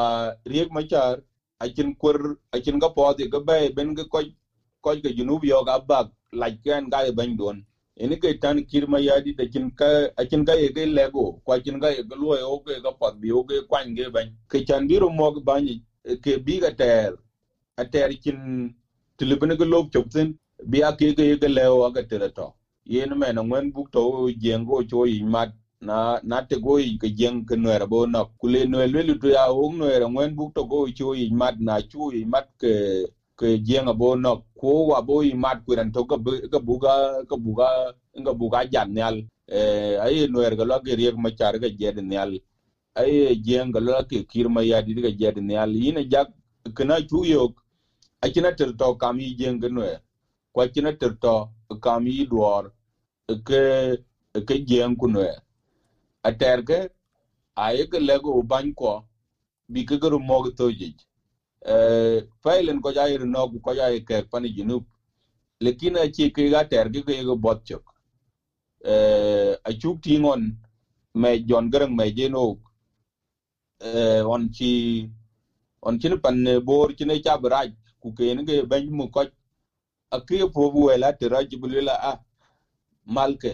riek 0.51 0.69
machar 0.77 1.17
akin 1.61 1.95
kur 2.01 2.17
akin 2.53 2.79
ga 2.79 2.89
po 2.89 3.13
de 3.13 3.27
ga 3.35 3.39
bay 3.39 3.69
ben 3.71 3.95
ga 3.95 4.05
ko 4.05 4.21
ko 4.81 4.95
ga 5.05 5.11
jinu 5.17 5.39
yo 5.43 5.63
ga 5.63 5.79
bak 5.79 6.07
like 6.33 6.59
kan 6.65 6.89
ga 6.89 7.11
ban 7.11 7.35
don. 7.37 7.63
Ini 7.99 8.17
ke 8.19 8.33
tan 8.41 8.57
kirma 8.65 8.99
yadi 8.99 9.33
da 9.37 9.45
chin 9.53 9.71
ka 9.71 10.07
akin 10.17 10.45
ga 10.45 10.53
ye 10.55 10.69
lego 10.85 11.39
kwa 11.45 11.59
chin 11.59 11.79
ga 11.79 11.89
ye 11.95 12.03
lo 12.09 12.35
yo 12.37 12.59
ke 12.65 12.81
ga 12.83 12.91
pot 12.91 13.15
bi 13.21 13.29
yo 13.29 13.43
ke 13.43 13.61
kwan 13.69 13.95
ge 13.95 14.09
ban 14.13 14.27
ke 14.49 14.65
chan 14.67 14.87
biro 14.89 15.09
mo 15.09 15.31
ga 15.31 15.41
bani 15.41 15.81
e 16.05 16.15
ke 16.17 16.37
bi 16.45 16.59
ga 16.59 16.71
ter, 16.71 17.13
a 17.77 17.85
ter 17.85 18.09
kin 18.23 18.71
tilibin 19.17 19.57
ga 19.57 19.65
lob 19.65 19.91
choptin 19.93 20.35
bi 20.69 20.79
a 20.83 20.91
ke 20.93 21.13
ga 21.17 21.23
ye 21.23 21.37
ga 21.37 21.47
lewo 21.49 21.91
ga 21.93 22.03
ter 22.03 22.29
to 22.29 22.47
yen 22.85 23.13
men 23.17 23.37
ngwen 23.39 23.71
buk 23.73 23.91
to 23.91 24.29
jengo 24.41 24.83
cho 24.83 25.05
yi 25.05 25.23
mat 25.23 25.49
na 25.81 26.19
na 26.23 26.41
te 26.41 26.57
go 26.59 26.77
yi 26.79 26.97
ke 26.99 27.09
jeng 27.17 27.45
ke 27.47 27.55
no 27.57 27.69
era 27.71 27.87
bo 27.87 28.05
na 28.05 28.25
kule 28.39 28.65
no 28.67 28.79
le 28.79 29.03
lu 29.03 29.15
ya 29.31 29.49
o 29.51 29.71
no 29.73 29.85
era 29.87 30.07
ngwen 30.07 30.35
buk 30.35 30.53
to 30.55 30.63
go 30.65 30.87
cho 30.97 31.13
yi 31.15 31.29
mat 31.31 31.55
na 31.59 31.81
chu 31.81 32.11
yi 32.13 32.25
mat 32.25 32.47
ke 32.59 33.07
ke 33.37 33.57
jenga 33.67 33.93
bo 33.93 34.15
na 34.15 34.35
ko 34.61 34.87
wa 34.91 35.01
bo 35.01 35.21
yi 35.23 35.33
mat 35.33 35.63
ku 35.65 35.75
ran 35.75 35.91
to 35.91 36.05
ga 36.05 36.17
ga 36.51 36.59
buga 36.59 37.23
ga 37.29 37.37
buga 37.37 37.67
nga 38.19 38.33
buga 38.33 38.65
jan 38.71 38.93
nyal 38.93 39.15
eh 39.49 39.97
ay 40.05 40.27
no 40.29 40.41
er 40.41 40.55
ga 40.55 40.65
lo 40.65 40.79
ge 40.85 40.95
riek 40.95 41.15
ma 41.17 41.29
char 41.31 41.59
ga 41.59 41.69
jed 41.69 41.97
nyal 42.03 42.37
ay 42.95 43.35
jeng 43.47 43.71
ga 43.73 43.79
lo 43.81 44.03
ke 44.09 44.23
kir 44.31 44.49
ma 44.49 44.61
ya 44.61 44.81
di 44.81 44.93
ga 44.95 45.11
jed 45.11 45.37
nyal 45.39 45.71
yin 45.75 45.99
jak 46.11 46.29
kana 46.75 47.01
chu 47.09 47.25
yo 47.25 47.53
akina 48.21 48.51
ter 48.57 48.71
to 48.79 48.95
kam 48.95 49.19
yi 49.19 49.35
jenga 49.39 49.69
no 49.69 49.81
er 49.83 49.99
kwa 50.53 50.67
kina 50.67 50.91
ter 50.93 51.13
kam 51.83 52.07
yi 52.07 52.25
dwor 52.25 52.71
ke 53.47 53.97
ke 54.47 54.55
jeng 54.69 54.95
kunwe. 54.97 55.29
Aterke, 56.23 56.89
aye 57.55 57.85
ke 57.85 57.99
lego 57.99 58.43
ban 58.43 58.73
ko 58.73 59.03
bi 59.69 59.83
ke 59.85 59.97
garo 60.01 60.19
mog 60.19 60.49
to 60.57 60.69
jij 60.71 60.93
eh 61.65 62.23
failen 62.43 62.81
ko 62.81 62.91
jair 62.93 63.25
no 63.25 63.47
ko 63.65 63.73
jair 63.75 64.01
ke 64.05 64.23
pani 64.31 64.49
junub 64.55 64.83
lekin 65.61 65.97
a 65.97 66.07
chi 66.09 66.29
ke 66.29 66.49
ga 66.51 66.63
ter 66.63 66.89
ke 66.91 67.23
go 67.25 67.35
botchok 67.35 67.83
eh 68.85 69.55
a 69.65 69.73
chuk 69.73 70.01
tingon, 70.01 70.55
me 71.15 71.39
jon 71.39 71.69
garang 71.71 71.95
me 71.97 72.11
jeno 72.11 72.57
eh 73.81 74.21
on 74.25 74.49
chi, 74.51 75.09
on 75.83 75.99
chin 75.99 76.17
pan 76.19 76.43
ne 76.43 76.59
bor 76.59 76.87
chin 76.97 77.11
cha 77.23 77.37
braj 77.37 77.71
ku 78.01 78.13
ke 78.13 78.33
ne 78.35 78.63
ban 78.63 78.85
mu 78.91 79.09
ko 79.09 79.25
a 80.11 80.19
pobu 80.55 80.85
wela 80.89 81.13
te 81.19 81.27
raj 81.35 81.49
bulila 81.61 81.95
a 82.11 82.13
malke 83.15 83.53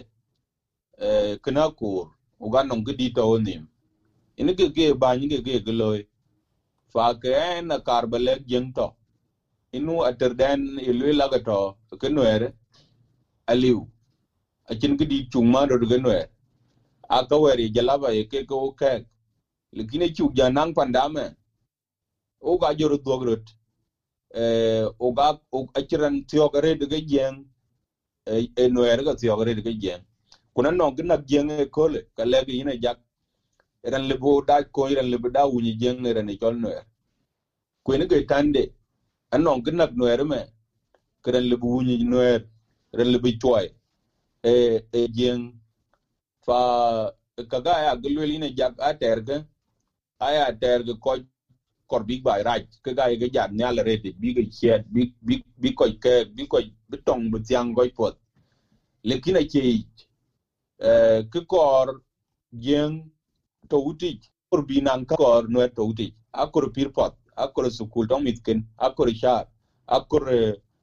eh 1.06 1.36
kana 1.44 1.70
kur 1.78 2.06
uga 2.46 2.60
non 2.68 2.84
gidi 2.86 3.08
to 3.16 3.22
onim 3.34 3.62
ini 4.40 4.52
ke 4.58 4.66
ke 4.76 4.86
ba 5.02 5.16
ni 5.18 5.28
ke 5.32 5.38
ge 5.46 5.72
loy 5.80 6.00
fa 6.92 7.06
ke 7.22 7.34
na 7.68 7.76
karbale 7.88 8.34
jento 8.50 8.86
inu 9.78 9.94
aterden 10.08 10.62
ilwe 10.90 11.12
lagato 11.20 11.60
to 11.90 11.96
ke 12.02 12.08
aliu 13.52 13.80
achin 14.70 14.96
gidi 14.98 15.18
chungma 15.32 15.66
do 15.68 15.86
ge 15.90 15.98
noere 16.04 16.28
aka 17.18 17.36
weri 17.44 17.70
jalaba 17.76 18.10
ye 18.16 18.24
ke 18.32 18.44
ko 18.50 18.72
ke 18.80 18.92
likine 19.78 20.08
chuk 20.16 20.32
janang 20.38 20.74
pandame 20.78 21.26
uga 22.52 22.74
ga 22.78 22.88
dogrot 23.06 23.44
eh 24.34 24.86
o 25.00 25.12
ga 25.12 25.32
achiran 25.78 26.22
tiogare 26.26 26.78
de 26.80 26.86
ge 26.86 27.00
jeng 27.12 27.46
eh, 28.26 28.46
e 28.56 28.68
noere 28.68 29.02
ga 29.04 29.14
tiogare 29.14 29.54
de 29.56 29.62
ge 29.62 29.74
jeng 29.82 30.02
kuna 30.54 30.70
no 30.72 30.90
gina 30.96 31.16
jeng 31.18 31.50
e 31.50 31.66
kole 31.66 32.00
kale 32.16 32.44
ge 32.46 32.54
ina 32.60 32.72
e 32.72 32.78
jak. 32.78 32.98
Ran 33.84 34.08
lebo 34.08 34.40
da 34.42 34.62
ko 34.72 34.86
ran 34.88 35.06
lebo 35.10 35.28
da 35.28 35.46
wuni 35.46 35.74
jeng 35.80 36.04
ran 36.16 36.28
e 36.30 36.36
chol 36.36 36.56
noere. 36.56 36.84
Kwene 37.84 38.06
ga 38.08 38.16
tande 38.30 38.64
anon 39.32 39.62
gina 39.64 39.86
noere 39.86 40.24
me 40.24 40.40
kran 41.22 41.44
lebo 41.50 41.66
wuni 41.74 41.98
noere 42.04 42.44
ran 42.98 43.08
lebo 43.14 43.28
choi 43.42 43.68
e 44.44 44.80
e 44.92 45.08
jeng 45.16 45.54
fa 46.46 46.58
kaga 47.50 47.74
ya 47.86 47.96
gulweli 47.96 48.38
ne 48.38 48.50
jak 48.58 48.74
aterge 48.80 49.36
aya 50.20 50.52
terge 50.62 50.94
ko 51.00 51.16
kor 51.90 52.02
big 52.10 52.22
bay 52.28 52.42
raj 52.48 52.64
kaga 52.84 53.08
ye 53.12 53.28
jat 53.36 53.50
ne 53.52 53.64
ala 53.70 53.82
rete 53.88 54.10
bi 54.22 54.34
ga 54.38 54.42
chet 54.60 54.82
bi 54.94 55.02
bi 55.26 55.36
bi 55.62 55.70
ko 55.80 55.86
ke 56.04 56.14
bi 56.36 56.46
ko 56.52 56.58
bitong 56.90 57.30
bu 57.32 57.38
tiang 57.48 57.74
goy 57.78 57.90
pot 58.00 58.14
lekin 59.04 59.36
a 59.42 59.44
ke 59.52 59.62
eh 60.80 61.22
ke 61.32 61.40
kor 61.54 61.88
jeng 62.66 63.10
to 63.68 63.78
uti 63.90 64.18
kor 64.50 64.62
binan 64.64 65.04
ka 65.06 65.16
kor 65.16 65.44
no 65.48 65.66
to 65.68 65.84
uti 65.90 66.08
akor 66.32 66.70
pir 66.74 66.88
pot 66.90 67.14
akor 67.36 67.70
sukul 67.70 68.06
dong 68.08 68.24
mitken 68.24 68.62
akor 68.78 69.08
shar 69.22 69.44
akor 69.88 70.24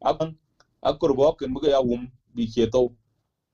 akan 0.02 0.36
akor 0.84 1.12
boken 1.16 1.54
bu 1.54 1.66
ya 1.68 1.82
wum 1.82 2.08
bi 2.36 2.48
cheto 2.48 2.92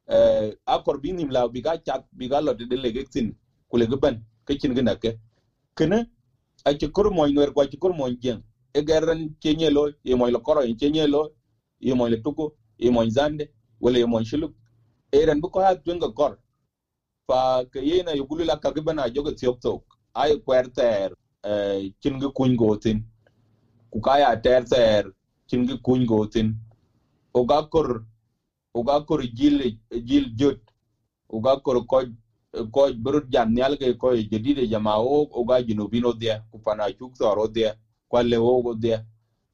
eh 0.09 0.51
akor 0.65 0.97
binim 1.03 1.29
la 1.31 1.47
bi 1.47 1.61
ga 1.61 1.77
chat 1.87 2.01
bi 2.11 2.27
ga 2.27 2.41
lo 2.41 2.53
de 2.53 2.65
legektin 2.85 3.33
kule 3.69 3.85
gaban 3.87 4.21
kacin 4.47 4.75
gina 4.75 4.95
ke 4.95 5.11
kene 5.77 5.99
a 6.65 6.73
ci 6.77 6.87
kur 6.91 7.11
moy 7.11 7.31
nwer 7.33 7.53
kwa 7.53 7.67
ci 7.69 7.77
kor 7.77 7.93
moy 7.93 8.15
jeng. 8.21 8.43
E 8.73 8.81
garan 8.81 9.35
kenyelo 9.41 9.91
e 10.03 10.15
moy 10.15 10.31
lo 10.31 10.39
koro 10.39 10.61
e 10.61 10.73
kenyelo 10.75 11.31
e 11.79 11.93
moy 11.93 12.09
le 12.09 12.17
tuko 12.17 12.53
zande 13.09 13.49
wala 13.81 13.99
e 13.99 14.05
moy 14.05 14.23
shiluk 14.25 14.53
e 15.11 15.25
ran 15.25 15.41
ha 15.55 15.75
tunga 15.75 16.09
kor. 16.11 16.37
Fa 17.27 17.65
ke 17.71 17.79
yena 17.79 18.13
yugulu 18.13 18.45
la 18.45 18.57
ka 18.57 18.71
na 18.93 19.09
jogo 19.09 19.31
tiok 19.31 19.59
tok 19.61 19.83
ay 20.13 20.37
kwerter 20.45 21.15
eh 21.43 21.91
cin 22.01 22.19
kuny 22.33 22.55
gotin 22.55 23.03
ku 23.91 23.99
kaya 24.01 24.37
ter 24.41 24.63
ter 24.65 25.11
cin 25.47 25.67
kuny 25.81 26.05
gotin 26.05 26.55
oga 27.33 27.61
ga 27.61 27.67
kor 27.69 28.05
o 28.73 28.83
ga 28.83 29.01
kor 29.01 29.21
jil 29.33 29.77
jil 30.05 30.25
jot. 30.35 30.59
O 31.29 31.39
ga 31.41 31.57
kor 31.57 31.85
ko 31.87 32.03
ko 32.71 32.91
burut 32.93 33.25
jan 33.29 33.53
nyal 33.53 33.77
ke 33.77 33.93
ko 33.97 34.15
jedide 34.15 34.67
jama 34.69 34.97
o 34.99 35.27
o 35.31 35.43
ga 35.45 35.61
jinu 35.63 35.87
bino 35.89 36.13
dia 36.13 36.41
ku 36.51 36.59
pana 36.59 36.91
chuk 36.93 37.13
toro 37.17 37.47
dia 37.47 37.73
kwa 38.09 38.23
le 38.23 38.37
o 38.37 38.61
go 38.63 38.73
dia. 38.75 38.99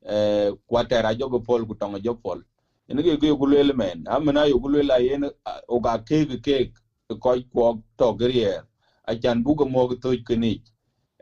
Eh 0.06 0.52
kwa 0.68 0.84
tera 0.86 1.16
jogo 1.16 1.40
pol 1.40 1.66
ku 1.66 1.76
tongo 1.76 2.00
jo 2.00 2.14
pol 2.16 2.42
ene 2.90 3.04
ge 3.04 3.18
ge 3.18 3.32
gulele 3.34 3.74
men. 3.74 4.04
Ah, 4.08 4.16
Amena 4.18 4.46
yo 4.48 4.60
gulela 4.60 5.00
yen 5.00 5.26
ah, 5.46 5.60
o 5.70 5.80
ga 5.80 5.98
ke 6.00 6.26
ke 6.26 6.38
ke 6.46 7.16
ko 7.20 7.36
ko 7.54 7.80
to 7.98 8.14
grier 8.14 8.64
a 9.08 9.16
chan 9.16 9.44
bugo 9.44 9.66
mo 9.66 9.88
go 9.88 9.96
to 9.96 10.18
kini 10.28 10.62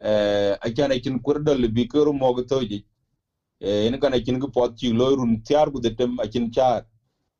eh 0.01 0.55
a 0.61 0.71
chan 0.71 0.91
a 0.91 0.99
kin 0.99 1.19
kurdal 1.19 1.67
bi 1.73 1.85
kero 1.87 2.13
mo 2.13 2.33
go 2.33 2.41
to 2.43 2.65
ji 2.65 2.83
eh 3.61 3.87
ene 3.87 3.99
kana 3.99 4.19
kin 4.19 4.39
go 4.39 4.47
pot 4.49 4.71
chi 4.77 4.91
lo 4.93 5.15
run 5.15 5.39
tiar 5.43 5.69
gu 5.71 5.79
de 5.81 5.91
tem 5.91 6.19
a 6.19 6.27
kin 6.27 6.51
char. 6.51 6.83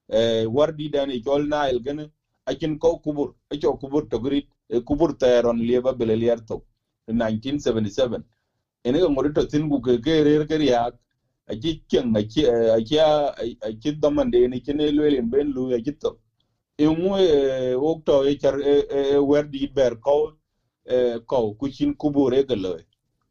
Eh 0.10 0.46
wardi 0.48 0.90
dani 0.90 1.22
jol 1.22 1.52
e 1.54 1.70
el 1.70 1.80
gane 1.82 2.08
akin 2.46 2.80
ko 2.80 2.98
kubur 2.98 3.34
acho 3.52 3.74
kubur 3.82 4.04
togrit 4.10 4.48
e 4.70 4.78
eh, 4.78 4.82
kubur 4.84 5.18
tayaron 5.18 5.58
lieba 5.60 5.94
beleliar 5.94 6.40
to 6.46 6.62
1977 7.08 8.24
ene 8.84 9.00
ga 9.00 9.10
ngori 9.10 9.34
to 9.34 9.46
tin 9.48 9.70
gu 9.70 9.82
ke 9.82 10.24
rer 10.28 10.46
ke 10.48 10.60
ya 10.66 10.92
aji 11.48 11.82
ken 11.90 12.16
aji 12.16 12.48
aji 12.78 13.00
aji 13.68 13.92
domande 14.02 14.48
ne 14.48 14.60
kene 14.60 14.92
lwelen 14.92 15.30
ben 15.30 15.52
lu 15.54 15.74
aji 15.76 15.92
to. 16.00 16.18
E 16.78 16.88
mu 16.88 17.18
e 17.18 17.26
eh, 17.26 17.76
okto 17.76 18.24
e 18.30 18.36
char 18.42 18.60
e 18.62 19.18
wer 19.18 19.44
di 19.48 19.68
ber 19.68 19.96
ko 19.96 20.34
e 20.86 21.20
ko, 21.26 21.54
kuchin 21.60 21.96
kubur 21.96 22.34
e 22.34 22.44
galo 22.44 22.78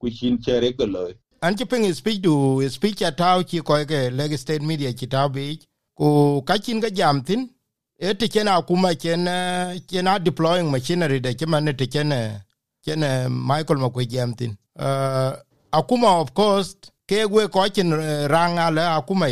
kuchin 0.01 0.39
chere 0.43 0.73
galo 0.73 1.13
an 1.43 1.57
ci 1.57 1.65
ping 1.65 1.93
speech 1.93 2.21
du 2.23 2.69
speech 2.71 3.03
ataw 3.03 3.43
ci 3.43 3.61
ko 3.61 3.75
ke 3.85 4.11
leg 4.11 4.33
state 4.37 4.63
media 4.63 4.93
ci 4.93 5.07
tau 5.07 5.29
bi 5.29 5.59
ku 5.95 6.41
kachin 6.49 6.81
ga 6.81 6.89
jam 6.91 7.23
tin 7.23 7.49
e 7.99 8.15
te 8.15 8.27
akuma 8.41 8.63
kuma 8.63 8.95
ken 8.95 9.25
kena 9.87 10.19
deploying 10.19 10.71
machinery 10.71 11.21
de 11.21 11.35
kema 11.35 11.61
ne 11.61 11.73
te 11.73 11.87
kena 11.87 12.41
kena 12.85 13.29
michael 13.29 13.79
makwe 13.79 14.07
jamtin 14.07 14.57
uh, 14.79 15.33
akuma 15.73 16.19
of 16.21 16.33
course 16.35 16.77
ke 17.07 17.27
gwe 17.29 17.49
ko 17.49 17.63
kin 17.71 17.91
ranga 18.29 18.71
la 18.71 18.97
akuma 18.97 19.29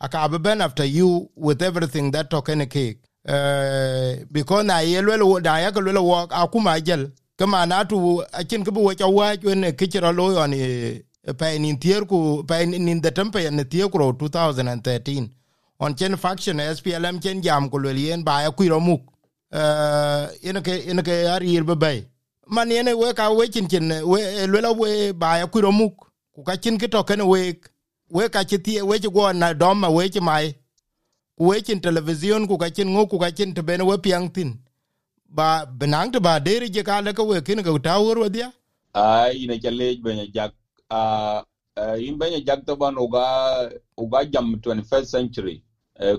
aka 0.00 0.28
beben 0.28 0.60
after 0.60 0.84
you 0.84 1.30
with 1.36 1.62
everything 1.62 2.10
that 2.10 2.28
token 2.30 2.66
cake 2.66 2.98
uh, 3.28 4.16
because 4.32 4.64
na 4.66 4.80
yelwel 4.82 5.40
da 5.42 5.58
ya 5.60 5.70
ko 5.72 5.80
lo 5.80 6.26
akuma 6.30 6.80
gel 6.80 7.10
kama 7.36 7.66
na 7.66 7.84
tu 7.84 8.22
akin 8.32 8.64
kubu 8.64 8.84
wa 8.84 8.94
chawa 8.94 9.36
ne 9.54 9.72
kichira 9.72 10.12
lo 10.12 10.32
yon 10.32 10.52
pa 11.38 11.58
ni 11.58 11.76
tier 11.78 12.04
ku 12.06 12.42
pa 12.44 12.64
ni 12.64 13.00
the 13.00 13.10
tempe 13.10 13.50
ne 13.50 13.64
tier 13.64 13.88
ku 13.88 13.98
2013 13.98 15.28
on 15.80 15.94
chen 15.94 16.16
faction 16.16 16.56
SPLM 16.58 17.20
chen 17.22 17.42
jam 17.42 17.68
ko 17.70 17.78
le 17.78 17.92
yen 17.92 18.22
ba 18.24 18.42
ya 18.42 18.50
kuiro 18.50 18.80
muk. 18.80 19.02
Eh 19.52 20.48
ene 20.48 20.60
ke 20.62 20.88
ene 20.90 21.02
ke 21.02 21.28
ari 21.28 21.60
be 21.60 21.74
bay 21.74 22.06
man 22.46 22.70
ene 22.72 22.92
we 22.94 23.12
ka 23.14 23.30
we 23.32 23.48
chin 23.48 23.68
chin 23.68 23.88
we 24.04 24.46
le 24.46 24.60
la 24.60 24.72
we 24.72 25.12
ba 25.12 25.38
ya 25.38 25.46
kuiro 25.46 25.72
muk. 25.72 25.94
Ku 26.34 26.42
ka 26.42 26.56
chin 26.56 26.78
ki 26.78 26.88
to 26.88 27.04
ken 27.04 27.26
we 27.26 27.60
we 28.10 28.28
ka 28.28 28.42
chi 28.44 28.56
tie 28.58 28.82
we 28.82 28.98
go 28.98 29.32
na 29.32 29.52
dom 29.52 29.80
ma 29.80 29.88
we 29.88 30.08
chi 30.08 30.20
mai. 30.20 30.54
We 31.36 31.60
chin 31.62 31.80
television 31.80 32.46
ku 32.46 32.56
ka 32.56 32.68
chin 32.70 32.88
ngo 32.88 33.10
ku 33.10 33.18
ka 33.18 33.30
chin 33.30 33.54
te 33.54 33.62
ben 33.62 33.84
we 33.86 33.96
piang 33.98 34.32
tin 34.32 34.58
ba 35.28 35.66
benang 35.66 36.12
te 36.12 36.20
ba 36.20 36.38
deri 36.40 36.68
je 36.68 36.82
ka 36.82 37.00
le 37.00 37.12
ko 37.12 37.24
we 37.24 37.40
kin 37.40 37.62
ka 37.62 37.78
ta 37.82 37.98
wor 37.98 38.28
dia? 38.28 38.52
Ai 38.94 39.32
ine 39.42 39.58
chale 39.60 39.96
be 40.02 40.30
jak 40.32 40.52
a 40.90 41.42
in 41.76 42.18
be 42.18 42.30
nya 42.30 42.40
jak 42.44 42.66
to 42.66 42.76
ban 42.76 42.94
uga 42.96 43.70
uga 43.98 44.24
jam 44.30 44.54
21st 44.54 45.04
century. 45.06 45.62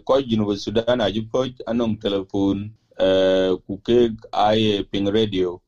Ko 0.05 0.21
jinu 0.21 0.57
sudan 0.57 1.01
a 1.01 1.11
jipo 1.11 1.47
anong 1.67 1.99
telephone 2.01 2.71
ku 3.67 3.77
ke 3.83 4.09
ai 4.33 4.83
ping 4.91 5.07
radio 5.07 5.59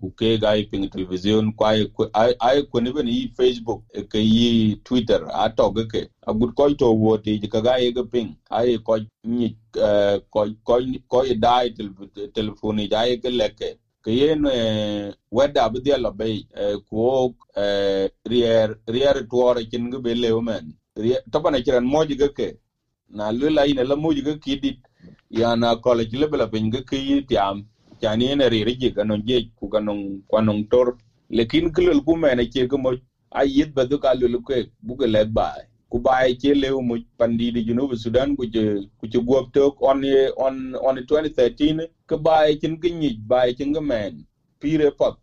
ku 0.00 0.10
ke 0.16 0.38
ai 0.44 0.64
ping 0.64 0.88
television 0.88 1.52
ko 1.52 1.64
ai 1.64 2.32
ai 2.40 2.62
ko 2.62 2.80
ne 2.80 2.92
ben 2.92 3.08
yi 3.08 3.28
facebook 3.36 3.82
ke 4.08 4.18
yi 4.18 4.76
twitter 4.84 5.20
a 5.32 5.48
to 5.50 5.70
ge 5.70 5.84
ke 5.88 6.06
a 6.26 6.32
gut 6.34 6.54
ko 6.54 6.72
to 6.74 6.92
wo 6.92 7.16
te 7.16 7.38
ka 7.48 7.60
ga 7.60 7.76
ye 7.76 7.92
ge 7.92 8.04
ping 8.10 8.36
ai 8.50 8.76
ko 8.84 8.98
ni 9.24 9.56
ko 10.30 10.46
ko 10.64 10.80
ko 11.08 11.24
dai 11.38 11.70
telephone 12.34 12.88
ja 12.88 13.02
ye 13.04 13.16
ge 13.16 13.28
leke 13.30 13.76
ke 14.04 14.10
yen 14.20 14.42
weda 15.38 15.68
bi 15.72 15.80
dia 15.86 15.98
la 15.98 16.10
bay 16.20 16.36
ku 16.90 17.34
rier 18.32 18.68
rier 18.94 19.16
tuore 19.30 19.62
kin 19.70 19.90
ge 19.92 19.98
be 20.06 20.14
leumen 20.24 20.66
tabana 21.32 21.60
kiran 21.66 21.84
moji 21.94 22.16
ge 22.22 22.28
ke 22.38 22.48
na 23.18 23.30
lula 23.32 23.66
ina 23.66 23.84
la 23.84 23.96
muji 23.96 24.22
ga 24.28 24.34
kidit 24.44 24.78
ya 25.30 25.56
na 25.56 25.76
college 25.86 26.14
level 26.22 26.46
ben 26.54 26.70
ga 26.70 26.80
ki 26.90 27.22
tiam 27.30 27.64
jani 28.02 28.34
ne 28.40 28.48
ri 28.54 28.74
ji 28.82 28.90
ga 28.96 29.04
je 29.28 29.38
ku 29.60 29.68
ga 29.74 29.80
non 29.80 30.00
kwanon 30.30 30.60
tor 30.72 30.88
lekin 31.38 31.72
kulul 31.74 32.00
ku 32.06 32.14
ke 32.54 32.66
ga 32.72 32.78
mo 32.84 32.92
ayit 33.42 33.70
ba 33.76 33.84
du 33.90 33.98
ka 34.04 34.14
ke 34.48 34.58
bu 34.86 34.96
ga 35.00 35.06
le 35.14 35.24
ku 35.90 35.98
ba 35.98 36.22
ke 36.40 36.54
lew 36.54 36.78
mu 36.88 36.94
pandi 37.18 37.50
di 37.54 37.60
junub 37.66 37.90
sudan 38.02 38.36
ku 38.38 38.46
je 38.54 38.62
ku 38.98 39.04
je 39.12 39.18
gop 39.28 39.50
tok 39.56 39.74
on 39.82 39.98
on 40.46 40.54
on 40.86 40.96
2013 41.02 41.82
ke 42.08 42.16
ba 42.26 42.46
kin 42.60 42.78
ginyi 42.82 43.10
ba 43.30 43.50
kin 43.58 43.72
ga 43.74 43.80
men. 43.80 44.22
Pire 44.60 44.90
pot. 44.98 45.16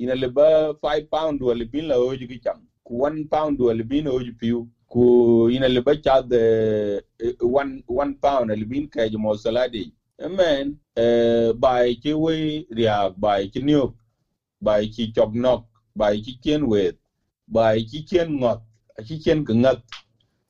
Ina 0.00 0.14
le 0.14 0.28
ba 0.28 0.72
5 0.82 1.10
pound 1.12 1.38
wala 1.42 1.64
bin 1.72 1.88
la 1.90 1.96
oji 2.00 2.24
ki 2.30 2.38
cham. 2.44 2.58
Ku 2.86 3.04
1 3.04 3.28
pound 3.32 3.60
wala 3.60 3.82
bin 3.84 4.06
oji 4.08 4.32
piu. 4.40 4.64
Ku 4.92 5.04
ina 5.52 5.68
le 5.68 5.80
ba 5.86 5.92
cha 6.04 6.20
de 6.22 6.42
eh, 7.20 7.34
1 7.40 7.82
1 7.88 8.14
pound 8.24 8.48
libin 8.60 8.88
ka 8.88 9.04
mo 9.18 9.34
saladi 9.36 9.92
amen 10.26 10.74
e 10.96 11.00
uh, 11.00 11.04
eh, 11.04 11.52
bai 11.52 11.94
ki 12.02 12.12
we 12.14 12.66
ria 12.76 13.10
bai 13.10 13.46
ki 13.52 13.60
niop 13.60 13.92
bai 14.60 14.86
ki 14.94 15.12
chognok 15.14 15.62
bai 15.94 16.16
ki 16.24 16.32
kien 16.42 16.62
wet 16.66 16.96
bai 17.46 17.82
ki 17.90 18.02
kien 18.08 18.28
ngot. 18.40 18.60
A 18.98 19.02
ki 19.04 19.18
ken 19.24 19.44
ngat 19.62 19.80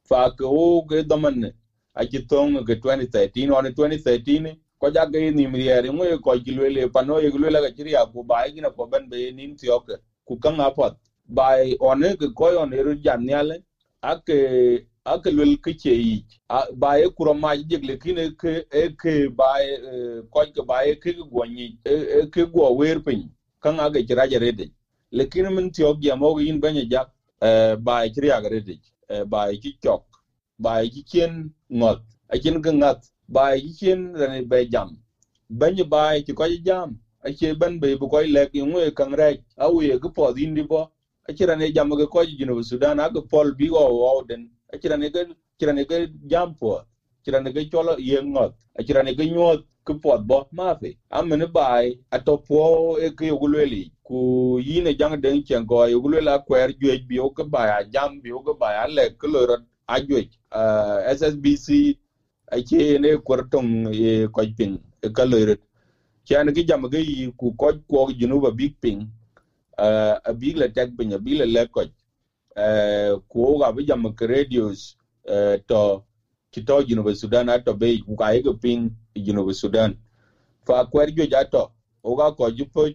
fa 0.09 0.31
ko 0.39 0.47
o 0.51 0.83
ge 0.91 1.03
daman 1.03 1.53
a 1.95 2.07
ki 2.07 2.21
tong 2.31 2.65
ge 2.67 2.75
2013 2.75 3.53
on 3.53 3.67
2013 3.67 4.57
ko 4.81 4.91
ja 4.95 5.07
ge 5.07 5.31
ni 5.33 5.47
mriere 5.49 5.91
mo 5.93 6.05
ko 6.25 6.33
ki 6.45 6.53
lele 6.59 6.89
pano 6.89 7.21
ye 7.21 7.31
lele 7.31 7.61
ga 7.63 7.71
chiria 7.77 8.07
ku 8.13 8.25
bai 8.25 8.53
ki 8.53 8.61
na 8.63 8.71
ko 8.71 8.87
ben 8.87 9.09
be 9.11 9.33
nin 9.33 9.57
tioke 9.57 9.97
ku 10.27 10.39
kan 10.39 10.61
apot 10.61 10.95
bai 11.27 11.77
on 11.81 12.03
ge 12.21 12.29
ko 12.35 12.53
on 12.63 12.73
eru 12.75 12.95
janyale 12.97 13.57
ake 14.03 14.39
ake 15.07 15.31
lwel 15.37 15.57
ke 15.65 15.73
che 15.83 15.95
yi 15.95 16.25
ba 16.77 16.99
e 17.01 17.09
kuro 17.17 17.35
ma 17.35 17.57
jegle 17.57 17.97
kine 18.03 18.31
ke 18.43 18.65
e 18.73 18.89
ke 19.03 19.15
ba 19.41 19.51
e 19.63 20.23
ko 20.31 20.45
ke 20.55 20.63
ba 20.71 20.85
e 20.87 20.95
ke 20.97 21.13
go 21.33 21.45
ni 21.45 21.77
e 21.85 22.27
ke 22.33 22.47
go 22.53 22.71
wer 22.81 23.01
pin 23.01 23.29
kan 23.63 23.81
aga 23.81 24.03
kira 24.03 24.29
jare 24.31 24.53
de 24.53 24.67
lekin 25.13 25.51
min 25.55 25.71
ti 25.73 25.85
og 25.85 26.05
ya 26.05 26.17
mo 26.17 26.39
yin 26.41 26.61
banya 26.61 26.85
ja 26.93 27.05
bài 27.79 28.07
e 28.09 28.11
kira 28.11 28.41
jare 28.43 28.61
de 28.61 28.77
ba 29.27 29.51
e 29.53 29.59
ki 29.59 29.73
chok 29.83 30.03
ba 30.59 30.83
e 30.83 30.89
ki 30.91 31.03
ken 31.13 31.51
ngot 31.71 32.01
a 32.31 32.39
ken 32.39 32.61
ga 32.63 32.73
ngat 32.73 32.99
ba 33.29 33.55
e 33.57 33.61
ki 33.63 33.73
bài 33.73 34.13
rane 34.21 34.43
be 34.51 34.65
jam 34.73 34.91
banya 35.51 35.85
ba 35.85 36.17
e 36.17 36.23
ki 36.23 36.33
jam 36.65 36.99
a 37.25 37.31
ke 37.33 37.55
ban 37.61 37.81
be 37.81 37.97
bu 37.97 38.09
ko 38.09 38.21
lek 38.23 38.51
yin 38.55 38.73
we 38.75 38.91
kan 38.93 39.13
re 39.15 39.37
a 39.59 39.71
we 39.73 39.99
ke 39.99 40.09
po 40.15 40.33
din 40.33 40.55
di 40.55 40.63
bo 40.63 40.87
akira 41.31 41.57
ne 41.57 41.71
jam 41.73 41.91
ga 41.91 42.07
ko 42.07 42.25
jino 42.25 42.63
sudan 42.63 43.01
aga 43.01 43.21
pol 43.31 43.53
bi 43.55 43.69
go 43.69 43.83
wo 44.01 44.23
den 44.23 44.51
akira 44.75 44.97
ne 44.99 45.11
ga 45.11 45.21
akira 45.57 45.73
ne 45.75 45.85
ga 45.85 46.07
jam 46.31 46.55
po 46.55 46.81
kirane 47.25 47.53
ke 47.55 47.65
cholo 47.71 47.97
yengot 47.99 48.53
kirane 48.87 49.15
ke 49.17 49.25
nyot 49.27 49.61
ke 49.89 49.95
pot 50.05 50.21
bɔ 50.31 50.39
mafi 50.59 50.91
amene 51.11 51.47
bai 51.57 51.87
atopo 52.17 52.99
e 53.01 53.11
ke 53.19 53.27
yugulweli 53.33 53.83
ku 54.09 54.19
yine 54.69 54.93
jang 55.01 55.17
den 55.25 55.45
chen 55.47 55.65
go 55.67 55.85
yugulwela 55.95 56.39
kwer 56.49 56.71
juɛc 56.81 57.03
bi 57.09 57.21
o 57.21 57.31
ke 57.31 57.45
bai 57.55 57.85
jam, 57.95 58.21
bi 58.23 58.33
o 58.33 58.41
ke 58.43 58.55
bai 58.61 58.77
le 58.97 59.11
ke 59.21 59.27
lorot 59.35 59.63
a 59.89 60.01
jwej 60.01 60.29
eh, 60.61 60.99
ssbc 61.19 61.69
ace 62.57 62.99
ne 63.03 63.17
kwarton 63.27 63.67
e 63.95 64.29
piŋ 64.59 64.73
e 65.07 65.09
ka 65.17 65.25
lorot 65.33 65.61
kian 66.27 66.53
ke 66.57 66.63
jam 66.69 66.83
ke 66.93 66.99
yi 66.99 67.33
ku 67.39 67.53
kɔc 67.61 67.77
kuɔk 67.91 68.11
junuba 68.21 68.51
big 68.53 68.75
piŋ 68.83 68.99
a 69.79 70.33
big 70.35 70.57
la 70.59 70.69
tek 70.69 70.91
pin 70.99 71.13
a 71.15 71.19
big 71.19 71.37
la 71.41 71.47
le 71.47 71.67
ko 71.75 71.83
eh, 72.57 73.13
ku 73.29 73.59
ka 73.61 73.73
bi 73.73 73.85
jam 73.89 74.05
ke 74.15 74.27
radios 74.27 74.97
eh, 75.29 75.59
to 75.69 76.03
kito 76.53 76.83
junuba 76.83 77.15
sudan 77.15 77.49
ato 77.49 77.75
be 77.75 77.99
ku 78.07 78.17
ka 78.17 78.31
ye 78.35 78.43
ping 78.63 78.91
junuba 79.17 79.55
sudan. 79.55 79.93
Fa 80.67 80.85
kwer 80.85 81.11
jo 81.17 81.27
jato 81.27 81.71
o 82.05 82.15
ga 82.17 82.31
ko 82.33 82.51
ju 82.51 82.65
po 82.67 82.87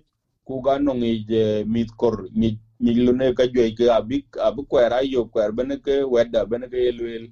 ku 0.45 0.61
ga 0.61 0.77
no 0.79 0.93
ngi 0.93 1.25
je 1.29 1.43
mit 1.65 1.89
kor 1.97 2.15
ni 2.33 2.49
ni 2.79 2.93
lu 3.05 3.13
ne 3.13 3.33
ka 3.33 3.45
jo 3.47 3.61
ke 3.77 3.85
abi 3.97 4.17
abi 4.47 4.61
kwer 4.69 4.93
yo 5.13 5.25
kwer 5.25 5.51
bene 5.51 5.77
ke 5.77 5.95
weda 6.13 6.45
bene 6.45 6.67
ke 6.71 6.77
yelwel 6.87 7.25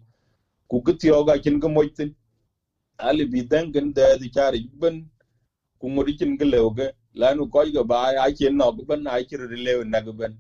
ku 0.70 0.82
ki 0.86 0.94
tiyo 1.00 1.24
ga 1.26 1.38
kin 1.44 1.60
ga 1.60 1.68
moitin 1.70 2.12
ali 3.00 3.26
bi 3.26 3.44
dangan 3.44 3.94
da 3.94 4.18
di 4.18 4.30
chari 4.30 4.62
ben 4.82 5.06
ku 5.80 5.90
ngodi 5.90 6.14
kin 6.20 6.38
ga 6.38 6.46
lewge 6.46 6.88
lanu 7.16 7.48
ko 7.50 7.64
ga 7.74 7.84
ba 7.84 7.98
a 8.26 8.32
kin 8.34 8.58
no 8.58 8.72
ben 8.72 9.08
a 9.08 9.24
kir 9.24 9.48
de 9.50 9.56
lew 9.58 9.84
na 9.84 10.02
ga 10.02 10.12
ben 10.14 10.34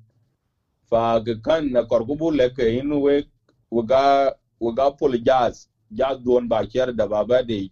fa 0.89 1.19
ga 1.25 1.33
kan 1.45 1.71
na 1.73 1.83
kor 1.83 2.05
ku 2.05 2.15
bu 2.15 2.31
le 2.31 2.49
ke 2.49 2.63
inu 2.79 3.01
we 3.05 3.23
waga 3.71 4.31
waga 4.61 4.91
pol 4.91 5.13
jazz. 5.27 5.67
Jazz 5.97 6.17
don 6.25 6.47
ba 6.49 6.65
kyer 6.67 6.91
da 6.95 7.07
ba 7.07 7.25
ba 7.25 7.43
de 7.43 7.69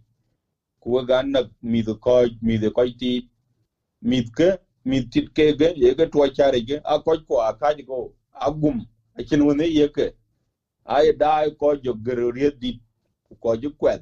ku 0.81 1.03
ga 1.07 1.23
na 1.23 1.43
mi 1.63 1.83
do 1.83 1.95
ko 1.95 2.25
mi 2.41 2.57
de 2.59 2.69
ko 2.71 2.83
ti 2.99 3.11
mi 4.01 4.23
ke 4.37 4.49
mi 4.85 5.01
tit 5.11 5.27
ke 5.35 5.53
ge 5.59 5.73
ye 5.75 5.95
ga 5.95 6.05
to 6.05 6.27
chari 6.37 6.61
ge 6.67 6.81
a 6.85 6.99
ko 6.99 7.15
ko 7.27 7.41
a 7.41 7.53
ka 7.53 7.73
go 7.87 8.13
agum 8.47 8.85
a 9.19 9.23
kin 9.23 9.41
woni 9.47 9.67
ye 9.79 9.87
ke 9.89 10.11
ai 10.85 11.11
da 11.13 11.49
ko 11.59 11.75
jo 11.75 11.93
gero 12.05 12.31
rie 12.31 12.51
di 12.51 12.79
ko 13.41 13.55
jo 13.57 13.69
kwet 13.79 14.01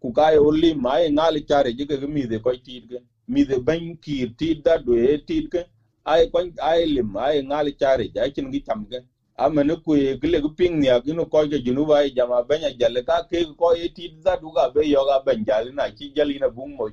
ku 0.00 0.12
ka 0.12 0.30
yo 0.32 0.50
li 0.52 0.74
mai 0.74 1.10
ngali 1.10 1.40
chare 1.48 1.72
ji 1.78 1.86
ke 1.86 1.96
mi 2.16 2.26
de 2.26 2.38
ko 2.40 2.52
ti 2.64 2.80
ke 2.90 2.98
mi 3.28 3.44
de 3.44 3.58
ban 3.58 3.96
ki 4.02 4.16
ti 4.38 4.54
da 4.66 4.78
do 4.78 4.94
e 4.94 5.18
ti 5.26 5.42
ke 5.52 5.62
ai 6.04 6.26
ko 6.32 6.38
ai 6.70 6.86
lim 6.86 7.16
ai 7.16 7.42
ngali 7.50 7.72
chare 7.80 8.06
ja 8.14 8.28
kin 8.34 8.52
gi 8.52 8.60
tam 8.68 8.86
ke 8.90 8.98
amene 9.38 9.76
ku 9.84 9.94
ye 9.96 10.18
gile 10.18 10.40
gu 10.40 10.50
ping 10.58 10.74
nia 10.80 11.00
gino 11.00 11.24
ko 11.24 11.46
ge 11.46 11.58
junu 11.64 11.86
ba 11.86 12.02
jama 12.10 12.42
benya 12.42 12.70
jale 12.80 13.02
ka 13.06 13.22
ke 13.30 13.46
ko 13.56 13.72
e 13.74 13.88
ti 13.94 14.12
da 14.24 14.36
du 14.36 14.52
ga 14.52 14.68
be 14.74 14.82
yo 14.94 15.04
ga 15.06 15.22
ben 15.26 15.44
jale 15.44 15.70
na 15.72 15.88
chi 15.96 16.12
jali 16.16 16.38
na 16.38 16.48
bung 16.48 16.76
mo 16.76 16.90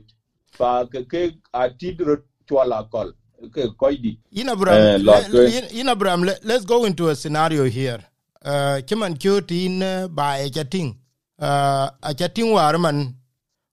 fa 0.57 0.85
ke 0.91 1.03
ke 1.11 1.21
a 1.53 1.69
ti 1.69 1.91
dro 1.93 2.17
twala 2.47 2.83
kol. 2.91 3.11
Ke 3.53 3.67
ko 3.77 3.91
di. 3.91 4.17
Ina 4.31 4.55
bram 4.55 4.77
eh, 4.79 4.97
le, 4.97 5.67
ina 5.73 5.95
bram 5.95 6.23
le, 6.23 6.33
let's 6.43 6.65
go 6.65 6.85
into 6.85 7.09
a 7.09 7.15
scenario 7.15 7.63
here. 7.65 7.99
Uh 8.41 8.79
kiman 8.87 9.17
kyotin 9.17 10.07
ba 10.15 10.39
e 10.39 10.49
chating 10.49 10.95
uh 11.41 11.89
a 12.01 12.13
chating 12.13 12.53
war 12.53 12.77
man 12.77 13.13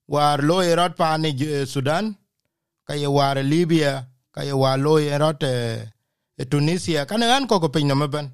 war 0.09 0.39
lo 0.39 0.57
erot 0.61 0.97
pa 0.97 1.16
ni 1.16 1.31
sudan 1.64 2.16
ka 2.87 2.95
ye 2.95 3.07
war 3.07 3.37
libya 3.37 4.09
ka 4.35 4.43
ye 4.43 4.53
war 4.53 4.79
lo 4.79 4.97
erot 4.99 5.43
e 5.45 6.45
tunisia. 6.51 7.07
Kana 7.07 7.27
an 7.37 7.47
ko 7.47 7.61
ko 7.61 7.68
pin 7.68 7.87
no 7.87 7.95
maban 7.95 8.31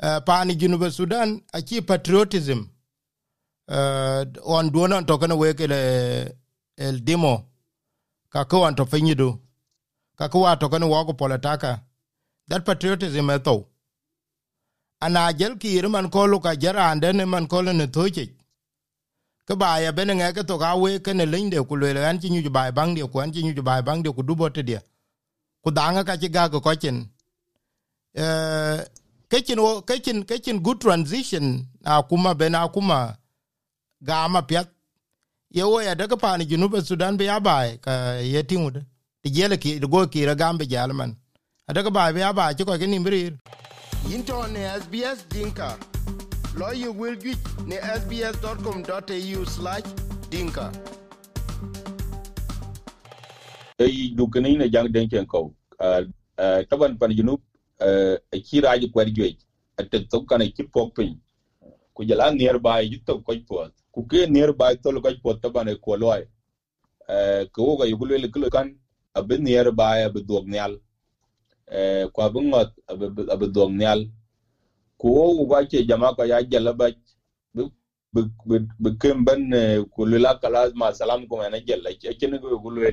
uh, 0.00 0.20
pani 0.20 0.54
Junuba 0.56 0.90
Sudan 0.90 1.42
achi 1.52 1.80
patriotism. 1.80 2.70
Uh, 3.68 4.24
on 4.44 4.70
duona 4.70 5.04
to 5.06 5.18
kana 5.18 5.34
weke 5.34 5.66
le 5.68 6.32
el 6.78 7.00
demo 7.00 7.44
kako 8.32 8.64
an 8.66 8.74
to 8.76 8.84
finyidu 8.84 9.38
ka 10.16 10.28
wa 10.38 10.54
to 10.54 10.68
kana 10.68 10.86
wa 10.86 11.04
ko 11.04 11.12
polataka. 11.12 11.80
That 12.48 12.64
patriotism 12.64 13.26
eto 13.30 13.66
ana 15.00 15.32
jel 15.32 15.56
ki 15.56 15.82
man 15.88 16.10
ko 16.10 16.26
lu 16.26 16.38
ka 16.40 16.54
jara 16.54 16.90
ande 16.92 17.12
ne 17.12 17.24
man 17.24 17.48
ko 17.48 17.60
ne 17.62 17.86
toche 17.88 18.26
ke 19.46 19.54
ba 19.56 19.80
ya 19.80 19.90
bene 19.92 20.14
nge 20.14 20.32
ke 20.32 20.46
to 20.46 20.58
ga 20.58 20.76
we 20.76 21.00
ke 21.00 21.12
ne 21.12 21.26
linde 21.26 21.58
ku 21.68 21.74
le 21.76 22.06
an 22.06 22.20
chi 22.20 22.28
nyu 22.30 22.50
ba 22.50 22.70
bang 22.70 22.94
de 22.94 23.02
ku 23.08 23.18
an 23.18 23.32
chi 23.32 23.42
nyu 23.42 23.62
ba 23.62 23.82
bang 23.82 24.00
de 24.02 24.12
ku 24.12 24.22
du 24.22 24.36
bote 24.36 24.62
dia. 24.62 24.80
Ku 25.62 25.70
danga 25.72 26.04
ka 26.04 26.16
chi 26.16 26.28
ga 26.28 26.48
ko 26.48 26.60
chen 26.74 27.10
eh 28.14 28.78
kechin 29.30 29.58
kechin 29.88 30.24
kechin 30.24 30.58
good 30.62 30.80
transition 30.80 31.66
akuma 31.84 32.34
ben 32.34 32.54
akuma 32.54 33.16
gama 34.02 34.42
piat 34.42 34.68
ye 35.50 35.62
wo 35.62 35.80
ya 35.82 35.94
daga 35.94 36.16
pani 36.16 36.44
junub 36.46 36.80
sudan 36.84 37.16
be 37.16 37.24
yabai 37.24 37.78
ka 37.80 37.90
yetingu 38.34 38.70
de 38.70 38.80
de 39.22 39.30
yele 39.30 39.56
ki 39.58 39.78
go 39.80 40.06
ki 40.06 40.26
ra 40.26 40.34
gambe 40.34 40.66
jalman 40.72 41.16
daga 41.74 41.90
ba 41.90 42.12
be 42.12 42.20
yabai 42.20 42.54
ko 42.58 42.78
ke 42.78 42.86
nimbrir 42.86 43.32
into 44.14 44.46
ne 44.54 44.60
sbs 44.80 45.18
dinka. 45.28 45.76
Lawyer 46.56 46.92
will 46.92 47.16
get 47.16 47.38
ne 47.66 47.76
sbs.com.au/dinka 48.00 50.72
ei 53.78 54.14
dukani 54.16 54.56
ne 54.60 54.68
jang 54.74 54.88
den 54.94 55.08
ken 55.08 55.26
ko 55.26 55.54
taban 56.70 56.98
pan 57.00 57.10
junub 57.18 57.40
a 57.80 58.38
kira 58.46 58.78
ji 58.80 58.88
kwar 58.90 59.06
jwe 59.16 59.36
a 59.78 59.82
tetto 59.84 60.20
kana 60.26 60.46
ki 60.48 60.64
pokpin 60.64 61.20
ku 61.94 62.04
jala 62.04 62.30
nearby 62.32 62.88
ji 62.90 62.98
to 63.06 63.20
ko 63.20 63.32
pot 63.48 63.72
ku 63.92 64.02
ke 64.10 64.26
nearby 64.28 64.76
to 64.82 64.90
ko 65.02 65.10
pot 65.24 65.42
to 65.42 65.50
bane 65.50 65.76
ko 65.84 65.96
loy 65.96 66.22
eh 67.08 67.46
ko 67.52 67.76
ga 67.78 67.86
yugul 67.86 68.10
le 68.22 68.28
klo 68.28 68.48
kan 68.50 68.68
a 69.14 69.22
nearby 69.22 69.98
a 70.06 70.10
dog 70.10 70.46
nyal 70.48 70.78
eh 71.68 72.06
ko 72.14 72.30
bu 72.30 72.40
ngot 72.42 72.70
a 72.88 73.36
dog 73.48 73.72
nyal 73.72 74.00
ku 74.98 75.08
wo 75.16 75.46
ga 75.50 75.64
ke 75.70 75.86
jama 75.88 76.14
ko 76.16 76.24
ya 76.24 76.42
jala 76.42 76.72
ba 76.74 76.88
be 78.82 78.90
kem 79.00 79.24
ban 79.24 79.42
ku 79.94 80.04
la 80.06 80.38
kala 80.42 80.70
ma 80.74 80.92
salam 80.92 81.26
ko 81.28 81.42
na 81.50 81.60
jalla 81.60 81.90
ke 82.00 82.26
ne 82.28 82.38
go 82.38 82.48
yugul 82.56 82.76
le 82.80 82.90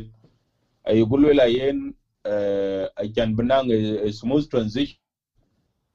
ay 0.88 0.97
yugul 0.99 1.23
le 1.39 1.45
yen 1.57 1.79
Eh, 2.26 2.86
uh, 2.88 2.88
I 3.03 3.09
can 3.09 3.36
benang 3.36 3.71
a, 3.71 4.07
a 4.07 4.11
smooth 4.13 4.49
transition 4.49 4.95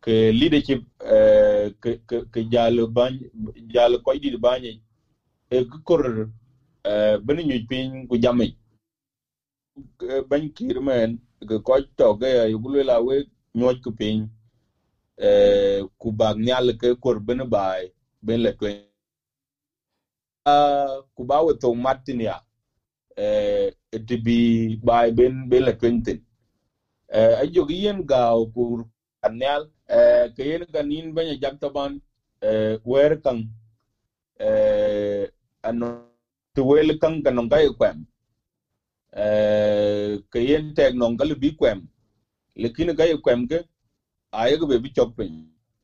ke 0.02 0.32
leadership 0.32 0.80
uh, 1.04 1.68
ke 1.82 1.98
ke 2.08 2.24
ke 2.32 2.40
jalo 2.52 2.86
ban 2.88 3.14
jalo 3.74 3.98
ko 4.00 4.12
di 4.16 4.36
banye 4.36 4.80
e 5.50 5.58
kor 5.84 6.02
uh, 6.84 7.16
ben 7.18 7.38
nyu 7.46 7.58
pin 7.68 8.06
ku 8.08 8.16
jame 8.18 8.52
ban 10.28 10.50
kirmen 10.56 11.18
ke 11.48 11.58
ko 11.62 11.80
to 11.98 12.14
ge 12.20 12.32
yugulu 12.52 12.84
la 12.84 13.00
we 13.00 13.24
nyoj 13.54 13.76
ku 13.84 13.92
pin 13.92 14.28
uh, 15.20 15.26
ah, 15.26 15.80
ku 15.98 16.12
bag 16.12 16.36
nyal 16.38 16.72
ke 16.80 16.94
kor 17.00 17.20
ben 17.20 17.44
bai 17.48 17.92
ben 18.22 18.42
le 18.42 18.52
twen 18.52 18.82
uh, 20.46 21.02
ku 21.16 21.24
ba 21.24 21.42
we 21.44 21.54
to 21.54 21.74
martinia 21.74 22.36
ah 22.38 22.42
uh, 23.24 23.66
to 24.08 24.16
be 24.26 24.38
by 24.88 25.10
ben 25.18 25.48
ben 25.50 25.64
la 25.68 25.72
twen 25.82 26.02
eh 27.10 27.34
ayo 27.42 27.64
giyen 27.68 28.04
ga 28.06 28.36
kur 28.54 28.84
anyal 29.26 29.64
eh 29.88 30.28
kayen 30.36 30.62
ga 30.74 30.82
nin 30.84 31.14
banya 31.16 31.34
jaktaban 31.44 31.96
eh 32.44 32.76
wer 32.84 33.16
kan 33.24 33.38
eh 34.40 35.26
ano 35.64 35.88
to 36.54 36.64
wel 36.70 36.90
kan 37.02 37.22
kan 37.24 37.36
ngai 37.40 37.68
kwem. 37.78 37.98
Eh 39.16 40.18
kayen 40.32 40.74
tek 40.76 40.94
non 40.94 41.16
gal 41.16 41.32
bi 41.34 41.50
kwem. 41.60 41.80
Lekin 42.56 42.94
gai 42.96 43.14
kwem 43.24 43.46
ke 43.50 43.60
ayo 44.32 44.58
go 44.60 44.66
be 44.66 44.78
bi 44.78 44.90
chopin 44.96 45.32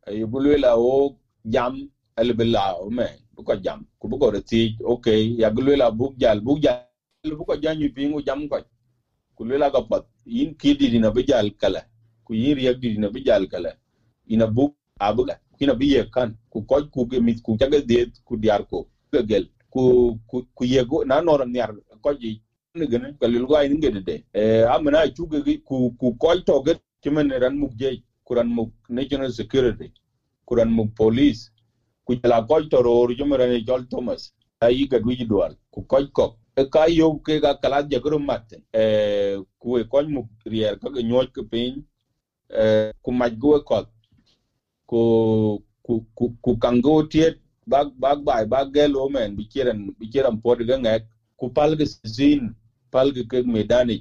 ayo 0.09 0.27
bulwela 0.29 0.77
o 0.79 1.17
jam 1.45 1.75
el 2.17 2.31
o 2.81 2.91
me. 2.91 3.09
Bu 3.35 3.43
ko 3.45 3.57
jam. 3.57 3.85
Ku 4.01 4.09
bu 4.09 4.19
ko 4.19 4.31
reti 4.37 4.77
okay 4.85 5.21
ya 5.43 5.51
bulwela 5.51 5.91
bu 5.91 6.13
jal 6.19 6.41
bu 6.41 6.59
jal. 6.61 6.94
Bu 7.31 7.45
ko 7.45 7.57
janyu 7.57 7.89
pingu 7.93 8.23
jam 8.23 8.49
ko 8.49 8.59
ku 9.37 9.45
lela 9.45 9.71
ga 9.71 9.83
pat 9.83 10.05
yin 10.27 10.55
kidi 10.55 10.91
dina 10.91 11.11
bi 11.11 11.23
jal 11.25 11.51
kala. 11.61 11.83
Ku 12.25 12.35
yin 12.35 12.57
riyak 12.57 12.79
di 12.81 12.89
dina 12.95 13.11
bi 13.11 13.21
jal 13.25 13.47
kala. 13.47 13.73
Ina 14.29 14.47
bu 14.47 14.69
abuga 15.01 15.37
kina 15.59 15.75
biye 15.75 16.05
kan. 16.13 16.35
Ku 16.51 16.63
ko 16.63 16.83
ku 16.93 17.07
ge 17.11 17.21
mit 17.21 17.43
ku 17.43 17.57
taga 17.57 17.81
de 17.83 18.07
ku 18.25 18.37
diar 18.37 18.65
ko 18.71 18.87
gel. 19.29 19.47
Ku 19.71 20.19
ku 20.55 20.65
yego 20.65 21.05
na 21.05 21.21
noram 21.21 21.51
nyar 21.53 21.71
ko 22.03 22.15
ji 22.15 22.41
ne 22.75 22.87
gene 22.87 23.15
ka 23.21 23.27
lil 23.29 23.47
ay 23.57 23.69
yin 23.69 23.81
gede 23.81 24.01
de 24.05 24.17
eh 24.35 24.65
amna 24.75 25.09
chu 25.17 25.27
ge 25.29 25.59
ku 25.65 25.91
ku 26.01 26.15
ko 26.19 26.35
to 26.47 26.61
ge 26.67 26.75
kimen 27.03 27.31
ran 27.43 27.57
muk 27.59 27.73
je 27.77 27.99
kuran 28.25 28.49
muk 28.49 28.71
national 28.89 29.33
security. 29.33 29.91
Kuran 30.47 30.71
muk 30.71 30.95
police. 30.97 31.51
Ku 32.07 32.15
la 32.25 32.43
ko 32.43 32.61
to 32.71 32.83
ro 32.83 33.07
jomara 33.19 33.47
ne 33.49 33.61
jol 33.63 33.83
thomas. 33.91 34.33
Ayi 34.63 34.87
ga 34.89 34.99
duji 34.99 35.25
dual. 35.29 35.55
Ku 35.73 35.83
ko 35.83 35.99
ko 36.13 36.27
e 36.27 36.44
ka 36.73 36.87
yo 36.87 37.19
ke 37.27 37.41
ga 37.41 37.55
kalat 37.63 37.89
je 37.91 37.99
gro 38.01 38.19
mat 38.19 38.47
e 38.73 38.85
ku 39.59 39.79
e 39.79 39.85
kon 39.85 40.07
mu 40.15 40.23
rier 40.47 40.79
ka 40.79 40.89
nyoch 41.11 41.31
ke 41.35 41.43
pin 41.51 41.83
e 42.51 42.93
ku 43.03 43.11
maj 43.13 43.33
ko 43.41 43.51
ku 45.87 45.95
ku 46.17 46.27
ku 46.43 46.51
bag 47.67 47.89
bai 48.25 48.45
bag 48.47 48.73
gelo 48.75 49.09
men 49.09 49.37
bi 49.37 49.45
kiran 50.13 50.37
pod 50.43 50.59
ga 50.69 50.77
ku 51.39 51.49
palga 51.57 51.85
zin 52.17 52.55
palga 52.93 53.23
ke 53.31 53.43
medani 53.55 53.97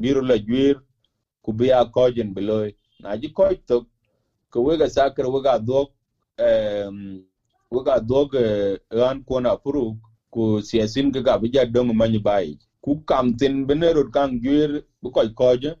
biro 0.00 0.20
la 0.20 0.36
juir 0.38 0.76
ku 1.42 1.52
biya 1.52 1.84
kojen 1.94 2.34
beloy 2.34 2.68
na 3.00 3.16
ji 3.20 3.28
koj 3.32 3.56
to 3.68 3.76
ko 4.50 4.62
wega 4.66 4.86
sakar 4.96 5.26
wega 5.34 5.58
dog 5.58 5.88
um 6.38 7.24
wega 7.70 8.00
dog 8.00 8.30
kona 9.28 9.56
puru 9.56 9.96
ku 10.30 10.60
siasin 10.62 11.12
ke 11.12 11.22
ka 11.24 11.38
bija 11.38 11.64
dong 11.66 11.92
manyi 11.96 12.18
bai. 12.18 12.56
Ku 12.82 12.96
kam 13.06 13.34
tin 13.36 13.66
bene 13.66 13.80
benerot 13.92 14.10
kan 14.12 14.30
juir 14.42 14.80
bu 15.02 15.10
koj 15.10 15.28
koje 15.34 15.74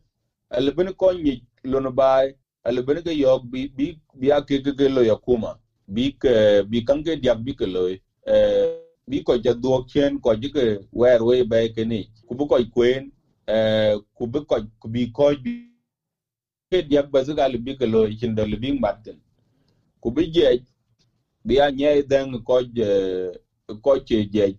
ele 0.56 0.70
bene 0.72 0.92
ko 0.92 1.12
nyi 1.12 1.42
lono 1.64 1.90
bai. 1.90 2.34
Ele 2.66 2.82
bene 2.82 3.02
ke 3.02 3.12
yok 3.12 3.42
bi 3.52 3.66
bi 3.68 3.94
bi 4.14 4.32
ake 4.32 4.60
ke 4.64 4.72
ke 4.78 4.88
lo 4.88 5.02
yakuma 5.02 5.56
bi 5.88 6.10
ke, 6.20 6.62
bi 6.70 6.82
kan 6.84 7.02
ke 7.04 7.16
diak 7.16 7.38
bi 7.44 7.52
ke 7.54 7.66
lo 7.66 7.88
eh 8.26 8.76
bi 9.08 9.22
ko 9.22 9.36
ja 9.38 9.52
duok 9.54 9.88
chen 9.88 10.18
ko 10.20 10.34
ji 10.36 10.48
ke 10.50 10.78
wer 10.92 11.22
we 11.22 11.42
bai 11.44 11.68
ke 11.70 11.84
ni. 11.84 12.06
Ku 12.28 12.34
bu 12.34 12.46
ko 12.46 12.58
kwen 12.74 13.10
eh 13.48 13.96
ku 14.14 14.26
bu 14.26 14.44
ko 14.46 14.58
ku 14.80 14.88
bi 14.88 15.06
ko 15.12 15.32
bi 15.44 15.66
ke 16.70 16.82
diak 16.82 17.10
ba 17.10 17.22
zu 17.22 17.34
gal 17.34 17.56
bi 17.58 17.74
ke 17.74 17.86
lo, 17.86 18.08
chin 18.18 18.34
do 18.34 18.44
bi 18.46 18.72
matten 18.72 19.18
ku 20.00 20.10
bi 20.10 20.26
je 20.34 20.58
bi 21.46 21.58
a 21.60 21.70
nye 21.70 22.02
den 22.02 22.38
ko 22.42 22.62
je 22.62 22.88
ko 23.82 23.98
che 24.04 24.28
je 24.32 24.56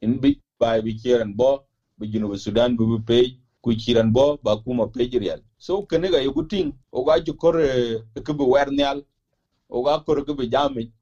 in 0.00 0.18
bi 0.20 0.40
ba 0.58 0.80
bi 0.82 0.94
kiran 0.94 1.34
bo 1.36 1.64
bi 1.98 2.06
jinu 2.12 2.36
sudan 2.36 2.76
bi 2.76 2.84
pe 3.06 3.36
ku 3.62 3.70
kiran 3.74 4.12
bo 4.12 4.38
ba 4.42 4.56
kuma 4.56 4.86
pe 4.86 5.08
real 5.18 5.40
so 5.58 5.82
kene 5.86 6.10
ga 6.10 6.18
yugu 6.18 6.42
o 6.92 7.04
ga 7.04 7.20
ju 7.24 7.34
kor 7.34 7.56
ke 8.26 8.32
bi 8.32 8.44
wernyal 8.44 9.04
o 9.68 9.82
ga 9.82 9.98
kor 10.04 10.24
ke 10.24 10.32
bi 10.38 10.48
jami 10.48 10.92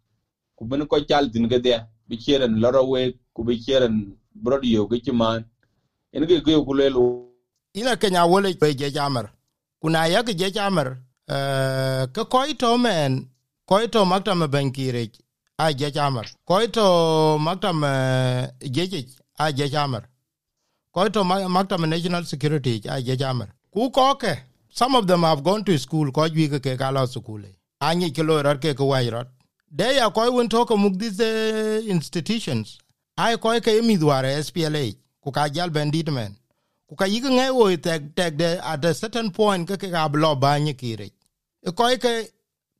ku 0.56 0.64
bin 0.64 0.86
ko 0.86 1.00
chal 1.00 1.30
din 1.30 1.48
ga 1.48 1.58
de 1.58 1.74
bi 2.08 2.16
kiran 2.16 2.60
loro 2.60 2.82
we 2.84 3.14
ku 3.34 3.44
bi 3.44 3.58
kiran 3.58 4.16
brodio 4.34 4.86
ga 4.90 4.96
ci 5.04 5.12
man 5.12 5.44
en 6.12 6.26
ga 6.26 6.40
ge 6.40 6.64
ku 6.66 6.74
lelo 6.74 7.28
ina 7.74 7.96
kenya 7.96 8.26
wole 8.26 8.54
pe 8.54 8.74
je 8.74 8.90
jamar. 8.90 9.30
Kuna 9.80 10.06
ya 10.06 10.22
ke 10.22 10.34
je 10.34 10.50
jamar 10.50 10.98
ka 11.28 12.06
ke 12.24 12.24
koi 12.24 12.54
men 12.78 13.28
koi 13.66 13.86
to 13.86 14.04
maktam 14.04 14.48
bankire 14.50 15.10
a 15.58 15.72
je 15.72 15.90
jamar 15.90 16.26
koi 16.44 16.66
to 16.68 16.82
maktam 17.38 17.82
je 18.60 19.04
a 19.38 19.50
je 19.52 19.68
jamar 19.68 20.02
koi 20.94 21.10
to 21.10 21.24
maktam 21.24 21.88
national 21.88 22.24
security. 22.24 22.82
A 22.88 23.00
je 23.00 23.16
jamar 23.16 23.48
ku 23.72 23.90
ko 23.90 24.14
ke 24.14 24.38
some 24.70 24.94
of 24.94 25.06
them 25.06 25.22
have 25.22 25.42
gone 25.42 25.64
to 25.64 25.78
school 25.78 26.12
ko 26.12 26.28
jwi 26.28 26.48
ke 26.60 26.78
ka 26.78 26.90
lo 26.90 27.06
school 27.06 27.42
anyi 27.80 28.10
ke 28.10 28.22
lo 28.22 28.42
rar 28.42 28.58
ke 28.58 28.74
ko 28.76 28.84
wai 28.84 29.08
rot 29.10 29.28
de 29.70 29.94
ya 29.96 30.10
ko 30.10 30.30
won 30.32 30.48
to 30.48 30.64
ko 30.64 30.76
mug 30.76 30.98
these 30.98 31.20
institutions. 31.86 32.78
Ai 33.18 33.36
ko 33.36 33.60
ke 33.60 33.82
mi 33.82 33.96
dware 33.96 34.42
SPLA 34.42 34.94
ku 35.20 35.30
ka 35.32 35.48
jal 35.48 35.70
bandit 35.70 36.08
men 36.10 36.36
ku 36.88 36.94
ka 36.94 37.04
yigi 37.04 37.28
ngai 37.28 37.50
wo 37.50 37.76
tek 37.76 38.14
tek 38.14 38.36
de 38.36 38.60
at 38.62 38.84
a 38.84 38.94
certain 38.94 39.30
point 39.30 39.68
ke 39.68 39.90
ka 39.90 40.08
blo 40.08 40.34
ba 40.36 40.58
nyi 40.58 40.74
kire 40.74 41.10
ko 41.74 41.84
ke 41.98 42.30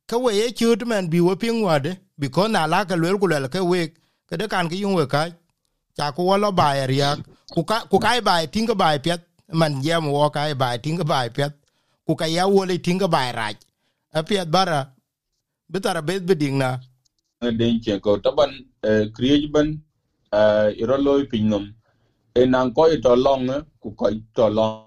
ke 0.09 0.17
we 0.23 0.31
ye 0.39 0.45
chut 0.59 0.81
men 0.89 1.05
bi 1.11 1.19
we 1.21 1.33
ping 1.41 1.61
wade 1.61 1.91
bi 2.19 2.27
ko 2.35 2.47
na 2.47 2.65
la 2.73 2.79
ke 2.89 2.95
lel 3.01 3.17
ku 3.21 3.27
lel 3.33 3.45
ke 3.53 3.59
we 3.71 3.81
ke 4.29 4.35
de 4.41 4.45
kan 4.53 4.65
ke 4.71 4.75
yung 4.83 4.95
we 4.99 5.05
ka 5.13 5.21
cha 5.97 6.11
ku 6.15 6.25
wo 6.29 6.35
lo 6.43 6.49
ba 6.51 6.67
ya 6.75 7.09
ku 7.53 7.61
ka, 7.69 7.77
ku 7.91 7.97
kai 8.05 8.19
ba 8.27 8.33
tinga 8.53 8.73
ba 8.81 8.97
pet 9.05 9.21
man 9.59 9.81
jam 9.85 10.09
wo 10.13 10.29
kai 10.37 10.53
ba 10.61 10.77
tinga 10.85 11.03
ba 11.11 11.29
pet 11.37 11.53
ku 12.05 12.15
ka 12.21 12.25
ya 12.25 12.43
wo 12.53 12.65
le 12.69 12.77
tinga 12.85 13.07
ba 13.15 13.21
raj 13.39 13.57
a 14.17 14.23
pet 14.29 14.47
bara 14.55 14.79
bitara 15.71 16.01
bet 16.01 16.25
beding 16.25 16.57
na. 16.57 16.79
Ờ, 17.41 17.51
Den 17.51 17.79
che 17.83 17.99
ko 17.99 18.17
taban 18.17 18.51
kriej 19.15 19.51
ban 19.53 19.77
ờ, 20.29 20.41
ờ, 20.65 20.73
iro 20.81 20.97
loy 20.97 21.23
pinom 21.31 21.65
e 22.33 22.45
nan 22.45 22.73
ko 22.73 22.87
to 23.03 23.15
long 23.15 23.47
ku 23.81 23.93
ko 23.95 24.09
to 24.35 24.49
long 24.49 24.85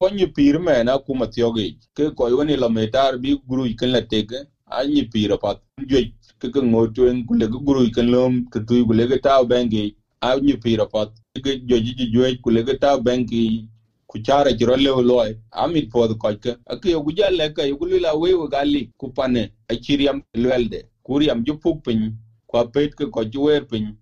ko 0.00 0.08
ni 0.08 0.26
pir 0.26 0.58
me 0.58 0.82
na, 0.82 0.98
ku 0.98 1.14
matioge 1.14 1.76
ke 1.94 2.10
ko 2.16 2.24
woni 2.38 2.56
lo 2.56 2.68
metar 2.68 3.18
bi 3.22 3.36
guru 3.48 3.64
ikin 3.66 3.92
la 3.92 4.00
tege 4.00 4.38
anyi 4.78 5.02
ni 5.14 5.36
pat 5.44 5.58
juej 5.90 6.08
ke 6.40 6.48
ke 6.54 6.60
ngotwen 6.62 7.24
kule 7.26 7.46
le 7.46 7.58
guru 7.66 7.90
ken 7.96 8.10
lom 8.14 8.44
ke 8.52 8.60
tu 8.68 8.86
ku 8.86 8.92
le 8.94 9.06
bengi 9.52 9.84
anyi 10.22 10.54
ni 10.64 10.76
pat 10.94 11.10
ke 11.44 11.50
juej 11.68 11.84
ji 11.98 12.06
juej 12.14 12.34
kule 12.44 12.60
ku 12.68 12.74
tau 12.84 12.98
bengi 13.08 13.68
ku 14.08 14.18
chara 14.26 14.52
jiro 14.52 14.76
le 14.76 14.90
loy 15.10 15.30
amit 15.52 15.90
pod 15.92 16.18
ko 16.18 16.28
ke 16.44 16.56
ke 16.82 16.90
yo 16.94 17.00
guja 17.02 17.30
leka 17.30 17.64
yo 17.70 17.76
gulila 17.76 18.08
la 18.12 18.14
we 18.14 18.30
gali 18.54 18.82
ku 18.98 19.08
pane 19.16 19.42
a 19.70 19.74
chiriam 19.76 20.20
lwelde 20.34 20.80
kuriam 21.04 21.44
ju 21.46 21.54
puk 21.62 21.84
pin 21.84 22.12
kwa 22.46 22.64
pet 22.74 22.94
ke 22.94 23.06
ko 23.14 23.22
wer 23.46 23.64
pin 23.66 23.94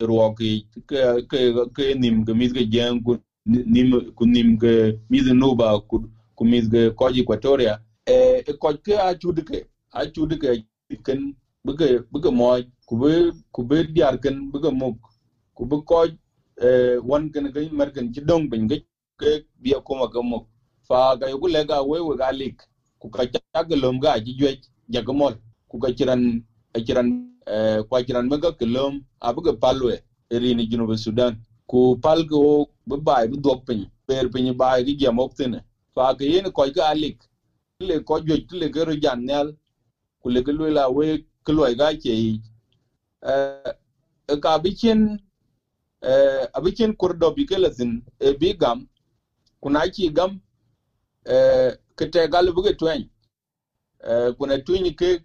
ruoki 0.00 0.64
ke 0.88 1.00
ke 1.30 1.40
ke 1.76 1.94
nim 1.94 2.24
ke 2.24 2.34
mis 2.34 2.52
ke 2.52 2.64
jeng 2.74 3.02
ku 3.04 3.16
nim 3.46 4.12
ku 4.16 4.26
nim 4.26 4.58
ke 4.58 4.94
mis 5.10 5.26
nuba 5.32 5.80
ku 5.88 6.02
ku 6.36 6.44
mis 6.44 6.68
ke 6.68 6.90
ko 6.96 7.08
equatoria 7.10 7.78
e 8.06 8.42
e 8.46 8.52
ke 8.84 8.94
a 8.98 9.14
chudke 9.14 9.64
a 9.92 10.06
chud 10.06 10.32
ke 10.40 10.50
ken 11.04 11.34
buke 11.64 11.86
buke 12.12 12.30
mo 12.32 12.48
ku 12.88 12.96
be 13.00 13.10
ku 13.52 13.62
be 13.62 13.82
diar 13.94 14.16
ken 14.22 14.50
buke 14.52 14.70
muk 14.80 14.96
ku 15.54 15.64
be 15.66 15.76
ko 15.88 16.04
e 16.04 16.10
eh, 16.66 16.96
wan 17.10 17.30
ken 17.32 17.52
ke 17.52 17.68
mer 17.72 17.90
ken, 17.92 18.12
ci 18.14 18.20
dong 18.20 18.48
pin 18.50 18.68
ke 18.68 18.76
ke 19.20 19.44
bia 19.62 19.80
kuma 19.80 20.08
ga 20.08 20.22
muk 20.22 20.44
fa 20.88 21.16
ga 21.20 21.28
yugo 21.28 21.48
le 21.48 21.64
ga 21.64 21.82
we 21.82 22.00
we 22.00 22.16
ga 22.16 22.30
lik. 22.32 22.56
Ku 23.00 23.08
ka 23.10 23.24
tag 23.54 23.70
lom 23.82 24.00
ga 24.00 24.18
ji 24.24 24.32
jwe 24.38 24.50
jagamol 24.88 25.34
ku 25.68 25.78
ka 25.78 25.88
ciran 25.96 26.42
ciran 26.86 27.08
eh, 27.46 27.80
kwa 27.88 28.02
ciran 28.06 28.28
mega 28.28 28.52
kelom 28.52 29.02
abuga 29.20 29.52
palwe 29.52 30.00
erini 30.30 30.66
junuba 30.70 30.96
sudan. 30.96 31.36
Ku 31.66 31.96
palgo 32.04 32.66
be 32.86 32.96
bay, 32.96 33.26
be 33.28 33.36
dok 33.36 33.66
pin 33.66 33.86
ber 34.08 34.28
pin 34.32 34.52
bay 34.56 34.84
gi 34.86 34.94
jam 35.00 35.18
oktene 35.18 35.58
fa 35.94 36.14
ga 36.18 36.24
yen 36.24 36.50
ko 36.50 36.64
ga 36.76 36.88
alik 36.92 37.18
le 37.80 38.00
ko 38.08 38.20
jo 38.20 38.36
le 38.60 38.68
ga 38.74 38.84
ro 38.84 38.94
jan 38.94 39.20
kule 40.22 40.42
gilwe 40.42 40.70
la 40.70 40.88
we 40.88 41.18
kilwa 41.46 41.70
e 41.70 41.76
ga 41.76 41.94
ke 41.94 42.10
yi. 42.10 42.40
Eh, 43.22 43.72
eh, 44.28 44.38
ka 44.40 44.58
bikin 44.58 45.18
abikin 46.54 46.94
kurdo 46.94 47.30
bi 47.32 47.42
eh, 47.42 47.46
kelazin 47.48 48.02
e 48.20 48.34
bi 48.34 48.54
gam. 48.54 48.86
Kuna 49.60 49.88
ki 49.88 50.10
gam 50.10 50.40
kete 51.96 52.28
gal 52.30 52.52
buga 52.52 52.72
twen. 52.72 53.08
Kuna 54.38 54.58
twini 54.58 54.92
ke 54.92 55.18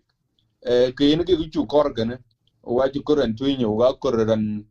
ke 0.96 1.02
yin 1.06 1.24
ke 1.26 1.34
chu 1.52 1.66
kor 1.66 1.92
gane 1.94 2.18
wa 2.64 2.90
ji 2.90 3.02
koran 3.02 3.36
tuinye 3.36 3.66
wa 3.66 3.94
koran 3.94 4.64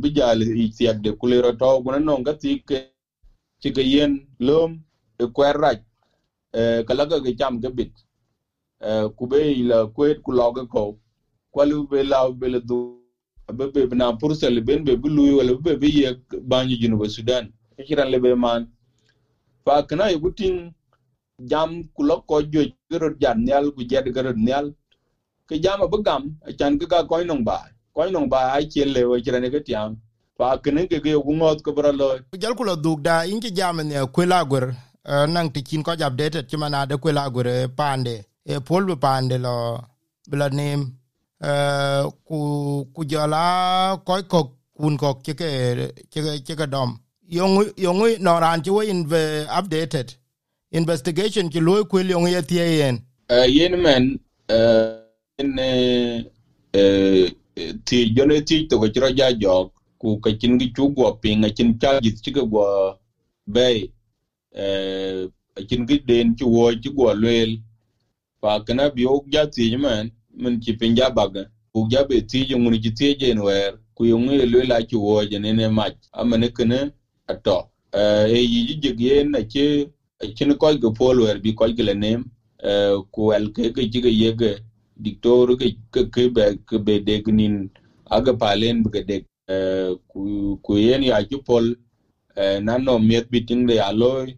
bijal 0.00 0.42
i 0.42 0.68
de 1.02 1.12
kulero 1.12 1.52
to, 1.58 1.82
kuna 1.82 1.98
no 2.00 2.22
ga 2.22 2.34
ti 2.34 2.58
ke 2.66 2.90
ti 3.60 3.70
ke 3.72 3.82
yen 3.82 4.26
lom 4.40 4.80
e 5.18 5.26
kwerra 5.26 5.74
kala 6.86 7.06
ga 7.06 7.20
ge 7.20 7.32
cham 7.38 7.60
bit 7.60 7.92
ku 9.16 9.26
be 9.26 9.38
ila 9.60 9.86
kwet 9.86 10.22
ku 10.22 10.32
lo 10.32 10.52
ko 10.52 10.98
kwalu 11.52 11.88
be 11.90 12.02
la 12.02 12.30
be 12.30 12.48
le 12.48 12.60
du 12.60 12.96
be 13.58 13.66
be 13.66 13.94
na 13.96 14.12
pursel 14.12 14.60
ben 14.64 14.84
be 14.84 14.96
bulu 14.96 15.38
wala 15.38 15.54
be 15.54 15.76
be 15.76 15.88
ye 15.88 16.16
banyu 16.50 16.76
jinu 16.80 16.96
ba 16.98 17.08
sudan. 17.08 17.52
E 17.78 17.82
kiran 17.84 18.10
le 18.10 18.18
be 18.20 18.34
man 18.34 18.68
fa 19.64 19.82
kana 19.82 20.10
yugutin 20.12 20.72
jam 21.50 21.84
ku 21.94 22.02
lo 22.04 22.20
ko 22.28 22.42
jo 22.42 22.64
gero 22.90 23.08
jan 23.20 23.44
nyal 23.44 23.72
ku 23.72 23.84
jed 23.84 24.06
gero 24.14 24.32
nyal 24.32 24.72
ke 25.48 25.58
jama 25.60 25.88
bu 25.88 26.02
gam 26.02 26.22
chan 26.58 26.78
ke 26.78 26.86
ga 26.92 27.04
koy 27.04 27.24
nong 27.24 27.44
ba 27.44 27.58
ko 27.94 28.06
nong 28.10 28.28
ba 28.28 28.52
ai 28.56 28.64
chen 28.72 28.88
le 28.94 29.04
wo 29.04 29.18
chirane 29.20 29.50
ke 29.50 29.60
tiam 29.66 29.96
fa 30.38 30.56
kana 30.64 30.86
ke 30.86 31.00
ge 31.04 31.14
ku 31.26 31.32
ngot 31.38 31.62
ko 31.62 31.72
bra 31.72 31.92
lo 31.92 32.08
jal 32.38 32.54
ku 32.54 32.64
lo 32.64 32.76
duk 32.76 33.00
da 33.02 33.24
in 33.24 33.40
ki 33.40 33.50
jama 33.58 33.82
ne 33.84 34.06
ku 34.14 34.24
la 34.32 34.44
gur 34.44 34.64
nang 35.34 35.48
ti 35.54 35.62
kin 35.62 35.82
ko 35.82 35.96
jab 35.96 36.16
detet 36.16 36.48
ti 36.50 36.56
mana 36.56 36.86
de 36.86 36.96
ku 36.96 37.10
la 37.18 37.28
gur 37.28 37.46
pande 37.76 38.16
Eh, 38.46 38.56
e 38.56 38.60
pol 38.60 38.84
bu 38.84 38.96
pande 38.96 39.36
lo 39.38 39.78
bla 40.28 40.48
nim 40.48 40.80
eh, 41.42 42.04
ku 42.24 42.38
ku 42.94 43.04
jala 43.04 44.00
koy 44.06 44.22
ko 44.22 44.56
kun 44.76 44.96
ko 44.96 45.14
ke 45.14 45.34
ke 45.34 45.48
ke 46.12 46.54
ke 46.56 46.66
dom. 46.66 46.98
Yong 47.28 47.72
yong 47.76 48.02
no 48.20 48.40
ran 48.40 48.62
ti 48.62 48.70
in 48.88 49.04
be 49.06 49.44
updated. 49.48 50.16
Investigation 50.72 51.50
ki 51.50 51.60
lo 51.60 51.84
ku 51.84 51.98
yong 51.98 52.28
ye 52.28 52.42
tie 52.42 52.78
yen. 52.78 52.96
Eh, 53.28 53.46
yen 53.46 53.82
men 53.82 54.18
ne 55.38 56.24
ti 57.84 58.14
jone 58.14 58.44
ti 58.44 58.66
to 58.68 58.78
ko 58.78 58.88
chiro 58.88 59.08
ja 59.18 59.32
jok, 59.32 59.72
ku 59.98 60.18
ka 60.20 60.30
chin 60.40 60.58
gi 60.58 60.72
chu 60.72 60.88
go 60.94 61.12
pinga 61.22 61.54
chin 61.56 61.78
cha 61.78 62.00
ji 62.00 62.10
chi 62.22 62.30
go 62.32 62.96
bay 63.46 63.90
eh 64.54 65.26
chin 65.68 65.86
gi 65.86 65.98
den 66.08 66.36
chu 66.36 66.46
wo 66.48 66.72
chi 66.82 66.90
go 66.96 67.12
lwel 67.14 67.60
pa 68.42 68.60
kana 68.66 68.90
bi 68.90 69.04
ok 69.06 69.24
ja 69.34 69.42
ti 69.54 69.76
man 69.76 70.10
min 70.42 70.60
chi 70.62 70.72
pin 70.80 70.94
baga. 70.94 71.10
Bag 71.16 71.34
ku 71.74 71.80
ja 71.92 72.04
be 72.08 72.16
ti 72.30 72.40
jo 72.50 72.58
mun 72.58 72.74
chi 72.82 72.90
ti 72.98 73.08
je 73.20 73.28
wer, 73.46 73.72
ku 73.96 74.04
yo 74.10 74.16
ngi 74.18 74.36
le 74.52 74.60
la 74.70 74.78
chu 74.90 74.98
wo 75.06 75.22
je 75.30 75.38
ne 75.44 75.52
ne 75.58 75.68
ma 75.68 75.84
amane 76.20 76.48
kana 76.56 76.78
ato. 77.32 77.58
E, 77.94 78.02
e 78.36 78.40
yi 78.52 78.60
ji 78.68 78.74
je 78.82 78.90
ge 79.00 79.14
na 79.32 79.40
che 79.52 80.44
ni 80.48 80.54
ko 80.60 80.68
go 80.82 80.90
pol 80.98 81.16
wer, 81.24 81.38
bi 81.44 81.52
ko 81.58 81.64
ge 81.76 81.82
le 81.88 81.94
nem. 81.94 82.20
E, 82.68 82.72
ku 83.14 83.32
el 83.36 83.46
ke 83.56 83.64
ke 83.76 83.82
chi 83.92 84.00
ge 84.04 84.10
ye 84.22 84.30
ge 84.40 84.52
diktor 85.04 85.56
ke 85.60 85.66
ke 85.94 86.02
ke 86.14 86.22
be 86.36 86.44
ke 86.68 86.76
be 86.86 86.94
degnin 87.08 87.68
aga 88.16 88.32
palen 88.42 88.82
be 88.92 89.00
de 89.08 89.16
e, 89.54 89.56
ku 90.10 90.20
ku 90.64 90.72
yen 90.86 91.02
ya 91.10 91.22
ju 91.30 91.38
pol 91.48 91.66
na 92.66 92.78
no 92.78 92.98
miet 92.98 93.26
biting 93.30 93.66
de 93.68 93.76
aloy 93.80 94.34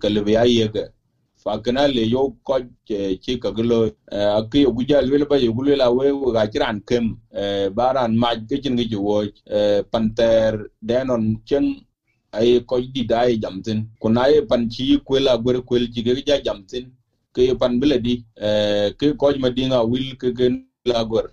ke 0.00 0.08
le 0.14 0.20
ya 0.32 0.44
yega 0.44 0.84
fakana 1.44 1.88
le 1.88 2.04
yo 2.08 2.22
ko 2.44 2.58
eh, 2.90 3.16
chi 3.22 3.38
ka 3.38 3.50
glo 3.52 3.86
eh, 4.12 4.30
aki 4.38 4.62
yo 4.62 4.72
gujal 4.72 5.10
wel 5.12 5.26
ba 5.26 5.36
yo 5.38 5.52
la 5.76 5.90
we 5.90 6.06
ga 6.34 6.46
chiran 6.52 6.80
kem 6.88 7.16
eh, 7.32 7.68
baran 7.70 8.16
maj 8.16 8.38
ke 8.48 8.62
chin 8.62 8.76
gi 8.78 8.96
wo 8.96 9.24
panter, 9.92 10.52
denon 10.82 11.36
chen 11.46 11.66
ay 12.32 12.60
ko 12.66 12.80
di 12.80 13.04
dai 13.04 13.36
jamtin 13.42 13.86
kuna 14.00 14.28
ye 14.28 14.42
pan 14.42 14.68
chi 14.70 14.98
la 15.20 15.36
gwer 15.38 15.62
ko 15.68 15.76
chi 15.94 16.02
ge 16.06 16.22
ja 16.26 16.38
jamtin 16.46 16.90
ke 17.34 17.54
pan 17.60 17.80
bele 17.80 17.98
di 17.98 18.14
ke 18.98 19.14
ko 19.18 19.32
ma 19.44 19.50
dinga 19.50 19.84
wil 19.84 20.16
ke 20.20 20.32
gen 20.38 20.64
la 20.86 21.04
gwer 21.04 21.26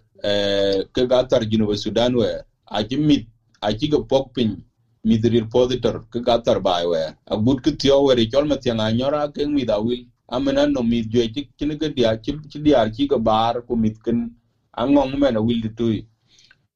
ke 0.95 1.03
ga 1.09 1.23
tar 1.23 1.41
jinu 1.51 1.75
sudan 1.77 2.15
we, 2.15 2.27
a 2.71 2.83
chi 2.83 2.97
mit, 2.97 3.25
a 3.61 3.73
chi 3.73 3.87
ge 3.87 3.99
pok 4.09 4.33
pin 4.35 4.57
midrir 5.05 5.45
positor 5.49 5.95
ke 6.13 6.19
gathar 6.27 6.59
bai 6.67 6.85
we 6.91 7.01
agut 7.35 7.61
ke 7.65 7.71
tio 7.83 7.97
we 8.07 8.15
ri 8.19 8.25
chol 8.33 8.45
ma 8.51 8.55
tianga 8.65 8.87
nyora 8.99 9.21
ke 9.35 9.47
mi 9.55 9.65
da 9.65 9.79
wil 9.87 10.01
amena 10.37 10.65
no 10.73 10.83
mi 10.83 11.01
jwe 11.13 11.27
ti 11.35 11.47
kin 11.59 11.77
ke 11.81 11.89
dia 11.97 12.15
chi 12.23 12.33
chi 12.51 12.59
dia 12.67 12.85
chi 12.95 13.07
ke 13.13 13.17
bar 13.29 13.53
ku 13.67 13.75
mit 13.85 13.97
ken 14.05 14.29
angong 14.83 15.15
me 15.21 15.31
na 15.31 15.41
wil 15.41 15.59
di 15.65 15.69
tu 15.81 15.89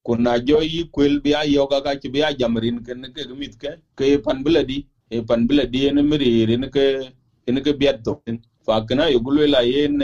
kuna 0.04 0.40
jo 0.40 0.62
yi 0.62 0.84
kwel 0.92 1.20
bi 1.24 1.32
a 1.40 1.44
yo 1.56 1.68
ga 1.68 1.80
ga 1.86 1.94
chi 2.02 2.10
bi 2.10 2.22
a 2.28 2.34
jamrin 2.42 2.80
ken 2.88 3.04
ke 3.16 3.22
mit 3.42 3.54
ke 3.62 3.72
ke 3.98 4.18
pan 4.26 4.44
bladi 4.46 4.78
e 5.12 5.22
pan 5.30 5.48
bladi 5.48 5.72
di 5.80 5.88
e 5.88 5.92
ne 5.98 6.02
mi 6.10 6.18
ri 6.24 6.58
ne 6.64 6.68
ke 6.76 6.86
ne 7.56 7.62
ke 7.62 7.74
biat 7.82 8.04
to 8.06 8.14
fa 8.66 8.82
kana 8.88 9.10
yo 9.14 9.20
gulwe 9.20 9.48
la 9.48 9.62
yen 9.62 9.96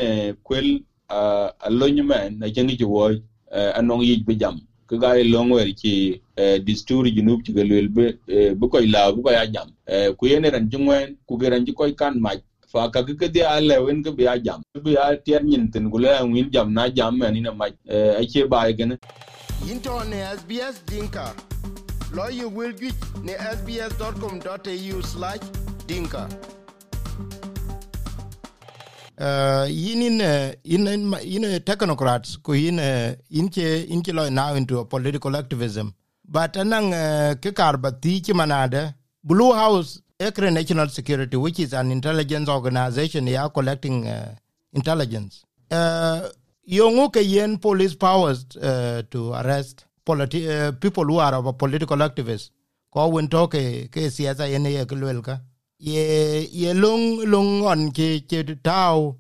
kwel, 0.44 0.68
a 1.10 1.70
lonyu 1.70 2.04
men 2.12 2.40
na 2.40 2.48
chengi 2.56 2.76
chi 2.80 2.86
wo 2.86 3.10
anong 3.80 4.04
yi 4.04 4.18
bi 4.28 4.36
jam. 4.42 4.56
Ke 4.90 4.98
ga 5.02 5.12
e 5.22 5.24
long 5.34 5.52
chi 5.82 5.94
disturi 6.68 7.10
junub 7.18 7.40
chi 7.46 7.52
galwel 7.54 7.88
be 7.98 8.06
bu 8.60 8.66
koy 8.70 8.86
la 8.94 9.02
bu 9.12 9.22
koy 9.28 9.36
jam 9.54 9.68
ku 10.18 10.24
yen 10.32 10.46
ran 10.56 10.66
jungwen 10.72 11.08
ku 11.28 11.34
geran 11.38 11.66
ji 11.66 11.72
koy 11.74 11.92
kan 12.02 12.14
ma 12.26 12.32
fa 12.72 12.82
ka 12.94 13.00
ke 13.04 13.28
dia 13.38 13.48
ale 13.58 13.76
wen 13.86 13.98
ke 14.04 14.12
bi 14.18 14.26
jam 14.48 14.60
bi 14.84 14.92
a 15.06 15.08
tier 15.26 15.42
nyin 15.44 15.64
tin 15.72 15.86
gule 15.90 16.10
win 16.34 16.48
jam 16.52 16.68
na 16.74 16.84
jam 16.90 17.18
men 17.24 17.36
ina 17.36 17.52
ma 17.52 17.66
a 18.22 18.24
che 18.34 18.42
ba 18.56 18.60
gene 18.74 18.96
into 19.72 19.94
ne 20.10 20.20
sbs 20.38 20.76
dinka. 20.86 21.26
Lawyer 22.14 22.50
will 22.50 22.74
get 22.74 22.96
ne 23.24 23.34
sbs.com.au/dinka 23.56 26.28
uh, 29.22 29.66
yin 29.70 30.02
in 30.02 30.22
uh, 30.22 30.54
in 30.64 30.88
in 31.24 31.62
technocrats 31.64 32.38
ko 32.42 32.54
in 32.54 32.80
uh, 32.80 33.14
in 33.30 33.50
che 33.50 33.86
in 33.88 34.02
che 34.02 34.12
lo 34.12 34.28
now 34.30 34.56
into 34.56 34.84
political 34.86 35.36
activism 35.36 35.94
but 36.32 36.54
anang 36.64 36.94
uh, 36.94 37.36
ke 37.44 37.52
kar 37.54 37.78
bati 37.78 38.14
chi 38.26 38.34
manade 38.42 38.82
blue 39.24 39.52
house 39.54 40.02
ekre 40.28 40.52
national 40.58 40.88
security 40.98 41.38
which 41.46 41.60
is 41.60 41.74
an 41.74 41.92
intelligence 41.92 42.50
organization 42.50 43.28
ya 43.28 43.50
collecting 43.50 44.08
uh, 44.08 44.34
intelligence. 44.74 45.44
Uh, 45.70 46.30
yongu 46.80 47.06
ke 47.16 47.24
yen 47.34 47.58
police 47.58 47.96
powers 47.96 48.46
uh, 48.58 49.02
to 49.12 49.34
arrest 49.42 49.86
politi 50.06 50.42
uh, 50.48 50.72
people 50.86 51.04
who 51.04 51.18
are 51.20 51.36
of 51.40 51.46
a 51.46 51.54
political 51.54 51.98
activists 51.98 52.52
ko 52.94 53.08
win 53.16 53.28
to 53.28 53.48
ke 53.48 54.06
siasa 54.18 54.50
yen 54.52 54.66
ye 54.66 54.86
kulwelka 54.86 55.42
ye 55.80 56.48
ye 56.62 56.74
lung 56.74 57.26
lung 57.34 57.52
on 57.74 57.92
ke 57.92 58.08
ke 58.30 58.64
tau 58.64 59.18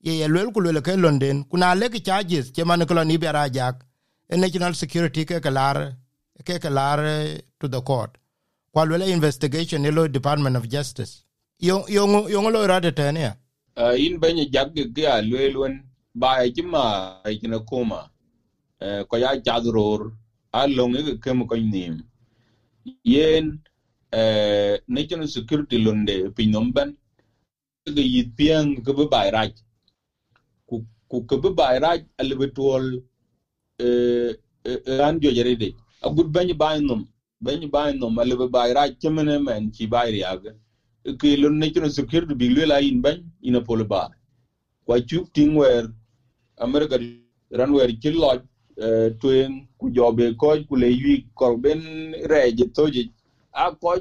ye 0.00 0.20
ye 0.20 0.28
lwel 0.28 0.52
kulwel 0.52 0.80
ke 0.90 0.96
London 1.06 1.42
kuna 1.50 1.74
le 1.74 1.88
ke 1.88 2.04
charges 2.10 2.52
ke 2.52 2.64
man 2.64 2.86
ko 2.86 3.02
ni 3.02 3.16
bera 3.16 3.48
jak. 3.50 3.84
National 4.30 4.72
security 4.74 5.24
ke 5.24 5.40
kalar 5.40 5.94
ke 6.42 6.58
kalar 6.60 7.40
to 7.60 7.68
the 7.68 7.80
court. 7.80 8.18
Kwa 8.72 8.84
lwel 8.84 9.08
investigation 9.08 9.84
ilo 9.84 10.08
department 10.08 10.56
of 10.56 10.68
justice. 10.68 11.24
Yong 11.60 11.84
yo 11.88 12.28
yo 12.28 12.40
lo 12.50 12.66
rade 12.66 12.92
tane 12.96 13.34
uh, 13.76 13.94
in 13.98 14.18
benye 14.20 14.46
jagge 14.50 14.84
ge 14.94 15.02
ga 15.02 15.22
lwel 15.22 15.80
ba 16.14 16.44
e 16.44 16.50
jima 16.50 17.20
e 17.26 17.38
kina 17.38 17.58
uh, 17.58 18.08
eh, 18.80 19.04
ko 19.08 19.16
ya 19.16 19.36
jadror 19.36 20.12
a 20.52 20.66
long 20.66 20.92
ge 20.92 21.20
kem 21.22 21.46
ko 21.46 21.56
nim 21.56 22.02
yen 23.02 23.60
uh, 24.12 24.76
national 24.88 25.28
security 25.28 25.78
londe 25.78 26.30
pinomben 26.36 26.96
ge 27.86 28.02
yit 28.14 28.36
pian 28.36 28.76
ge 28.84 28.92
ba 28.92 29.04
bayraj 29.14 29.52
ku 30.68 30.84
ku 31.08 31.26
ke 31.26 31.36
bi 31.42 31.50
bay 31.50 31.78
raj 31.78 32.00
alibi 32.18 32.46
tuol 32.56 32.84
eh, 33.78 34.30
ran 34.98 35.20
jo 35.20 35.30
jere 35.30 35.56
de 36.12 36.22
agut 36.22 36.28
bany 36.32 36.54
bay 36.54 36.80
num 36.80 37.04
bany 37.42 37.66
bay 37.68 37.92
num 37.94 38.18
alibi 38.18 38.48
bay 38.56 38.74
raj 38.74 38.92
chemene 39.02 39.34
men 39.46 39.70
chi 39.76 39.86
bay 39.86 40.12
riag 40.16 40.42
ke 41.20 41.36
lon 41.42 41.58
ne 41.60 41.68
chuno 41.74 41.88
security 41.98 42.34
bi 42.34 42.48
la 42.66 42.78
in 42.78 43.02
bany 43.02 43.22
ina 43.42 43.60
pol 43.62 43.84
ba 43.84 44.02
kwa 44.86 45.00
chuk 45.10 45.26
ting 45.34 45.56
wer 45.56 45.84
america 46.66 46.98
ran 47.60 47.72
wer 47.72 47.88
chi 48.02 48.10
loj 48.10 48.40
eh, 48.84 49.10
tuen 49.20 49.66
ku 49.78 49.90
jobe 49.90 50.24
ko 50.42 50.56
ku 50.68 50.76
le 50.76 50.88
yi 50.88 51.24
ko 51.34 51.56
ben 51.56 51.80
reje 52.32 52.64
toji 52.76 53.04
a 53.52 53.72
ko 53.82 53.96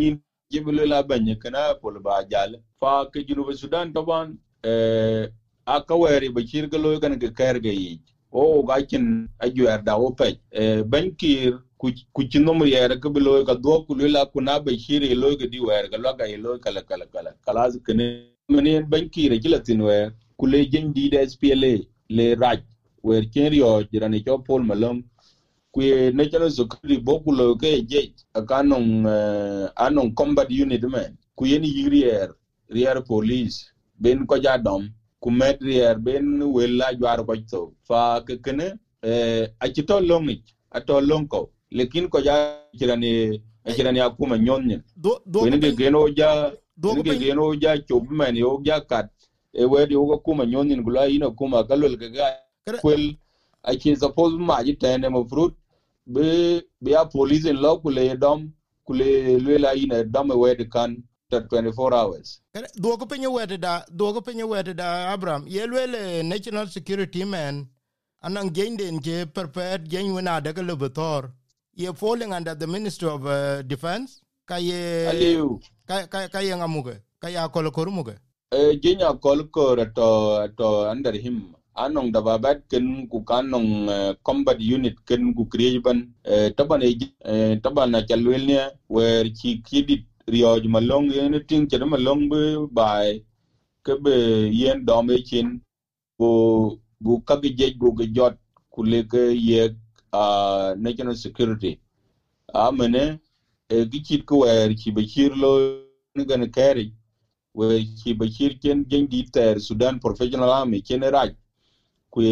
nyin 0.00 0.16
jibu 0.52 0.72
la 0.72 1.02
bany 1.02 1.36
kana 1.42 1.74
pol 1.82 1.96
eh, 1.96 2.02
ba 2.06 2.24
jale 2.32 2.58
fa 2.80 3.06
ke 3.12 3.20
junu 3.28 3.52
sudan 3.62 3.92
taban 3.92 4.36
a 5.66 5.80
kaweri 5.88 6.30
ba 6.36 6.42
shir 6.46 6.66
ga 6.68 6.78
loy 6.78 6.98
kan 7.00 7.18
ga 7.18 7.30
kayar 7.38 7.58
ga 7.66 7.70
yi 7.72 8.00
o 8.32 8.62
ga 8.62 8.82
kin 8.82 9.28
ajuar 9.38 9.82
da 9.84 9.96
o 9.96 10.10
pe 10.10 10.36
bankir 10.84 11.58
ku 11.78 12.22
ci 12.30 12.38
no 12.38 12.52
yere 12.64 12.96
ka 13.00 13.08
bi 13.08 13.20
loy 13.20 13.44
ka 13.44 13.54
do 13.54 13.84
ku 13.86 13.94
la 13.94 14.26
ku 14.26 14.40
na 14.40 14.58
be 14.58 14.76
shir 14.78 15.02
loy 15.14 15.36
ga 15.36 15.46
di 15.46 15.60
wer 15.60 15.88
ga 15.88 15.96
lo 15.98 16.12
ga 16.14 16.24
loy 16.36 16.58
kala 16.58 16.82
kala 16.82 17.06
kala 17.06 17.30
kala 17.46 17.70
zu 17.70 17.80
kene 17.80 18.04
menen 18.48 18.84
bankir 18.90 19.38
gila 19.40 19.58
tin 19.60 19.80
wer 19.80 20.12
ku 20.38 20.46
le 20.46 20.64
jin 20.66 20.92
di 20.92 21.08
da 21.10 21.26
SPLA 21.26 21.72
le 22.10 22.34
raj 22.34 22.60
wer 23.02 23.22
kin 23.32 23.50
rio 23.52 23.82
jirani 23.92 24.24
cho 24.24 24.38
pol 24.38 24.62
malam 24.62 25.02
ku 25.72 25.80
national 26.12 26.50
security 26.50 26.98
bo 26.98 27.20
ku 27.20 27.32
lo 27.32 27.54
ke 27.56 27.80
je 27.90 28.12
akanon 28.34 29.06
anon 29.76 30.12
combat 30.14 30.50
unit 30.50 30.82
man 30.84 31.16
ku 31.36 31.46
yeni 31.46 31.68
yigrier 31.68 32.28
rier 32.70 33.00
police 33.02 33.72
ben 34.00 34.26
ko 34.26 34.36
ja 34.36 34.58
dom 34.58 34.88
ku 35.20 35.30
met 35.30 35.58
rier 35.60 35.98
ben 35.98 36.42
wela 36.42 36.94
jwar 36.94 37.24
ko 37.26 37.34
to 37.50 37.72
fa 37.88 38.20
ke 38.26 38.34
kene 38.44 38.78
eh 39.02 39.46
a 39.60 39.68
ci 39.72 39.82
to 39.82 40.00
long 40.00 40.26
ni 40.26 40.42
a 40.72 40.80
to 40.80 41.00
long 41.00 41.26
ko. 41.26 41.50
Lekin 41.70 42.08
ko 42.08 42.20
ja 42.20 42.34
kirani 42.78 43.42
kirani 43.76 44.00
akuma 44.00 44.38
nyonne 44.38 44.82
wen 45.34 45.60
ge 45.60 45.76
geno 45.76 46.08
ja 46.08 46.50
ge 46.82 47.18
geno 47.18 47.54
ja 47.62 47.76
chob 47.88 48.10
men 48.10 48.36
yo 48.36 48.60
ja 48.64 48.80
kat. 48.80 49.08
E 49.52 49.64
wedi 49.64 49.94
ko 49.94 50.18
kuma 50.18 50.46
nyonne 50.46 50.82
gula 50.82 51.08
ina 51.08 51.30
kuma 51.30 51.64
kalol 51.64 51.96
ga 51.96 52.28
kwel. 52.80 53.14
A 53.64 53.74
ci 53.76 53.96
suppose 53.96 54.38
ma 54.38 54.62
ji 54.62 54.74
tene 54.74 55.08
mo 55.08 55.24
fruit. 55.24 55.54
Be 56.06 56.62
be 56.80 56.94
a 56.94 57.04
police 57.04 57.44
in 57.44 57.60
law 57.60 57.76
kule 57.78 58.16
dom 58.18 58.50
kule 58.86 59.38
lela 59.38 59.74
ina 59.74 60.04
dom 60.04 60.30
wedi 60.30 60.64
kan 60.64 61.02
24 61.30 61.92
hours. 61.94 62.40
Duogo 62.76 63.06
penye 63.06 63.26
wete 63.26 63.58
da, 63.58 63.84
duogo 63.90 64.20
penye 64.20 64.44
wete 64.44 64.74
da 64.74 65.12
Abraham, 65.12 65.44
yelwele 65.48 66.22
national 66.22 66.66
security 66.68 67.24
man, 67.24 67.66
anang 68.22 68.50
gende 68.50 68.90
nje 68.90 69.26
perpet 69.26 69.88
gen 69.88 70.12
wina 70.12 70.40
daga 70.40 70.62
lubator, 70.62 71.30
ye 71.74 71.92
falling 71.92 72.32
under 72.32 72.54
the 72.54 72.66
Ministry 72.66 73.08
of 73.08 73.26
uh, 73.26 73.62
Defense, 73.62 74.22
ka 74.46 74.56
ye... 74.56 75.06
Aliyu. 75.08 75.60
Ka, 75.86 76.06
ka, 76.06 76.28
ka 76.28 76.38
ye 76.40 76.56
ngamuge, 76.56 77.00
ka 77.20 77.28
ya 77.28 77.48
kolokoru 77.48 77.92
muge. 77.92 78.16
Uh, 78.52 78.72
jenya 78.80 79.12
kolokor 79.20 79.94
to, 79.94 80.48
to 80.56 80.88
under 80.90 81.12
him. 81.12 81.54
anong 81.78 82.10
da 82.10 82.20
babat 82.20 82.66
ken 82.66 83.06
ku 83.06 83.22
kanong 83.22 83.86
uh, 83.86 84.10
combat 84.26 84.58
unit 84.58 84.98
ken 85.06 85.30
ku 85.30 85.46
create 85.46 85.78
ban 85.78 86.10
uh, 86.26 86.50
taban 86.58 86.82
e 86.82 86.90
uh, 87.22 87.54
taban 87.62 87.94
na 87.94 88.02
chalwel 88.02 88.42
ne 88.50 88.58
wer 88.90 89.30
chi 89.30 89.62
kidit 89.62 90.02
rioj 90.34 90.64
malong 90.74 91.10
yen 91.16 91.34
ting 91.48 91.68
chere 91.70 91.86
malong 91.94 92.28
be 92.30 92.42
bai 92.80 93.22
ke 93.84 93.94
be 94.04 94.14
yen 94.60 94.84
dom 94.84 95.10
e 95.10 95.18
chin 95.30 95.60
bu 96.18 96.78
bu 97.00 97.22
ka 97.24 97.36
ge 97.42 97.50
je 97.58 97.74
bu 97.80 97.94
ge 97.98 98.06
jot 98.16 98.36
ku 98.72 98.82
le 98.82 99.02
ke 99.04 99.22
ye 99.48 99.68
a 100.12 100.74
national 100.76 101.16
security. 101.16 101.78
A 102.54 102.72
mene 102.72 103.20
e 103.70 103.84
gi 103.90 104.00
chit 104.02 104.26
ku 104.26 104.40
wer 104.44 104.68
chi 104.74 104.90
be 104.90 105.02
chir 105.06 105.30
lo 105.36 105.52
ne 106.16 106.24
gan 106.24 106.50
keri 106.50 106.92
wer 107.54 107.80
chi 108.02 108.12
be 108.14 108.26
chir 108.36 108.52
ken 108.62 108.84
gen 108.88 109.06
di 109.08 109.24
ter 109.24 109.60
sudan 109.60 109.98
professional 110.00 110.50
army 110.60 110.80
ken 110.80 111.02
raj 111.16 111.32
ku 112.10 112.22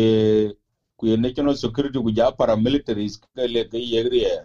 ku 0.99 1.17
national 1.17 1.55
security 1.65 1.99
ku 2.01 2.11
ja 2.19 2.31
paramilitaries 2.33 3.19
ke 3.21 3.49
le 3.55 3.65
ke 3.73 3.79
ye 3.79 4.03
rier 4.09 4.43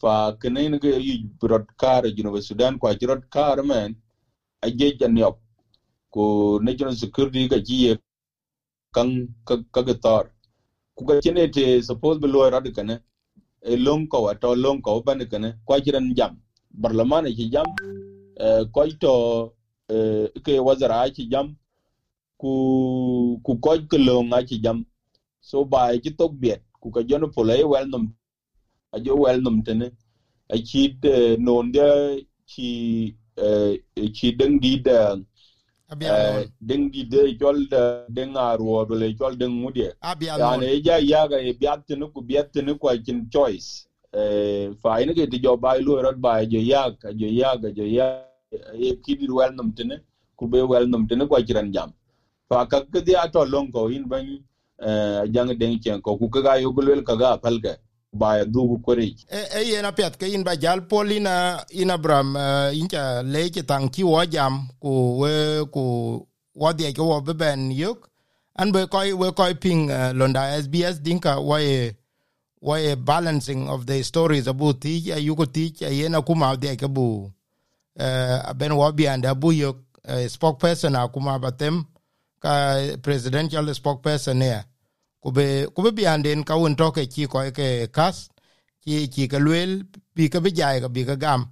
fa 0.00 0.32
kenen 0.42 0.78
ge 0.80 0.92
yu 1.08 1.16
brot 1.40 1.66
kar 1.78 2.02
jino 2.16 2.40
sudan, 2.42 2.78
kwa 2.78 2.94
jirot 2.94 3.22
kar 3.30 3.62
men 3.64 3.96
a 4.62 4.70
je 4.70 4.92
jan 5.00 5.16
yop 5.16 5.38
ko 6.12 6.58
national 6.62 6.94
security 6.94 7.48
ga 7.48 7.58
ji 7.60 7.96
kan 8.94 9.28
ka 9.46 9.82
ga 9.82 9.94
tar. 9.94 10.24
Ku 10.96 11.04
ga 11.06 11.20
chene 11.22 11.48
te, 11.52 11.82
suppose 11.82 12.18
be 12.18 12.28
lo 12.28 12.48
rad 12.50 12.66
kana 12.76 13.00
e 13.64 13.76
long 13.76 14.06
ko 14.08 14.28
ato 14.28 14.54
long 14.54 14.82
ko 14.82 15.00
ban 15.02 15.20
kana 15.30 15.54
kwa 15.66 15.80
jiran 15.80 16.14
jam. 16.16 16.38
Barlamana 16.74 17.28
ki 17.36 17.44
e 17.46 17.50
jam 17.50 17.66
e, 18.40 18.64
ko 18.74 18.86
to 19.00 19.14
e, 19.90 20.28
ke 20.44 20.58
wazara 20.68 21.10
ki 21.14 21.26
jam, 21.30 21.56
ku 22.40 23.40
ku 23.44 23.58
ko 23.58 23.78
ke 23.90 23.98
long 23.98 24.32
a 24.34 24.42
jam. 24.44 24.84
So 25.40 25.64
ba 25.64 25.92
ki 25.98 26.10
tok 26.18 26.32
biet, 26.40 26.62
ku 26.80 26.90
ka 26.90 27.00
jono 27.02 27.28
polay 27.28 27.64
wel 27.64 27.86
nom 27.86 28.08
a 28.94 29.00
jo 29.00 29.16
wel 29.26 29.40
nom 29.40 29.62
tene. 29.68 29.90
A 30.54 30.56
chi 30.68 30.82
non 31.38 31.70
de 31.72 31.86
chi 32.46 32.68
chi 34.16 34.28
deng 34.40 34.58
di 34.60 34.72
de 34.86 34.98
deng 36.68 36.84
di 36.92 37.02
de 37.12 37.22
jol 37.40 37.58
de 37.72 37.80
deng 38.16 38.36
arwo 38.36 38.84
do 38.88 38.94
le 38.94 39.08
jol 39.20 39.36
deng 39.40 39.54
mudie 39.62 39.90
ne 40.60 40.68
ja 40.86 40.96
ya 41.12 41.26
ga 41.26 41.38
e 41.38 41.52
biat 41.60 41.86
tene 41.88 42.04
ku 42.12 42.20
biat 42.20 42.52
tene 42.52 42.72
ko 42.78 42.88
chin 43.06 43.26
choice. 43.30 43.86
Fa 44.82 45.00
ina 45.02 45.14
ke 45.16 45.26
ti 45.32 45.38
jo 45.44 45.56
bai 45.56 45.80
lu 45.80 45.96
rot 46.06 46.18
bai 46.26 46.46
jo 46.46 46.60
ya 46.60 46.82
ka 46.90 47.08
jo 47.20 47.26
ya 47.40 47.56
ga 47.56 47.70
jo 47.78 47.84
ya 47.84 48.06
e 48.74 48.92
kidi 49.04 49.26
wel 49.38 49.52
nom 49.54 49.72
tene 49.72 49.96
ku 50.36 50.46
be 50.46 50.60
wel 50.72 50.86
nom 50.86 51.06
tene 51.08 51.26
ko 51.26 51.40
chiran 51.46 51.72
jam. 51.72 51.90
Fa 52.48 52.66
ka 52.66 52.82
ke 52.92 53.00
dia 53.00 53.26
to 53.32 53.44
long 53.44 53.72
ko 53.72 53.88
in 53.88 54.04
ban 54.06 54.26
jang 55.34 55.50
deng 55.58 55.80
chen 55.80 56.00
ko 56.02 56.18
ku 56.18 56.28
ka 56.28 56.54
yo 56.56 56.70
gulwel 56.70 57.02
ka 57.02 57.16
ga 57.16 57.36
palga 57.38 57.76
ba 58.14 58.44
dugu 58.44 58.78
kore 58.78 59.04
e 59.28 59.40
e 59.58 59.60
yena 59.70 59.92
pet 59.92 60.16
ke 60.16 60.26
in 60.32 60.44
ba 60.44 60.56
jal 60.56 60.80
polina 60.86 61.64
in 61.70 61.92
bram 62.02 62.36
incha 62.72 63.22
leke 63.22 63.66
tang 63.66 63.88
ki 63.88 64.02
wo 64.04 64.24
jam 64.24 64.68
ku 64.80 65.18
we 65.20 65.64
ku 65.72 65.84
wo 66.54 66.72
de 66.72 66.92
ke 66.92 67.02
wo 67.02 67.20
ben 67.20 67.70
yuk. 67.70 68.10
An 68.56 68.70
be 68.70 68.86
koi 68.86 69.12
we 69.14 69.32
koi 69.32 69.54
ping 69.54 69.88
londa 70.14 70.62
sbs 70.62 71.02
dinka 71.02 71.40
wa 71.40 71.58
e 71.58 71.90
wa 72.60 72.78
e 72.78 72.94
balancing 72.94 73.68
of 73.68 73.84
the 73.86 74.02
stories 74.02 74.46
about 74.46 74.80
ti 74.80 74.98
you 74.98 75.34
ko 75.34 75.44
ti 75.44 75.74
yena 75.80 76.22
kuma 76.22 76.56
de 76.56 76.76
ke 76.76 76.86
bu. 76.86 77.32
Ben 78.56 78.76
wo 78.76 78.92
bi 78.92 79.08
anda 79.08 79.34
bu 79.34 79.52
yuk 79.52 79.76
spokesperson 80.28 80.94
akuma 80.94 81.38
batem 81.38 81.84
ka 82.40 82.78
presidential 83.02 83.74
spokesperson 83.74 84.38
ne 84.38 84.62
kube 85.24 85.72
kube 85.74 85.90
bianden 85.96 86.44
ka 86.44 86.54
won 86.60 86.76
toke 86.76 87.02
chi 87.08 87.26
ko 87.26 87.40
ke 87.58 87.88
kas 87.96 88.28
chi 88.84 89.08
chi 89.08 89.24
ke 89.32 89.38
lwel 89.40 89.82
bi 90.14 90.28
ke 90.28 90.38
bijai 90.44 90.80
ka 90.84 90.88
bi 90.88 91.04
ka 91.08 91.16
gam. 91.16 91.48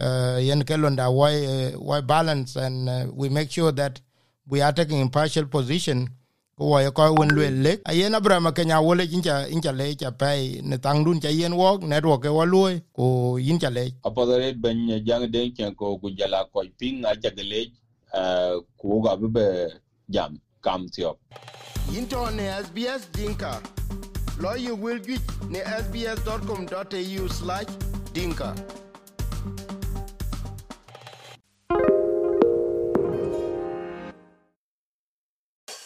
Uh, 0.00 0.38
yen 0.40 0.64
ke 0.64 0.80
londa 0.80 1.12
why 1.12 1.34
uh, 1.44 1.70
why 1.76 2.00
balance 2.00 2.56
and 2.56 2.88
uh, 2.88 3.04
we 3.12 3.28
make 3.28 3.50
sure 3.50 3.72
that 3.72 4.00
we 4.48 4.62
are 4.62 4.72
taking 4.72 5.00
impartial 5.00 5.44
position. 5.44 6.08
Ko 6.56 6.72
wa 6.72 6.80
ko 6.96 7.12
won 7.18 7.28
lwel 7.36 7.56
le 7.64 7.72
ayen 7.84 8.16
abrama 8.16 8.52
kenya 8.56 8.80
wole 8.80 9.04
incha 9.04 9.48
inja 9.48 9.72
le 9.76 9.94
cha 9.94 10.10
pai 10.10 10.60
ne 10.62 10.76
tangdun 10.76 11.20
cha 11.20 11.28
yen 11.28 11.52
wo 11.52 11.76
ne 11.76 12.00
ro 12.00 12.16
ke 12.18 12.28
wo 12.32 12.40
waloi 12.40 12.80
ko 12.96 13.36
inja 13.36 13.70
le. 13.76 13.84
Apodare 14.04 14.54
ben 14.56 14.88
jang 15.04 15.30
den 15.30 15.52
chen 15.56 15.74
ko 15.74 15.98
ku 15.98 16.10
jala 16.16 16.44
ko 16.52 16.64
ping 16.78 17.04
a 17.04 17.12
jagale 17.16 17.60
uh, 18.14 18.56
ku 18.80 19.02
ga 19.04 19.16
be 19.16 19.46
jam 20.08 20.40
kam 20.62 20.88
tiop 20.88 21.16
into 21.96 22.30
ne 22.30 22.62
SBS 22.62 23.10
Dinka. 23.12 23.60
Lawyer 24.38 24.74
will 24.74 24.98
get 24.98 25.20
ne 25.48 25.60
sbs.com.au 25.60 27.28